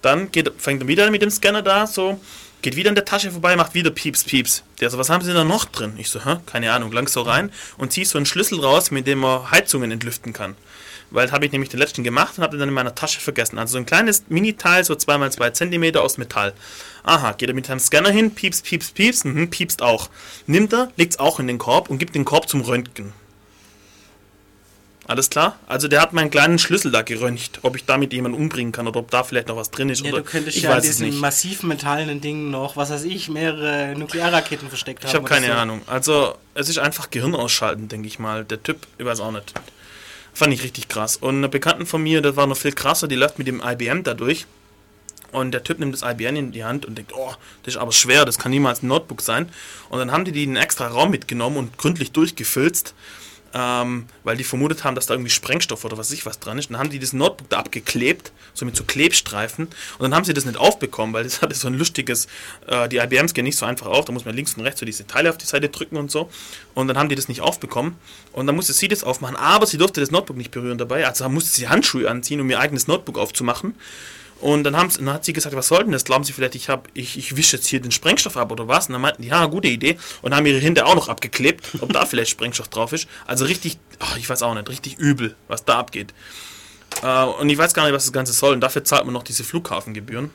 [0.02, 2.20] Dann geht, fängt er wieder mit dem Scanner da, so,
[2.62, 4.64] geht wieder in der Tasche vorbei, macht wieder pieps, pieps.
[4.80, 5.94] Der so, was haben Sie da noch drin?
[5.98, 9.08] Ich so, hä, keine Ahnung, lang so rein und zieh so einen Schlüssel raus, mit
[9.08, 10.56] dem man Heizungen entlüften kann.
[11.11, 13.19] Weil das habe ich nämlich den letzten gemacht und habe den dann in meiner Tasche
[13.19, 13.57] vergessen.
[13.57, 16.53] Also so ein kleines Mini-Teil, so 2x2 cm aus Metall.
[17.03, 20.10] Aha, geht er mit seinem Scanner hin, pieps, pieps, pieps, mhm, piepst auch.
[20.45, 23.14] Nimmt er, legt es auch in den Korb und gibt den Korb zum Röntgen.
[25.10, 25.57] Alles klar?
[25.65, 28.99] Also der hat meinen kleinen Schlüssel da geröntgt, ob ich damit jemanden umbringen kann oder
[28.99, 30.06] ob da vielleicht noch was drin ist.
[30.06, 33.27] Ja, oder du könntest ich ja es diesen massiv metallenen Dingen noch, was weiß ich,
[33.27, 35.10] mehrere Nuklearraketen versteckt haben.
[35.10, 35.53] Ich habe keine so.
[35.53, 35.81] Ahnung.
[35.88, 38.45] Also es ist einfach Gehirn ausschalten, denke ich mal.
[38.45, 39.52] Der Typ, ich weiß auch nicht.
[40.34, 41.18] Fand ich richtig krass.
[41.18, 44.03] Und eine Bekannten von mir, das war noch viel krasser, die läuft mit dem IBM
[44.03, 44.45] da durch.
[45.31, 47.34] Und der Typ nimmt das IBM in die Hand und denkt, oh,
[47.64, 49.49] das ist aber schwer, das kann niemals ein Notebook sein.
[49.89, 52.95] Und dann haben die die in einen extra Raum mitgenommen und gründlich durchgefilzt,
[53.54, 56.58] ähm, weil die vermutet haben, dass da irgendwie Sprengstoff oder was weiß ich was dran
[56.58, 56.68] ist.
[56.68, 59.66] Und dann haben die das Notebook da abgeklebt, so mit so Klebstreifen.
[59.66, 62.28] Und dann haben sie das nicht aufbekommen, weil das hatte so ein lustiges,
[62.68, 64.86] äh, die IBMs gehen nicht so einfach auf, da muss man links und rechts so
[64.86, 66.30] diese Teile auf die Seite drücken und so.
[66.74, 67.96] Und dann haben die das nicht aufbekommen.
[68.32, 71.06] Und dann musste sie das aufmachen, aber sie durfte das Notebook nicht berühren dabei.
[71.08, 73.76] Also musste sie Handschuhe anziehen, um ihr eigenes Notebook aufzumachen.
[74.41, 76.06] Und dann, haben dann hat sie gesagt, was soll denn das?
[76.06, 78.88] Glauben Sie vielleicht, ich, hab, ich, ich wische jetzt hier den Sprengstoff ab oder was?
[78.88, 79.98] Und dann meinten die, ja, gute Idee.
[80.22, 83.07] Und haben ihre Hände auch noch abgeklebt, ob da vielleicht Sprengstoff drauf ist.
[83.28, 86.14] Also richtig, ach, ich weiß auch nicht, richtig übel, was da abgeht.
[87.03, 88.53] Äh, und ich weiß gar nicht, was das Ganze soll.
[88.53, 90.32] Und dafür zahlt man noch diese Flughafengebühren.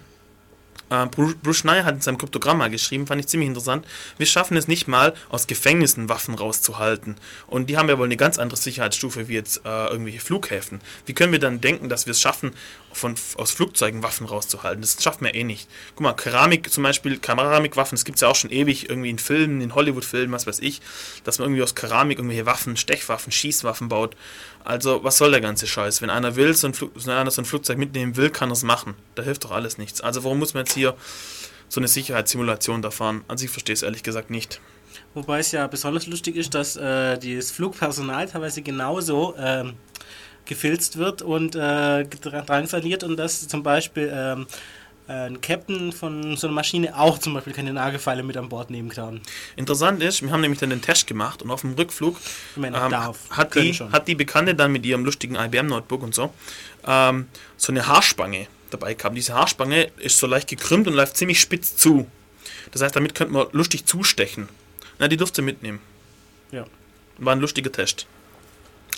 [0.94, 3.86] Äh, Bruce, Schneier hat in seinem Kryptogramm mal geschrieben, fand ich ziemlich interessant.
[4.18, 7.16] Wir schaffen es nicht mal, aus Gefängnissen Waffen rauszuhalten.
[7.46, 10.80] Und die haben ja wohl eine ganz andere Sicherheitsstufe wie jetzt äh, irgendwelche Flughäfen.
[11.06, 12.52] Wie können wir dann denken, dass wir es schaffen,
[12.92, 14.80] von, aus Flugzeugen Waffen rauszuhalten?
[14.80, 15.68] Das schaffen wir eh nicht.
[15.94, 19.18] Guck mal, Keramik zum Beispiel, Keramikwaffen, das gibt es ja auch schon ewig irgendwie in
[19.18, 20.80] Filmen, in Hollywood-Filmen, was weiß ich,
[21.24, 24.16] dass man irgendwie aus Keramik irgendwelche Waffen, Stechwaffen, Schießwaffen baut.
[24.65, 26.01] Also, was soll der ganze Scheiß?
[26.01, 28.55] Wenn einer will, so ein, Flug, wenn einer so ein Flugzeug mitnehmen will, kann er
[28.55, 28.95] es machen.
[29.15, 30.01] Da hilft doch alles nichts.
[30.01, 30.95] Also, warum muss man jetzt hier
[31.69, 33.24] so eine Sicherheitssimulation da fahren?
[33.28, 34.61] Also, ich verstehe es ehrlich gesagt nicht.
[35.12, 39.74] Wobei es ja besonders lustig ist, dass äh, das Flugpersonal teilweise genauso ähm,
[40.47, 44.47] gefilzt wird und äh, drangsaliert und dass zum Beispiel ähm,
[45.06, 48.89] ein Captain von so einer Maschine auch zum Beispiel keine Nagelfeile mit an Bord nehmen
[48.89, 49.20] kann.
[49.56, 52.16] Interessant ist, wir haben nämlich dann den Test gemacht und auf dem Rückflug
[52.56, 53.93] meine, ähm, hat, die, schon.
[53.93, 56.32] hat die Bekannte dann mit ihrem lustigen IBM-Notebook und so
[56.86, 59.16] ähm, so eine Haarspange dabei gehabt.
[59.16, 62.06] Diese Haarspange ist so leicht gekrümmt und läuft ziemlich spitz zu.
[62.72, 64.48] Das heißt, damit könnte man lustig zustechen.
[64.98, 65.81] Na, die durfte sie mitnehmen.
[66.51, 66.66] Ja.
[67.18, 68.06] War ein lustiger Test.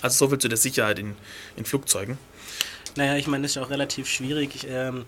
[0.01, 1.15] Also so viel zu der Sicherheit in,
[1.55, 2.17] in Flugzeugen.
[2.95, 4.55] Naja, ich meine, das ist auch relativ schwierig.
[4.55, 5.05] Ich, ähm,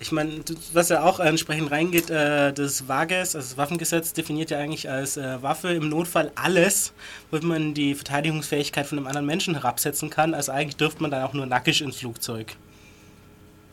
[0.00, 4.58] ich meine, was ja auch entsprechend reingeht, äh, das WAGES, also das Waffengesetz, definiert ja
[4.58, 6.92] eigentlich als äh, Waffe im Notfall alles,
[7.30, 10.34] womit man die Verteidigungsfähigkeit von einem anderen Menschen herabsetzen kann.
[10.34, 12.56] Also eigentlich dürfte man dann auch nur nackig ins Flugzeug.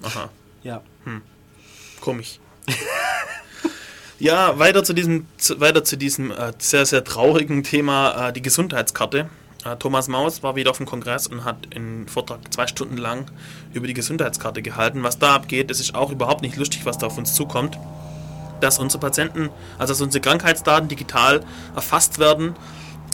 [0.01, 0.29] Aha.
[0.63, 0.81] Ja.
[2.01, 2.39] Komisch.
[4.19, 8.41] ja, weiter zu diesem, zu, weiter zu diesem äh, sehr, sehr traurigen Thema, äh, die
[8.41, 9.29] Gesundheitskarte.
[9.65, 13.29] Äh, Thomas Maus war wieder auf dem Kongress und hat einen Vortrag zwei Stunden lang
[13.73, 15.03] über die Gesundheitskarte gehalten.
[15.03, 17.77] Was da abgeht, das ist auch überhaupt nicht lustig, was da auf uns zukommt.
[18.61, 21.43] Dass unsere Patienten, also dass unsere Krankheitsdaten digital
[21.75, 22.55] erfasst werden,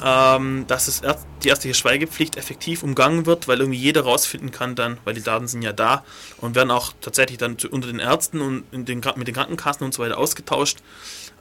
[0.04, 1.02] ähm, dass es
[1.44, 5.48] die ärztliche Schweigepflicht effektiv umgangen wird, weil irgendwie jeder rausfinden kann dann, weil die Daten
[5.48, 6.04] sind ja da
[6.38, 10.04] und werden auch tatsächlich dann unter den Ärzten und den, mit den Krankenkassen und so
[10.04, 10.80] weiter ausgetauscht.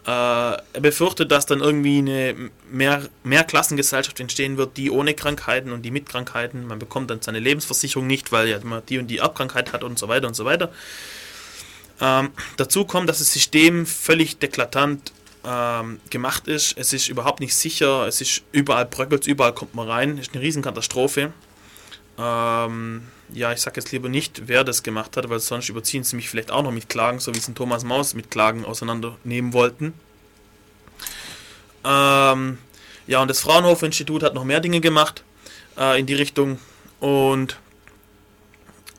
[0.07, 5.73] Äh, er befürchtet, dass dann irgendwie eine mehr, mehr Klassengesellschaft entstehen wird, die ohne Krankheiten
[5.73, 6.67] und die mit Krankheiten.
[6.67, 9.99] Man bekommt dann seine Lebensversicherung nicht, weil ja man die und die Erbkrankheit hat und
[9.99, 10.73] so weiter und so weiter.
[12.01, 15.13] Ähm, dazu kommt, dass das System völlig deklatant
[15.45, 16.79] ähm, gemacht ist.
[16.79, 20.19] Es ist überhaupt nicht sicher, es ist überall bröckelt, überall kommt man rein.
[20.19, 21.33] Es ist eine Riesenkatastrophe.
[22.21, 23.03] Ähm,
[23.33, 26.29] ja, ich sage jetzt lieber nicht, wer das gemacht hat, weil sonst überziehen sie mich
[26.29, 29.95] vielleicht auch noch mit Klagen, so wie sie Thomas Maus mit Klagen auseinandernehmen wollten.
[31.85, 32.59] Ähm,
[33.07, 35.25] ja, und das Fraunhofer Institut hat noch mehr Dinge gemacht
[35.79, 36.59] äh, in die Richtung.
[36.99, 37.57] Und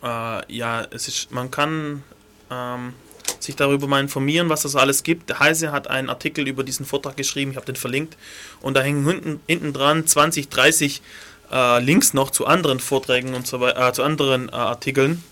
[0.03, 2.03] äh, ja, es ist, man kann
[2.49, 2.93] ähm,
[3.39, 5.29] sich darüber mal informieren, was es alles gibt.
[5.29, 8.17] Der Heise hat einen Artikel über diesen Vortrag geschrieben, ich habe den verlinkt.
[8.61, 11.01] Und da hängen hinten, hinten dran 20, 30
[11.51, 15.23] äh, Links noch zu anderen Vorträgen und so weiter, äh, zu anderen äh, Artikeln.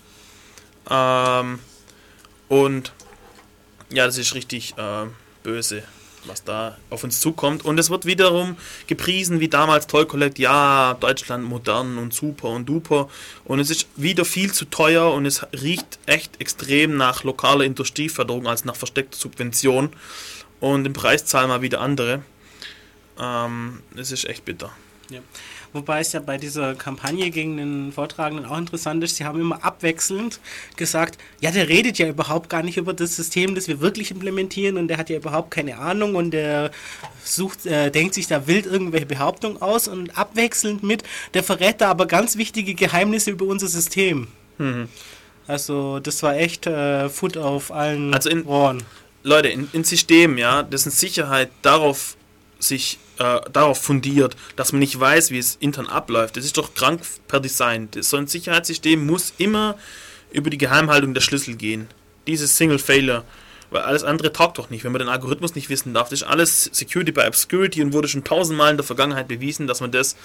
[0.88, 1.58] Ähm,
[2.48, 2.92] und
[3.90, 5.06] ja, das ist richtig äh,
[5.42, 5.82] böse,
[6.24, 7.64] was da auf uns zukommt.
[7.64, 8.56] Und es wird wiederum
[8.86, 13.08] gepriesen, wie damals Toll Collect, ja, Deutschland modern und super und duper.
[13.44, 18.46] Und es ist wieder viel zu teuer und es riecht echt extrem nach lokaler Industrieförderung
[18.46, 19.90] als nach versteckter Subvention.
[20.60, 22.22] Und im Preis zahlen mal wieder andere.
[23.18, 24.70] Ähm, es ist echt bitter.
[25.08, 25.20] Ja.
[25.72, 29.64] Wobei es ja bei dieser Kampagne gegen den Vortragenden auch interessant ist, sie haben immer
[29.64, 30.40] abwechselnd
[30.76, 34.76] gesagt, ja, der redet ja überhaupt gar nicht über das System, das wir wirklich implementieren
[34.76, 36.72] und der hat ja überhaupt keine Ahnung und der
[37.22, 41.90] sucht, äh, denkt sich da wild irgendwelche Behauptungen aus und abwechselnd mit, der verrät da
[41.90, 44.26] aber ganz wichtige Geheimnisse über unser System.
[44.58, 44.88] Mhm.
[45.46, 48.82] Also das war echt äh, Foot auf allen also in, Ohren.
[49.22, 52.16] Leute, in, in System, ja, dessen Sicherheit darauf
[52.58, 56.36] sich äh, darauf fundiert, dass man nicht weiß, wie es intern abläuft.
[56.36, 57.88] Das ist doch krank per Design.
[58.00, 59.76] So ein Sicherheitssystem muss immer
[60.32, 61.88] über die Geheimhaltung der Schlüssel gehen.
[62.26, 63.24] Dieses Single Failure.
[63.70, 66.08] Weil alles andere taugt doch nicht, wenn man den Algorithmus nicht wissen darf.
[66.08, 69.80] Das ist alles Security by Obscurity und wurde schon tausendmal in der Vergangenheit bewiesen, dass
[69.80, 70.16] man das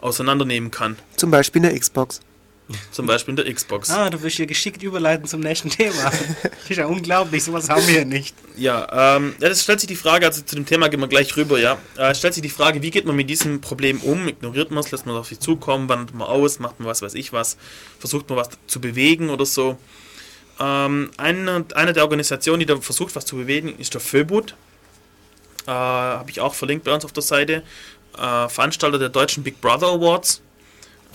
[0.00, 0.96] auseinandernehmen kann.
[1.16, 2.20] Zum Beispiel in der Xbox.
[2.90, 3.90] Zum Beispiel in der Xbox.
[3.90, 6.10] Ah, du wirst hier geschickt überleiten zum nächsten Thema.
[6.42, 8.36] Das ist ja unglaublich, sowas haben wir ja nicht.
[8.56, 11.58] Ja, ähm, das stellt sich die Frage, also zu dem Thema gehen wir gleich rüber,
[11.58, 11.78] ja.
[11.96, 14.28] Äh, stellt sich die Frage, wie geht man mit diesem Problem um?
[14.28, 17.02] Ignoriert man es, lässt man es auf sich zukommen, wandert man aus, macht man was
[17.02, 17.56] weiß ich was,
[17.98, 19.78] versucht man was zu bewegen oder so.
[20.60, 24.54] Ähm, eine, eine der Organisationen, die da versucht, was zu bewegen, ist der Föbut.
[25.66, 27.62] Äh, Habe ich auch verlinkt bei uns auf der Seite.
[28.16, 30.42] Äh, Veranstalter der deutschen Big Brother Awards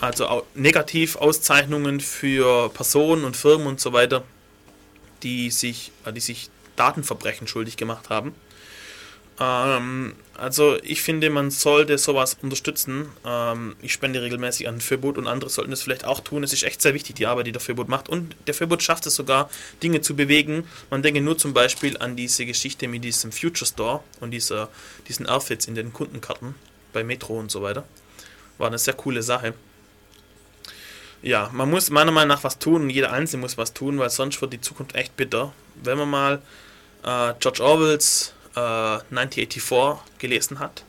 [0.00, 4.24] also Negativauszeichnungen für Personen und Firmen und so weiter,
[5.22, 8.34] die sich, äh, die sich Datenverbrechen schuldig gemacht haben.
[9.38, 13.08] Ähm, also ich finde, man sollte sowas unterstützen.
[13.24, 16.42] Ähm, ich spende regelmäßig an Föbot und andere sollten das vielleicht auch tun.
[16.44, 18.08] Es ist echt sehr wichtig, die Arbeit, die der Föbot macht.
[18.08, 19.50] Und der Föbot schafft es sogar,
[19.82, 20.64] Dinge zu bewegen.
[20.90, 24.68] Man denke nur zum Beispiel an diese Geschichte mit diesem Future Store und dieser,
[25.08, 26.54] diesen Airfits in den Kundenkarten
[26.92, 27.84] bei Metro und so weiter.
[28.58, 29.54] War eine sehr coole Sache
[31.26, 34.10] ja, man muss meiner Meinung nach was tun und jeder Einzelne muss was tun, weil
[34.10, 35.52] sonst wird die Zukunft echt bitter.
[35.74, 36.34] Wenn man mal
[37.02, 40.84] äh, George Orwells äh, 1984 gelesen hat,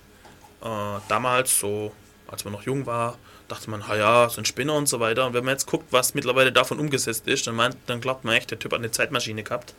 [0.61, 1.91] äh, damals so,
[2.27, 5.25] als man noch jung war, dachte man, ja, so ein Spinner und so weiter.
[5.25, 8.35] Und wenn man jetzt guckt, was mittlerweile davon umgesetzt ist, dann, meint, dann glaubt man
[8.35, 9.73] echt, der Typ hat eine Zeitmaschine gehabt.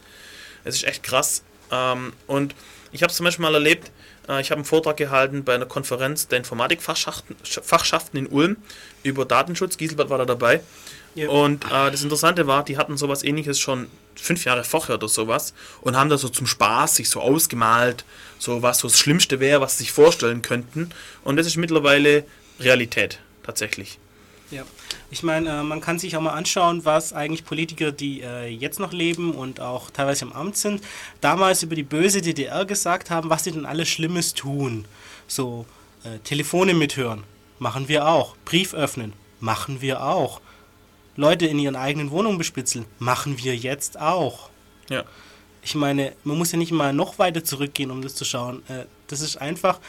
[0.64, 1.44] Es ist echt krass.
[1.70, 2.56] Ähm, und
[2.90, 3.92] ich habe es zum Beispiel mal erlebt,
[4.28, 8.56] äh, ich habe einen Vortrag gehalten bei einer Konferenz der Informatikfachschaften in Ulm
[9.02, 9.76] über Datenschutz.
[9.76, 10.60] Gieselbert war da dabei.
[11.14, 11.28] Ja.
[11.28, 15.54] Und äh, das Interessante war, die hatten sowas ähnliches schon fünf Jahre vorher oder sowas
[15.80, 18.04] und haben da so zum Spaß sich so ausgemalt,
[18.38, 20.90] so was so das Schlimmste wäre, was sie sich vorstellen könnten.
[21.24, 22.24] Und das ist mittlerweile
[22.60, 23.98] Realität, tatsächlich.
[24.50, 24.64] Ja,
[25.10, 28.80] ich meine, äh, man kann sich auch mal anschauen, was eigentlich Politiker, die äh, jetzt
[28.80, 30.82] noch leben und auch teilweise im Amt sind,
[31.20, 34.86] damals über die böse DDR gesagt haben, was sie denn alles Schlimmes tun.
[35.26, 35.66] So,
[36.04, 37.24] äh, Telefone mithören,
[37.58, 38.36] machen wir auch.
[38.44, 40.40] Brief öffnen, machen wir auch.
[41.16, 44.50] Leute in ihren eigenen Wohnungen bespitzeln, machen wir jetzt auch.
[44.88, 45.04] Ja.
[45.62, 48.62] Ich meine, man muss ja nicht mal noch weiter zurückgehen, um das zu schauen.
[48.68, 49.80] Äh, das ist einfach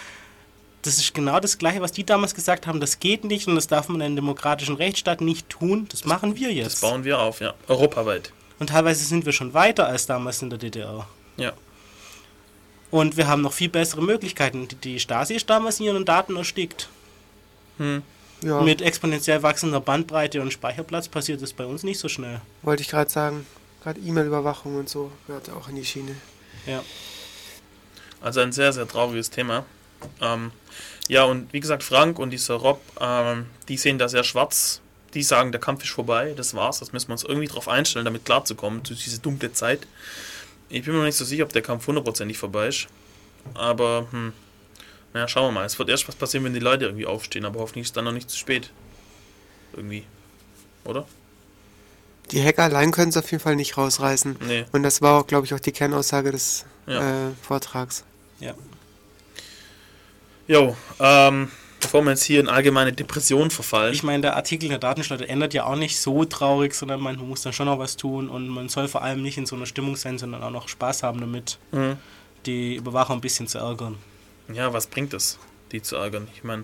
[0.81, 2.79] das ist genau das Gleiche, was die damals gesagt haben.
[2.79, 5.87] Das geht nicht und das darf man in einem demokratischen Rechtsstaat nicht tun.
[5.89, 6.81] Das machen wir jetzt.
[6.81, 7.53] Das bauen wir auf, ja.
[7.67, 8.31] Europaweit.
[8.59, 11.07] Und teilweise sind wir schon weiter als damals in der DDR.
[11.37, 11.53] Ja.
[12.91, 14.67] Und wir haben noch viel bessere Möglichkeiten.
[14.83, 16.89] Die Stasi ist damals in ihren Daten erstickt.
[17.79, 18.03] Hm.
[18.41, 18.61] Ja.
[18.61, 22.39] Mit exponentiell wachsender Bandbreite und Speicherplatz passiert das bei uns nicht so schnell.
[22.61, 23.45] Wollte ich gerade sagen.
[23.83, 26.15] Gerade E-Mail-Überwachung und so gehört auch in die Schiene.
[26.65, 26.83] Ja.
[28.21, 29.65] Also ein sehr, sehr trauriges Thema.
[30.21, 30.51] Ähm,
[31.09, 34.79] Ja, und wie gesagt, Frank und dieser Rob, ähm, die sehen da sehr schwarz.
[35.15, 36.79] Die sagen, der Kampf ist vorbei, das war's.
[36.79, 39.87] Das müssen wir uns irgendwie drauf einstellen, damit klarzukommen, durch diese dunkle Zeit.
[40.69, 42.87] Ich bin mir noch nicht so sicher, ob der Kampf hundertprozentig vorbei ist.
[43.55, 44.33] Aber, hm,
[45.13, 45.65] naja, schauen wir mal.
[45.65, 48.05] Es wird erst was passieren, wenn die Leute irgendwie aufstehen, aber hoffentlich ist es dann
[48.05, 48.71] noch nicht zu spät.
[49.75, 50.03] Irgendwie.
[50.85, 51.05] Oder?
[52.31, 54.37] Die Hacker allein können es auf jeden Fall nicht rausreißen.
[54.47, 54.65] Nee.
[54.71, 57.27] Und das war auch, glaube ich, auch die Kernaussage des Ja.
[57.29, 58.03] äh, Vortrags.
[58.39, 58.53] Ja.
[60.47, 61.49] Jo, ähm,
[61.79, 63.93] bevor wir jetzt hier in allgemeine Depression verfallen.
[63.93, 67.41] Ich meine, der Artikel der Datenschleuder ändert ja auch nicht so traurig, sondern man muss
[67.43, 69.95] dann schon noch was tun und man soll vor allem nicht in so einer Stimmung
[69.95, 71.97] sein, sondern auch noch Spaß haben damit, Mhm.
[72.45, 73.97] die Überwacher ein bisschen zu ärgern.
[74.53, 75.37] Ja, was bringt es,
[75.71, 76.27] die zu ärgern?
[76.35, 76.63] Ich meine,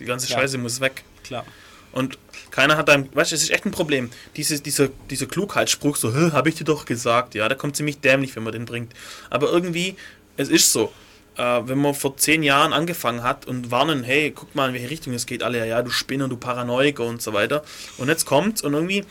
[0.00, 0.38] die ganze Ja.
[0.38, 1.04] Scheiße muss weg.
[1.24, 1.44] Klar.
[1.92, 2.18] Und
[2.50, 4.10] keiner hat einem, weißt du, es ist echt ein Problem.
[4.36, 8.36] Diese, dieser, dieser Klugheitsspruch, so, habe ich dir doch gesagt, ja, der kommt ziemlich dämlich,
[8.36, 8.92] wenn man den bringt.
[9.30, 9.96] Aber irgendwie,
[10.36, 10.92] es ist so.
[11.36, 14.90] Äh, wenn man vor zehn Jahren angefangen hat und warnen, hey, guck mal, in welche
[14.90, 17.62] Richtung es geht, alle, ja, du Spinner, du Paranoiker und so weiter.
[17.98, 19.04] Und jetzt kommt's und irgendwie, äh,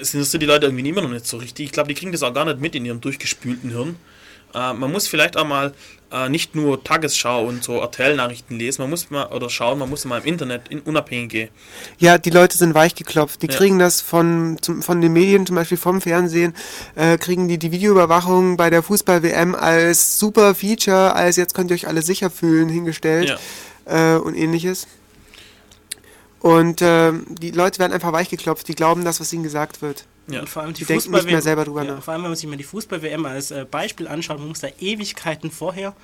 [0.00, 1.66] es interessiert die Leute irgendwie immer noch nicht so richtig.
[1.66, 3.96] Ich glaube, die kriegen das auch gar nicht mit in ihrem durchgespülten Hirn.
[4.54, 5.74] Äh, man muss vielleicht auch mal
[6.12, 10.04] äh, nicht nur Tagesschau und so RTL-Nachrichten lesen, man muss mal, oder schauen, man muss
[10.04, 11.48] mal im Internet in unabhängige
[11.98, 13.42] Ja, die Leute sind weichgeklopft.
[13.42, 13.56] Die Ja.
[13.56, 16.54] kriegen das von, zum, von den Medien, zum Beispiel vom Fernsehen,
[16.94, 21.74] äh, kriegen die die Videoüberwachung bei der Fußball-WM als super Feature, als jetzt könnt ihr
[21.74, 23.36] euch alle sicher fühlen, hingestellt
[23.86, 24.86] äh, und ähnliches.
[26.38, 30.04] Und ähm, die Leute werden einfach weichgeklopft, die glauben das, was ihnen gesagt wird.
[30.26, 30.40] Ja.
[30.40, 32.02] Und vor allem die, Fußball nicht mehr selber drüber ja, nach.
[32.02, 34.68] Vor allem, wenn man sich mal die Fußball-WM als äh, Beispiel anschaut, man muss da
[34.80, 35.94] Ewigkeiten vorher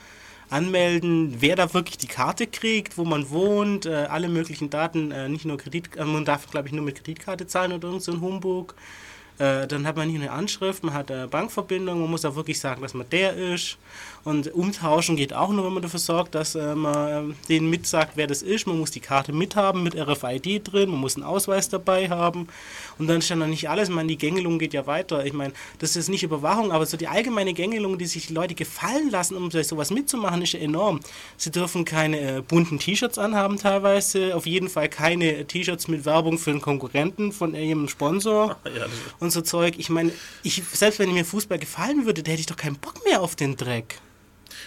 [0.50, 5.28] anmelden, wer da wirklich die Karte kriegt, wo man wohnt, äh, alle möglichen Daten, äh,
[5.28, 8.12] nicht nur Kredit, äh, man darf glaube ich nur mit Kreditkarte zahlen oder irgend so
[8.12, 8.74] ein Humbug.
[9.40, 12.60] Äh, dann hat man nicht eine Anschrift, man hat eine Bankverbindung, man muss auch wirklich
[12.60, 13.78] sagen, dass man der ist.
[14.22, 18.12] Und umtauschen geht auch nur, wenn man dafür sorgt, dass äh, man äh, denen mitsagt,
[18.16, 18.66] wer das ist.
[18.66, 22.48] Man muss die Karte mithaben mit RFID drin, man muss einen Ausweis dabei haben.
[22.98, 23.88] Und dann ist ja noch nicht alles.
[23.88, 25.24] Meine, die Gängelung geht ja weiter.
[25.24, 28.54] Ich meine, das ist nicht Überwachung, aber so die allgemeine Gängelung, die sich die Leute
[28.54, 31.00] gefallen lassen, um so- sowas mitzumachen, ist ja enorm.
[31.38, 36.36] Sie dürfen keine äh, bunten T-Shirts anhaben teilweise, auf jeden Fall keine T-Shirts mit Werbung
[36.36, 38.90] für einen Konkurrenten von irgendeinem Sponsor Ja, das,
[39.30, 39.74] und so Zeug.
[39.78, 40.10] Ich meine,
[40.42, 43.36] ich, selbst wenn mir Fußball gefallen würde, da hätte ich doch keinen Bock mehr auf
[43.36, 43.98] den Dreck.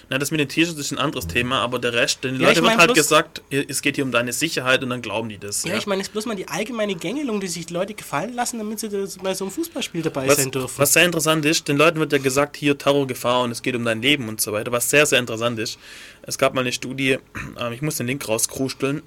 [0.09, 2.59] na, das mit den T-Shirts ist ein anderes Thema, aber der Rest, den Ja, Leuten
[2.59, 5.63] ich wird halt gesagt, es geht hier um deine Sicherheit und dann glauben die das.
[5.65, 8.33] Ja, ich meine, es ist bloß mal die allgemeine Gängelung, die sich die Leute gefallen
[8.33, 8.87] lassen, damit sie
[9.21, 10.77] bei so einem Fußballspiel dabei was, sein dürfen.
[10.77, 13.83] was sehr interessant ist, den Leuten wird ja gesagt, hier Terrorgefahr und es geht um
[13.83, 15.77] dein Leben und so weiter, was sehr, sehr interessant ist.
[16.21, 17.17] Es gab mal eine Studie,
[17.59, 19.01] äh, ich muss den Link rauskrusteln,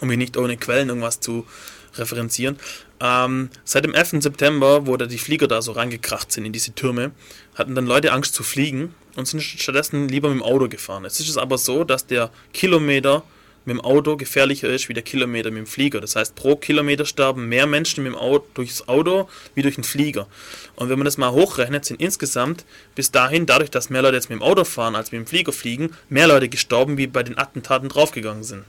[0.00, 1.46] um hier nicht ohne Quellen irgendwas zu
[1.94, 2.58] referenzieren.
[3.00, 4.22] Ähm, seit dem 11.
[4.22, 7.12] September, wo da die Flieger da so reingekracht sind in diese Türme,
[7.54, 11.04] hatten dann Leute Angst zu fliegen und sind stattdessen lieber mit dem Auto gefahren.
[11.04, 13.24] Jetzt ist es aber so, dass der Kilometer
[13.64, 16.00] mit dem Auto gefährlicher ist wie der Kilometer mit dem Flieger.
[16.00, 19.84] Das heißt, pro Kilometer sterben mehr Menschen mit dem Auto, durchs Auto wie durch den
[19.84, 20.26] Flieger.
[20.74, 22.64] Und wenn man das mal hochrechnet, sind insgesamt
[22.94, 25.52] bis dahin, dadurch, dass mehr Leute jetzt mit dem Auto fahren als mit dem Flieger
[25.52, 28.64] fliegen, mehr Leute gestorben, wie bei den Attentaten draufgegangen sind.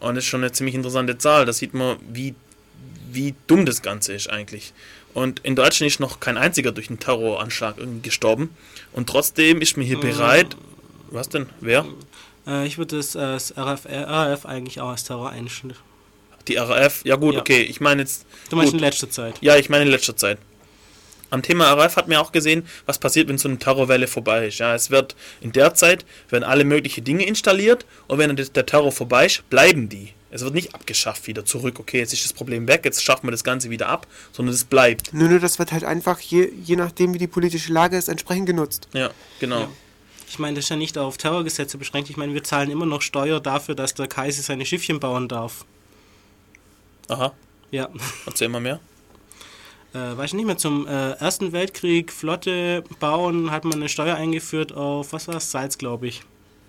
[0.00, 1.46] Und das ist schon eine ziemlich interessante Zahl.
[1.46, 2.34] Da sieht man, wie,
[3.10, 4.72] wie dumm das Ganze ist eigentlich.
[5.14, 8.50] Und in Deutschland ist noch kein einziger durch einen Terroranschlag irgendwie gestorben.
[8.92, 10.56] Und trotzdem ist man hier bereit.
[11.10, 11.46] Was denn?
[11.60, 11.86] Wer?
[12.46, 15.76] Äh, ich würde das, äh, das RF, RAF eigentlich auch als Terror einstellen.
[16.48, 17.02] Die RAF?
[17.04, 17.40] Ja, gut, Ja.
[17.40, 17.62] okay.
[17.62, 18.26] Ich meine jetzt.
[18.50, 18.80] Du meinst gut.
[18.80, 19.36] in letzter Zeit.
[19.40, 20.38] Ja, ich meine in letzter Zeit.
[21.34, 24.58] Am Thema RAF hat man auch gesehen, was passiert, wenn so eine Terrorwelle vorbei ist.
[24.58, 28.92] Ja, es wird in der Zeit werden alle möglichen Dinge installiert und wenn der Terror
[28.92, 30.10] vorbei ist, bleiben die.
[30.30, 31.80] Es wird nicht abgeschafft wieder zurück.
[31.80, 34.64] Okay, jetzt ist das Problem weg, jetzt schaffen wir das Ganze wieder ab, sondern es
[34.64, 35.12] bleibt.
[35.12, 38.46] Nur, nur das wird halt einfach, je, je nachdem wie die politische Lage ist, entsprechend
[38.46, 38.86] genutzt.
[38.92, 39.60] Ja, genau.
[39.62, 39.68] Ja.
[40.28, 42.10] Ich meine, das ist ja nicht auf Terrorgesetze beschränkt.
[42.10, 45.64] Ich meine, wir zahlen immer noch Steuer dafür, dass der Kaiser seine Schiffchen bauen darf.
[47.08, 47.32] Aha,
[47.72, 47.88] Ja.
[48.26, 48.78] erzähl mal mehr.
[49.94, 54.16] Äh, weiß ich nicht mehr, zum äh, Ersten Weltkrieg Flotte bauen hat man eine Steuer
[54.16, 56.22] eingeführt auf, was war das, Salz, glaube ich.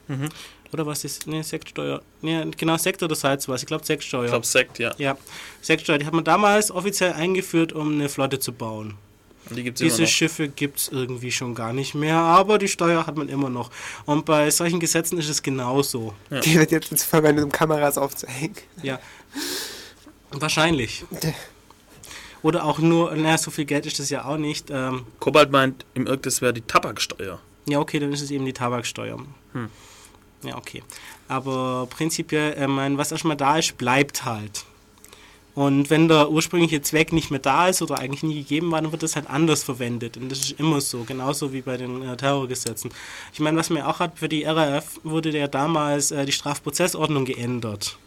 [0.07, 0.29] Mhm.
[0.71, 2.01] Oder was ist, ne, Sektsteuer.
[2.21, 3.61] Ne, genau, Sekt oder Salz war es.
[3.61, 4.25] Ich glaube, Sektsteuer.
[4.25, 4.93] Ich glaube Sekt, ja.
[4.97, 5.17] Ja,
[5.61, 8.95] Sektsteuer, die hat man damals offiziell eingeführt, um eine Flotte zu bauen.
[9.49, 10.09] Und die gibt es immer Diese noch.
[10.09, 13.71] Schiffe gibt es irgendwie schon gar nicht mehr, aber die Steuer hat man immer noch.
[14.05, 16.13] Und bei solchen Gesetzen ist es genauso.
[16.29, 16.39] Ja.
[16.41, 18.55] Die wird jetzt verwendet, um Kameras aufzuhängen.
[18.81, 18.99] Ja.
[20.31, 21.05] Wahrscheinlich.
[22.45, 24.69] Oder auch nur, naja, so viel Geld ist das ja auch nicht.
[24.69, 27.39] Ähm, Kobalt meint im Irk, das wäre die Tabaksteuer.
[27.65, 29.17] ja, okay, dann ist es eben die Tabaksteuer.
[29.53, 29.69] Hm.
[30.43, 30.83] Ja, okay.
[31.27, 34.63] Aber prinzipiell, äh, mein, was erstmal da ist, bleibt halt.
[35.55, 38.91] Und wenn der ursprüngliche Zweck nicht mehr da ist oder eigentlich nie gegeben war, dann
[38.91, 40.15] wird das halt anders verwendet.
[40.15, 42.91] Und das ist immer so, genauso wie bei den äh, Terrorgesetzen.
[43.33, 47.25] Ich meine, was man auch hat, für die RAF wurde ja damals äh, die Strafprozessordnung
[47.25, 47.97] geändert.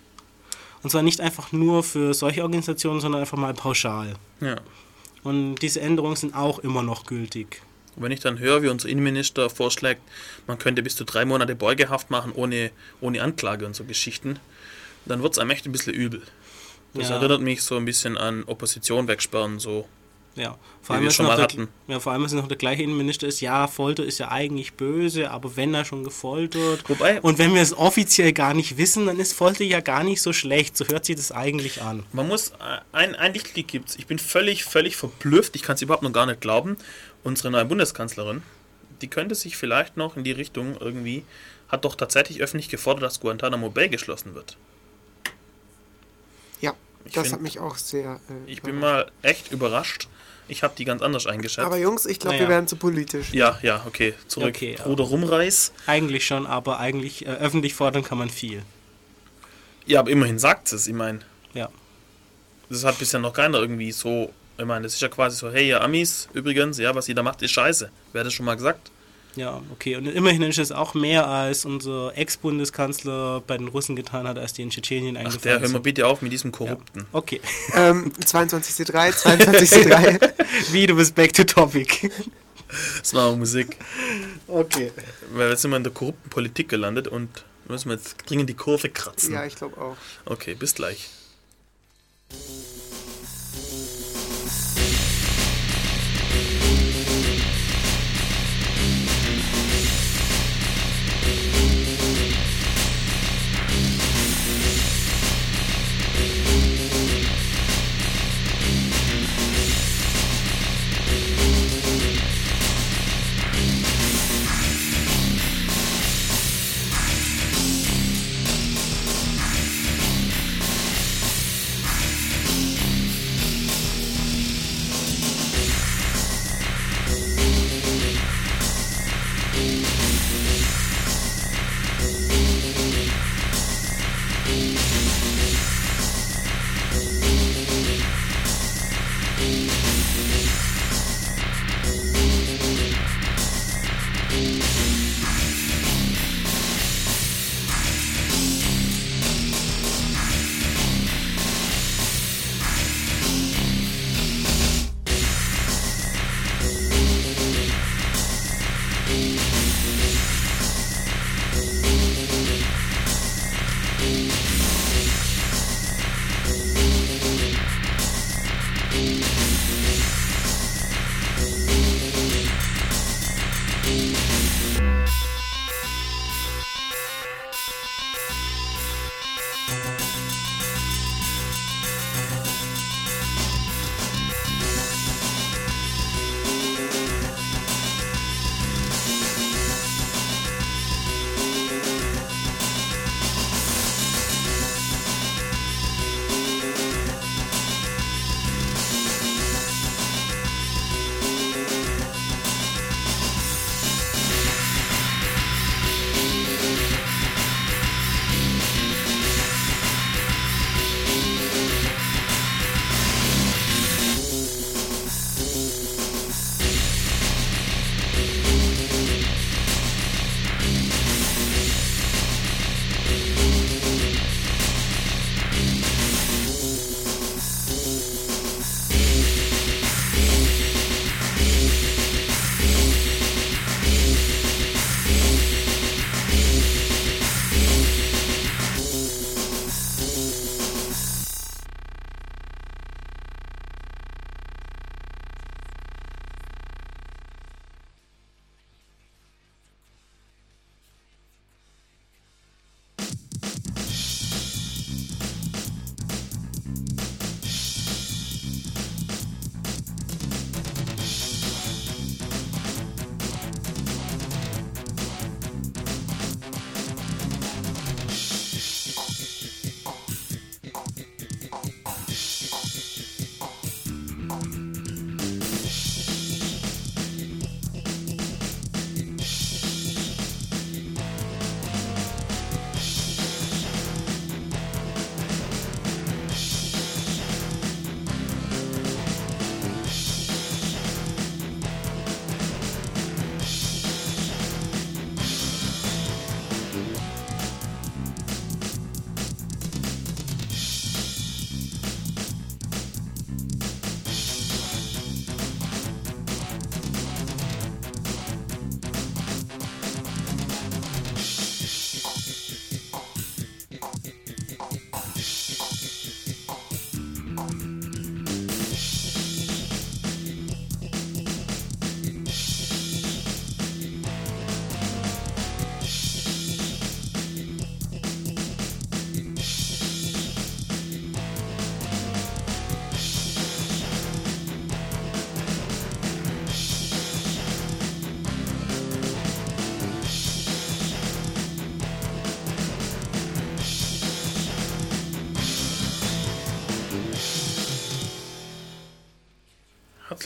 [0.83, 4.15] Und zwar nicht einfach nur für solche Organisationen, sondern einfach mal pauschal.
[4.41, 4.57] Ja.
[5.25, 7.63] Und diese Änderungen sind auch immer noch gültig.
[7.97, 10.01] Und wenn ich dann höre, wie unser Innenminister vorschlägt,
[10.47, 14.39] man könnte bis zu drei Monate Beugehaft machen ohne, ohne Anklage und so Geschichten,
[15.05, 16.23] dann wird es einem echt ein bisschen übel.
[16.95, 17.17] Das Ja.
[17.17, 19.89] erinnert mich so ein bisschen an Opposition wegsperren, so.
[20.39, 21.69] Ja, vor allem, wir schon noch mal der, hatten.
[21.89, 25.31] ja, vor allem ist noch der gleiche Innenminister ist, ja, Folter ist ja eigentlich böse,
[25.33, 26.89] aber wenn er schon gefoltert.
[26.89, 30.23] Wobei- und wenn wir es offiziell gar nicht wissen, dann ist Folter ja gar nicht
[30.23, 30.77] so schlecht.
[30.77, 32.05] So hört sich das eigentlich an.
[32.13, 32.55] Man muss, äh,
[32.93, 33.97] ein, ein Lichtblick gibt's.
[33.97, 36.77] Ich bin völlig, völlig verblüfft, ich kann es überhaupt noch gar nicht glauben.
[37.25, 38.43] Unsere neue Bundeskanzlerin,
[39.03, 41.25] die könnte sich vielleicht noch in die Richtung irgendwie,
[41.69, 44.57] hat doch tatsächlich öffentlich gefordert, dass Guantanamo Bay geschlossen wird.
[46.61, 46.75] Ja,
[47.05, 48.21] Ich das find- hat mich auch sehr.
[48.29, 50.09] Äh, Ich bin mal echt überrascht.
[50.49, 51.67] Ich habe die ganz anders eingeschätzt.
[51.67, 52.49] Aber Jungs, ich glaube, Naja.
[52.49, 53.33] wir werden zu politisch.
[53.33, 54.49] ja, ja, okay, zurück.
[54.57, 54.85] Okay, ja.
[54.85, 55.73] Bruder Rumreis.
[55.87, 58.63] Eigentlich schon, aber eigentlich äh, öffentlich fordern kann man viel.
[59.87, 60.87] Ja, aber immerhin sagt es.
[60.87, 61.21] Ich meine,
[61.55, 61.69] Ja.
[62.71, 64.33] das hat bisher noch keiner irgendwie so.
[64.59, 67.23] Ich meine, das ist ja quasi so, hey, ihr Amis, übrigens, ja, was ihr da
[67.23, 67.91] macht, ist scheiße.
[68.13, 68.91] Wer hat das schon mal gesagt?
[69.39, 69.97] Ja, okay.
[69.97, 74.53] Und immerhin ist es auch mehr, als unser Ex-Bundeskanzler bei den Russen getan hat, als
[74.53, 76.57] die in Tschetschenien Ach, eingefallen der, hör mal bitte auf mit diesem Ja.
[76.59, 77.07] Korrupten.
[77.13, 77.41] Okay.
[77.75, 80.33] Ähm, 22C3, 22C3.
[80.73, 82.11] Wie, du bist back to topic.
[82.99, 83.77] Das war Musik.
[84.47, 84.91] Okay.
[85.33, 88.55] Weil jetzt sind wir in der korrupten Politik gelandet und müssen wir jetzt dringend die
[88.55, 89.35] Kurve kratzen.
[89.35, 89.97] ja, ich glaube auch.
[90.25, 91.09] Okay, bis gleich.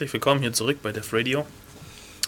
[0.03, 1.47] Herzlich willkommen hier zurück bei Def Radio.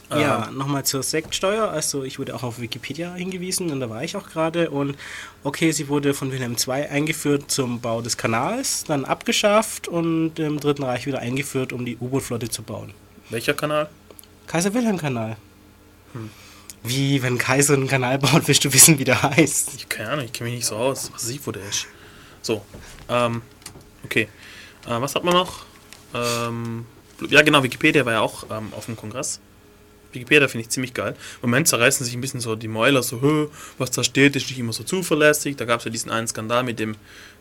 [0.09, 1.69] Ja, nochmal zur Sektsteuer.
[1.69, 4.71] Also ich wurde auch auf Wikipedia hingewiesen und da war ich auch gerade.
[4.71, 4.97] Und
[5.43, 10.61] okay, sie wurde von Wilhelm II eingeführt zum Bau des Kanals, dann abgeschafft und im
[10.61, 12.95] Dritten Reich wieder eingeführt, um die U-Boot-Flotte zu bauen.
[13.31, 13.89] Welcher Kanal?
[14.47, 15.37] Kaiser-Wilhelm-Kanal.
[16.85, 19.75] Wie, wenn Kaiser einen Kanal baut, willst du wissen, wie der heißt?
[19.75, 21.11] Ich keine Ahnung, ich kenne mich nicht so aus.
[21.13, 21.89] Was ich, wo der ist?
[22.41, 22.65] So,
[23.09, 23.43] ähm,
[24.05, 24.29] okay.
[24.87, 25.65] Äh, was hat man noch?
[26.15, 26.87] Ähm,
[27.31, 29.41] ja, genau, Wikipedia war ja auch ähm, auf dem Kongress.
[30.13, 31.17] Wikipedia finde ich ziemlich geil.
[31.43, 33.49] Im Moment zerreißen sich ein bisschen so die Mäuler, so, "Hö,
[33.79, 35.57] was da steht, ist nicht immer so zuverlässig.
[35.57, 36.95] Da gab es ja diesen einen Skandal mit dem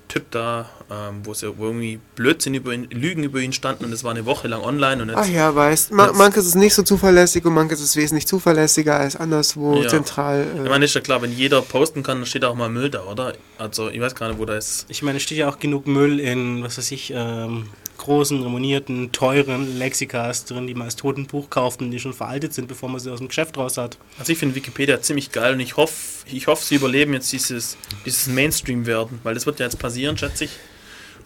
[0.09, 3.85] Typ da, ähm, wo es ja wo irgendwie Blödsinn über ihn, Lügen über ihn standen
[3.85, 6.45] und es war eine Woche lang online und jetzt Ach ja, weißt, ma Jetzt- manches
[6.45, 9.87] ist nicht so zuverlässig und manches ist wesentlich zuverlässiger als anderswo Ja.
[9.87, 10.45] zentral.
[10.55, 12.89] Ich Äh, meine, ist ja klar, wenn jeder posten kann, dann steht auch mal Müll
[12.89, 13.33] da, oder?
[13.57, 14.85] Also, ich weiß gar nicht, wo da ist.
[14.89, 19.11] Ich meine, es steht ja auch genug Müll in, was weiß ich, ähm, großen, renommierten,
[19.11, 22.99] teuren Lexikas drin, die man als Totenbuch kauft und die schon veraltet sind, bevor man
[22.99, 23.97] sie aus dem Geschäft raus hat.
[24.19, 27.77] Also, ich finde Wikipedia ziemlich geil und ich hoffe, ich hoffe, sie überleben jetzt dieses,
[28.05, 30.51] dieses Mainstream werden, weil das wird ja jetzt passieren, schätze ich.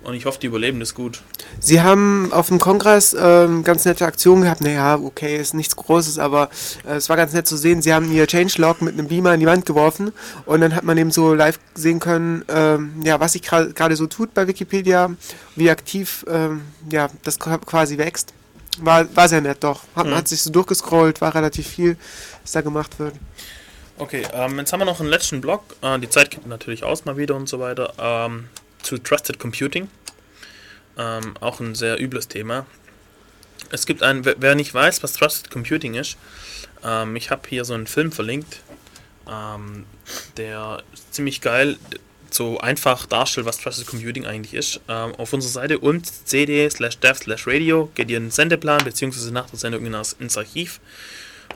[0.08, 1.22] Und ich hoffe, die überleben das gut.
[1.60, 4.62] Sie haben auf dem Kongress ähm, ganz nette Aktionen gehabt.
[4.62, 6.50] Naja, okay, ist nichts Großes, aber
[6.88, 7.82] äh, es war ganz nett zu sehen.
[7.82, 10.14] Sie haben ihr Changelog mit einem Beamer in die Wand geworfen
[10.46, 14.08] und dann hat man eben so live sehen können, ähm, ja, was sich gerade so
[14.08, 15.12] tut bei Wikipedia,
[15.58, 18.34] wie aktiv ähm, ja, das qua- quasi wächst.
[18.80, 19.82] War, war sehr nett, doch.
[19.94, 20.12] Hat, Mhm.
[20.12, 21.98] Man hat sich so durchgescrollt, war relativ viel,
[22.44, 23.14] was da gemacht wird.
[23.98, 25.64] Okay, ähm, jetzt haben wir noch einen letzten Blog.
[25.82, 27.92] Äh, die Zeit geht natürlich aus mal wieder und so weiter.
[28.00, 28.46] Ähm,
[28.82, 29.90] zu Trusted Computing.
[30.98, 32.66] Ähm, auch ein sehr übles Thema.
[33.72, 36.18] Es gibt einen, wer- nicht weiß, was Trusted Computing ist,
[36.84, 38.62] ähm, ich habe hier so einen Film verlinkt,
[39.30, 39.86] ähm,
[40.38, 41.78] der ziemlich geil
[42.30, 44.80] so einfach darstellt, was Trusted Computing eigentlich ist.
[44.88, 48.84] Ähm, auf unserer Seite und cd slash dev slash radio geht ihr in den Sendeplan
[48.84, 50.80] beziehungsweise nach der Sendung ins ins Archiv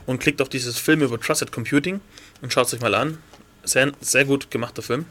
[0.06, 2.00] und klickt auf dieses Film über Trusted Computing
[2.40, 3.18] und schaut es euch mal an.
[3.64, 5.06] Sehr, sehr gut gemachter Film.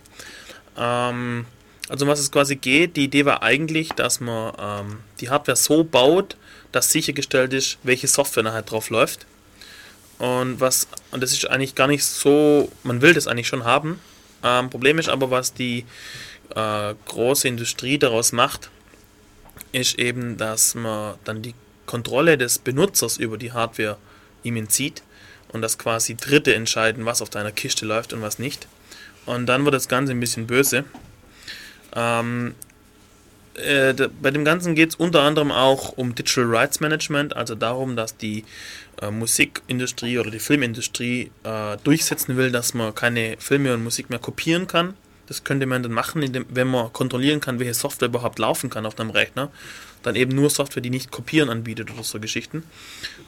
[0.78, 1.46] Ähm,
[1.92, 5.84] also was es quasi geht, die Idee war eigentlich, dass man ähm, die Hardware so
[5.84, 6.38] baut,
[6.72, 9.26] dass sichergestellt ist, welche Software nachher drauf läuft.
[10.18, 14.00] Und was, und das ist eigentlich gar nicht so, man will das eigentlich schon haben.
[14.42, 15.84] Ähm, Problem ist aber, was die
[16.56, 18.70] äh, große Industrie daraus macht,
[19.74, 21.56] ist eben, dass man dann die
[21.88, 23.98] Kontrolle des Benutzers über die Hardware
[24.44, 25.04] ihm entzieht
[25.50, 28.70] und dass quasi Dritte entscheiden, was auf deiner Kiste läuft und was nicht.
[29.26, 30.86] Und dann wird das Ganze ein bisschen böse.
[31.96, 32.56] Ähm,
[33.56, 37.96] äh, bei dem Ganzen geht es unter anderem auch um Digital Rights Management, also darum,
[37.96, 38.46] dass die
[39.02, 44.20] äh, Musikindustrie oder die Filmindustrie äh, durchsetzen will, dass man keine Filme und Musik mehr
[44.20, 44.94] kopieren kann.
[45.28, 48.86] Das könnte man dann machen, indem, wenn man kontrollieren kann, welche Software überhaupt laufen kann
[48.86, 49.50] auf einem Rechner.
[50.04, 52.64] Dann eben nur Software, die nicht kopieren anbietet oder so Geschichten.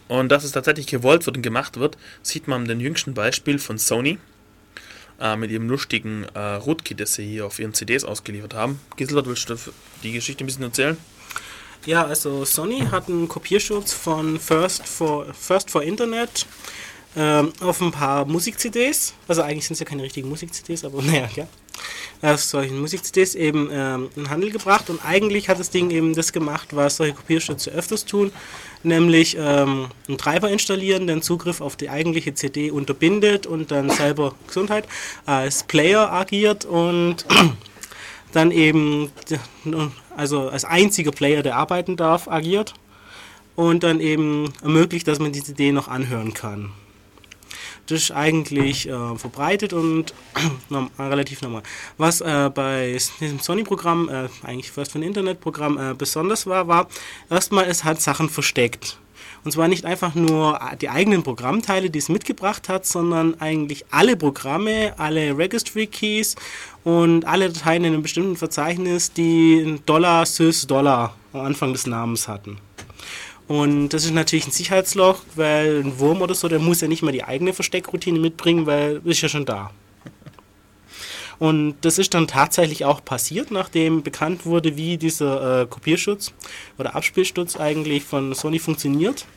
[0.08, 3.78] Und dass es tatsächlich gewollt wird und gemacht wird, sieht man an jüngsten Beispiel von
[3.78, 4.18] Sony
[5.20, 8.80] äh, mit ihrem lustigen äh, Rootkit, das sie hier auf ihren CDs ausgeliefert haben.
[8.96, 9.56] Giselbert, willst du
[10.04, 10.98] die Geschichte ein bisschen erzählen?
[11.86, 16.46] Ja, also Sony hat einen Kopierschutz von First for, First for Internet
[17.16, 19.14] ähm, auf ein paar Musik-CDs.
[19.28, 21.48] Also eigentlich sind es ja keine richtigen Musik-CDs, aber naja, ja.
[22.22, 26.32] Auf solchen Musik-CDs eben ähm, in Handel gebracht und eigentlich hat das Ding eben das
[26.32, 28.32] gemacht, was solche Kopierschütze öfters tun,
[28.84, 34.36] nämlich ähm, einen Treiber installieren, den Zugriff auf die eigentliche CD unterbindet und dann selber
[34.48, 34.86] Gesundheit
[35.26, 37.26] als Player agiert und
[38.32, 39.12] dann eben
[40.16, 42.74] also als einziger Player, der arbeiten darf, agiert
[43.56, 46.72] und dann eben ermöglicht, dass man die CD noch anhören kann.
[47.88, 50.14] Das ist eigentlich äh, verbreitet und
[50.70, 51.64] norm relativ normal.
[51.98, 56.88] Was äh, bei diesem Sony-Programm, äh, eigentlich First von Internet-Programm, äh, besonders war, war
[57.30, 58.98] erstmal, es hat Sachen versteckt.
[59.44, 64.16] Und zwar nicht einfach nur die eigenen Programmteile, die es mitgebracht hat, sondern eigentlich alle
[64.16, 66.36] Programme, alle Registry Keys
[66.86, 72.30] und alle Dateien in einem bestimmten Verzeichnis, die Dollar, Sys, Dollar am Anfang des Namens
[72.30, 72.58] hatten.
[73.54, 77.04] Und das ist natürlich ein Sicherheitsloch, weil ein Wurm oder so, der muss ja nicht
[77.04, 79.70] mal die eigene Versteckroutine mitbringen, weil ist ja schon da.
[81.38, 86.34] Und das ist dann tatsächlich auch passiert, nachdem bekannt wurde, wie dieser äh, Kopierschutz
[86.80, 89.28] oder Abspielschutz eigentlich von Sony funktioniert.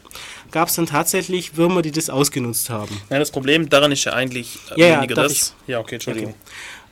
[0.50, 2.98] Gab es dann tatsächlich Würmer, die das ausgenutzt haben.
[3.10, 5.54] Ja, das Problem daran ist ja eigentlich äh, Ja, weniger das.
[5.66, 6.34] Ja, okay, Entschuldigung.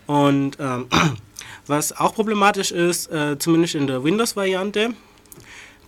[0.06, 0.88] Und ähm,
[1.66, 4.90] was auch problematisch ist, äh, zumindest in der Windows-Variante,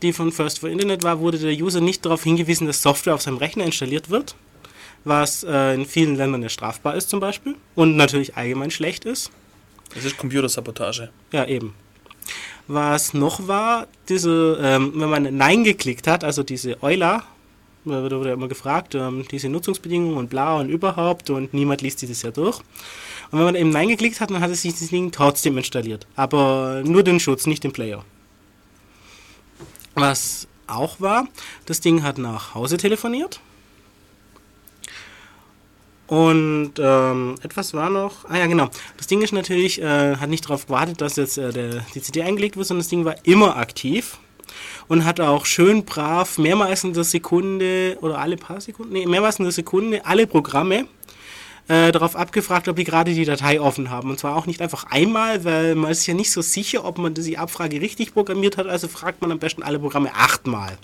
[0.03, 3.23] die von First for Internet war, wurde der User nicht darauf hingewiesen, dass Software auf
[3.23, 4.35] seinem Rechner installiert wird,
[5.05, 9.31] was äh, in vielen Ländern ja strafbar ist zum Beispiel und natürlich allgemein schlecht ist.
[9.95, 11.11] Das ist Computersabotage.
[11.33, 11.75] Ja, eben.
[12.69, 17.23] Was noch war, diese, ähm, wenn man Nein geklickt hat, also diese Euler,
[17.85, 22.03] da wurde wurde immer gefragt, ähm, diese Nutzungsbedingungen und bla und überhaupt und niemand liest
[22.03, 22.59] dieses ja durch.
[23.31, 26.07] Und wenn man eben Nein geklickt hat, dann hat es sich das Ding trotzdem installiert.
[26.17, 28.05] Aber nur den Schutz, nicht den Player.
[29.97, 31.27] Was auch war,
[31.65, 33.41] das Ding hat nach Hause telefoniert.
[36.07, 38.25] Und ähm, etwas war noch.
[38.29, 38.69] Ah ja, genau.
[38.97, 42.23] Das Ding ist natürlich, äh, hat nicht darauf gewartet, dass jetzt äh, der, die CD
[42.23, 44.19] eingelegt wird, sondern das Ding war immer aktiv
[44.87, 49.39] und hat auch schön brav mehrmals in der Sekunde oder alle paar Sekunden, nee, mehrmals
[49.39, 50.87] in der Sekunde alle Programme
[51.69, 54.11] äh, darauf abgefragt, ob die gerade die Datei offen haben.
[54.11, 57.15] Und zwar auch nicht einfach einmal, weil man ist ja nicht so sicher, ob man
[57.15, 60.79] die Abfrage richtig programmiert hat, also fragt man am besten alle Programme achtmal.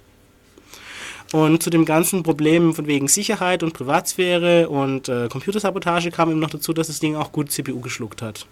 [1.33, 6.41] Und zu dem ganzen Problem von wegen Sicherheit und Privatsphäre und äh, Computersabotage kam eben
[6.41, 8.47] noch dazu, dass das Ding auch gut CPU geschluckt hat.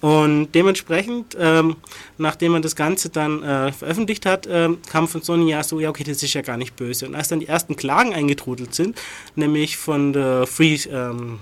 [0.00, 1.76] Und dementsprechend, ähm,
[2.18, 5.88] nachdem man das Ganze dann äh, veröffentlicht hat, ähm, kam von Sony ja so, ja
[5.88, 7.06] okay, das ist ja gar nicht böse.
[7.06, 8.98] Und als dann die ersten Klagen eingetrudelt sind,
[9.36, 11.40] nämlich von der Free ähm,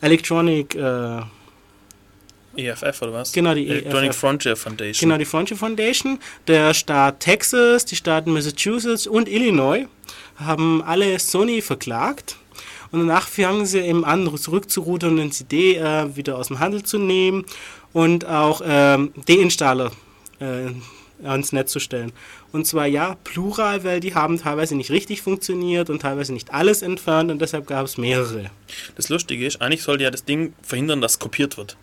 [0.00, 1.20] Electronic äh,
[2.56, 3.32] EFF oder was?
[3.32, 4.18] Genau, die Electronic EFF.
[4.18, 5.08] Frontier Foundation.
[5.08, 6.18] Genau, die Frontier Foundation,
[6.48, 9.86] der Staat Texas, die Staaten Massachusetts und Illinois
[10.36, 12.36] haben alle Sony verklagt.
[12.90, 16.82] Und danach fangen sie eben an, zurückzurudern und den CD äh, wieder aus dem Handel
[16.82, 17.46] zu nehmen
[17.92, 19.92] und auch ähm, Deinstaller
[20.40, 20.70] äh,
[21.24, 22.12] ans Netz zu stellen.
[22.52, 26.82] Und zwar ja, plural, weil die haben teilweise nicht richtig funktioniert und teilweise nicht alles
[26.82, 28.50] entfernt und deshalb gab es mehrere.
[28.96, 31.76] Das Lustige ist, eigentlich sollte ja das Ding verhindern, dass kopiert wird.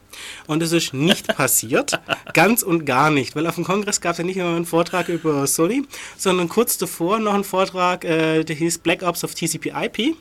[0.45, 1.99] Und es ist nicht passiert,
[2.33, 5.09] ganz und gar nicht, weil auf dem Kongress gab es ja nicht nur einen Vortrag
[5.09, 5.83] über Sony,
[6.17, 10.15] sondern kurz davor noch einen Vortrag, äh, der hieß Black Ops of TCP/IP.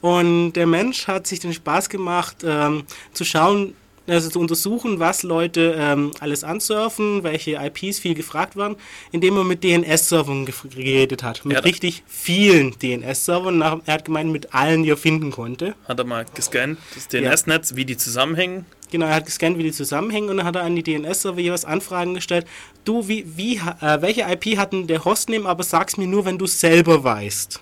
[0.00, 2.84] Und der Mensch hat sich den Spaß gemacht, ähm,
[3.14, 3.74] zu schauen,
[4.06, 8.76] also zu untersuchen, was Leute ähm, alles ansurfen, welche IPs viel gefragt waren,
[9.12, 11.44] indem er mit DNS-Servern geredet hat.
[11.44, 13.60] Mit Ja, richtig vielen DNS-Servern.
[13.62, 15.74] Er hat gemeint, mit allen, die er finden konnte.
[15.86, 18.66] Hat er mal gescannt, das DNS-Netz, wie die zusammenhängen.
[18.90, 21.64] Genau, er hat gescannt, wie die zusammenhängen und dann hat er an die DNS-Server jeweils
[21.64, 22.46] Anfragen gestellt.
[22.84, 26.38] Du, wie, wie, äh, welche IP hat denn der Hostname, aber sag's mir nur, wenn
[26.38, 27.60] du selber weißt.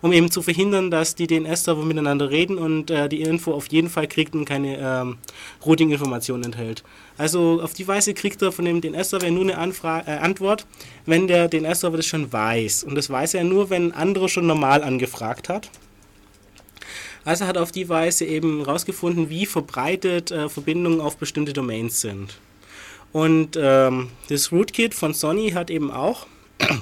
[0.00, 3.88] Um eben zu verhindern, dass die DNS-Server miteinander reden und äh, die Info auf jeden
[3.88, 5.18] Fall kriegt und keine ähm,
[5.64, 6.82] Routing-Informationen enthält.
[7.18, 10.66] Also auf die Weise kriegt er von dem DNS-Server nur eine Anfra äh, Antwort,
[11.06, 12.84] wenn der DNS-Server das schon weiß.
[12.84, 15.70] Und das weiß er nur, wenn ein anderer schon normal angefragt hat.
[17.24, 22.38] Also hat auf die Weise eben herausgefunden, wie verbreitet äh, Verbindungen auf bestimmte Domains sind.
[23.12, 26.26] Und ähm, das Rootkit von Sony hat eben auch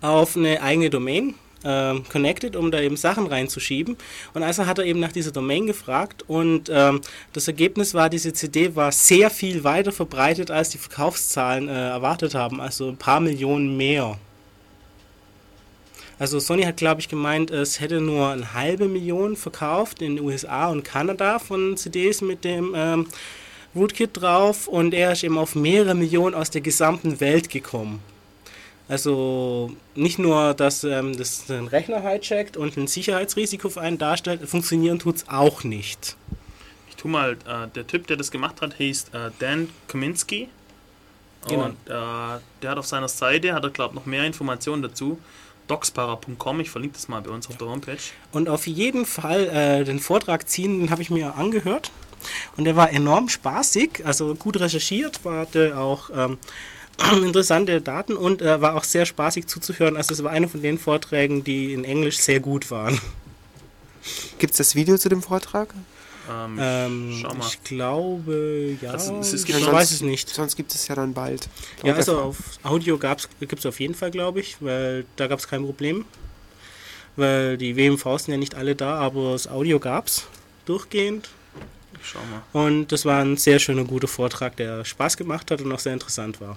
[0.00, 1.34] auf eine eigene Domain
[1.64, 3.96] ähm, connected, um da eben Sachen reinzuschieben.
[4.34, 7.00] Und also hat er eben nach dieser Domain gefragt und ähm,
[7.32, 12.34] das Ergebnis war, diese CD war sehr viel weiter verbreitet, als die Verkaufszahlen äh, erwartet
[12.34, 14.18] haben, also ein paar Millionen mehr.
[16.20, 20.24] Also Sony hat, glaube ich, gemeint, es hätte nur eine halbe Million verkauft in den
[20.24, 23.06] USA und Kanada von CDs mit dem ähm,
[23.74, 28.00] Rootkit drauf und er ist eben auf mehrere Millionen aus der gesamten Welt gekommen.
[28.90, 34.40] Also nicht nur, dass ähm, das den Rechner hijackt und ein Sicherheitsrisiko für einen darstellt,
[34.48, 36.16] funktionieren tut es auch nicht.
[36.88, 40.48] Ich tu mal, äh, der Typ, der das gemacht hat, hieß äh, Dan Kaminski.
[41.48, 41.66] Genau.
[41.66, 45.20] Und äh, der hat auf seiner Seite, hat er glaube noch mehr Informationen dazu.
[45.68, 47.96] doxpara.com, ich verlinke das mal bei uns auf der Homepage.
[48.32, 51.92] Und auf jeden Fall äh, den Vortrag ziehen, den habe ich mir angehört.
[52.56, 56.38] Und der war enorm spaßig, also gut recherchiert, war hatte auch ähm,
[57.24, 59.96] interessante Daten und äh, war auch sehr spaßig zuzuhören.
[59.96, 63.00] Also es war einer von den Vorträgen, die in Englisch sehr gut waren.
[64.38, 65.74] Gibt es das Video zu dem Vortrag?
[66.30, 67.46] Ähm, Ähm, Schau mal.
[67.46, 68.90] ich glaube, ja.
[68.92, 70.28] Also, es- es ich sonst- weiß es nicht.
[70.28, 71.48] Sonst gibt es ja dann bald.
[71.82, 75.48] Ja, also auf Audio gibt es auf jeden Fall, glaube ich, weil da gab es
[75.48, 76.04] kein Problem.
[77.16, 80.24] Weil die WMVs sind ja nicht alle da, aber das Audio gab es
[80.66, 81.28] durchgehend.
[82.00, 82.66] ich schau mal.
[82.66, 85.92] Und das war ein sehr schöner, guter Vortrag, der Spaß gemacht hat und auch sehr
[85.94, 86.56] interessant war.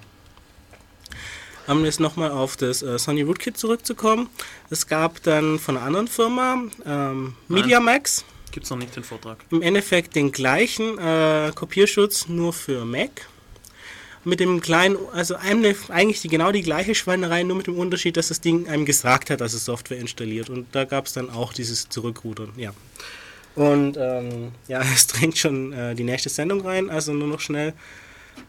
[1.68, 4.30] Um jetzt nochmal auf das äh, Sony Rootkit zurückzukommen.
[4.70, 9.44] Es gab dann von einer anderen Firma, ähm, MediaMax, Gibt's noch nicht den Vortrag.
[9.50, 13.28] im Endeffekt den gleichen äh, Kopierschutz nur für Mac.
[14.26, 18.16] Mit dem kleinen, also eine, eigentlich die, genau die gleiche Schweinerei, nur mit dem Unterschied,
[18.16, 20.50] dass das Ding einem gesagt hat, dass es Software installiert.
[20.50, 22.74] Und da gab es dann auch dieses Zurückrudern, ja.
[23.56, 27.74] Und ähm, ja, es drängt schon äh, die nächste Sendung rein, also nur noch schnell.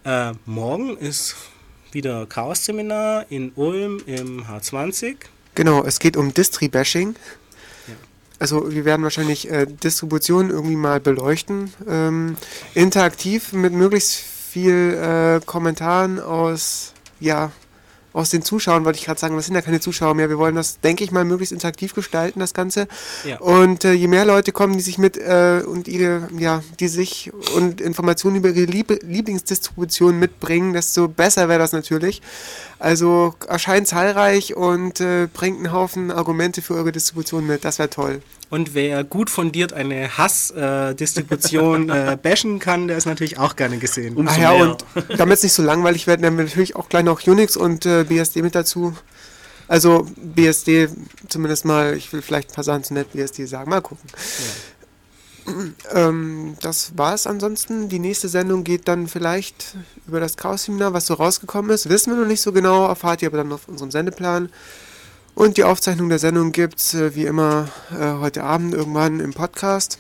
[0.05, 1.35] Äh, morgen ist
[1.95, 5.17] wieder Chaos-Seminar in Ulm im H20.
[5.55, 7.15] Genau, es geht um Distri-Bashing.
[8.41, 12.37] Also wir werden wahrscheinlich äh, Distributionen irgendwie mal beleuchten, ähm,
[12.75, 17.53] interaktiv mit möglichst viel äh, Kommentaren aus, ja,
[18.15, 20.31] aus den Zuschauern, wollte ich gerade sagen, das sind ja keine Zuschauer mehr.
[20.31, 22.87] Wir wollen das, denke ich mal, möglichst interaktiv gestalten, das Ganze.
[23.25, 23.39] Ja.
[23.41, 27.33] Und äh, je mehr Leute kommen, die sich mit äh, und ihre, ja, die sich
[27.57, 32.23] und Informationen über ihre Lieb Lieblingsdistribution mitbringen, desto besser wäre das natürlich.
[32.79, 37.65] Also erscheint zahlreich und äh, bringt einen Haufen Argumente für eure Distribution mit.
[37.65, 38.23] Das wäre toll.
[38.51, 44.17] Und wer gut fundiert eine Hass-Distribution äh, bashen kann, der ist natürlich auch gerne gesehen.
[44.17, 44.71] Umso Ach ja, mehr.
[44.71, 44.85] und
[45.17, 48.05] damit es nicht so langweilig wird, nehmen wir natürlich auch gleich noch Unix und äh,
[48.05, 48.95] BSD mit dazu.
[49.67, 50.89] Also BSD
[51.29, 54.09] zumindest mal, ich will vielleicht ein paar Sachen zu NetBSD sagen, mal gucken.
[55.93, 57.89] Ähm, das war's ansonsten.
[57.89, 59.77] Die nächste Sendung geht dann vielleicht
[60.07, 61.89] über das Chaos-Seminar, was so rausgekommen ist.
[61.89, 64.51] Wissen wir noch nicht so genau, erfahrt ihr aber dann auf unserem Sendeplan.
[65.35, 69.99] Und die Aufzeichnung der Sendung gibt's äh, wie immer äh, heute Abend irgendwann im Podcast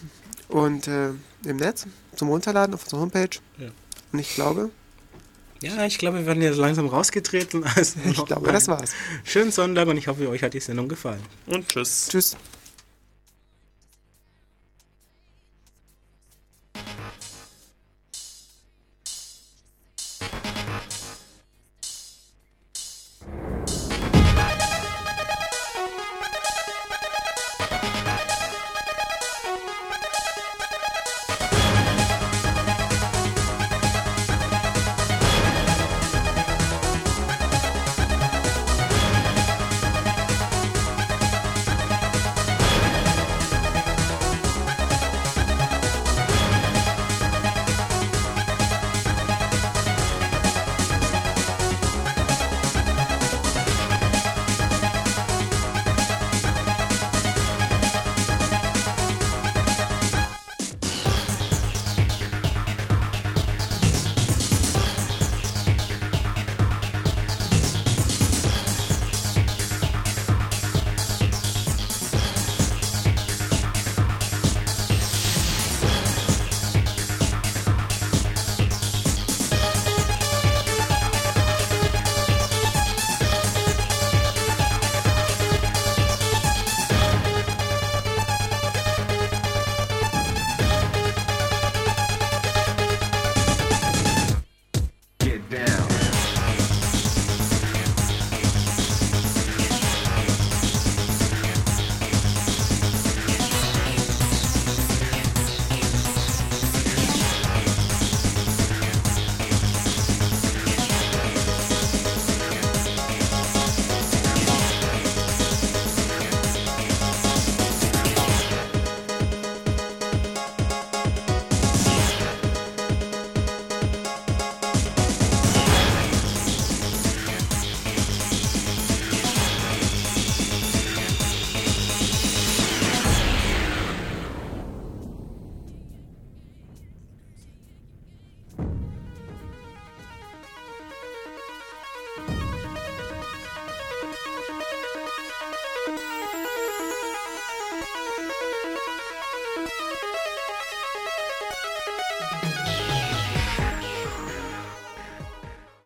[0.48, 1.08] und äh,
[1.44, 3.30] im Netz zum Runterladen auf unserer Homepage.
[3.58, 3.68] Ja.
[4.12, 4.70] Und ich glaube,
[5.60, 7.64] Ja, ich glaube, wir werden jetzt langsam rausgetreten.
[7.74, 8.92] Also ich glaube, das war's.
[9.24, 11.22] Schönen Sonntag und ich hoffe, euch hat die Sendung gefallen.
[11.46, 12.08] Und tschüss.
[12.10, 12.36] Tschüss.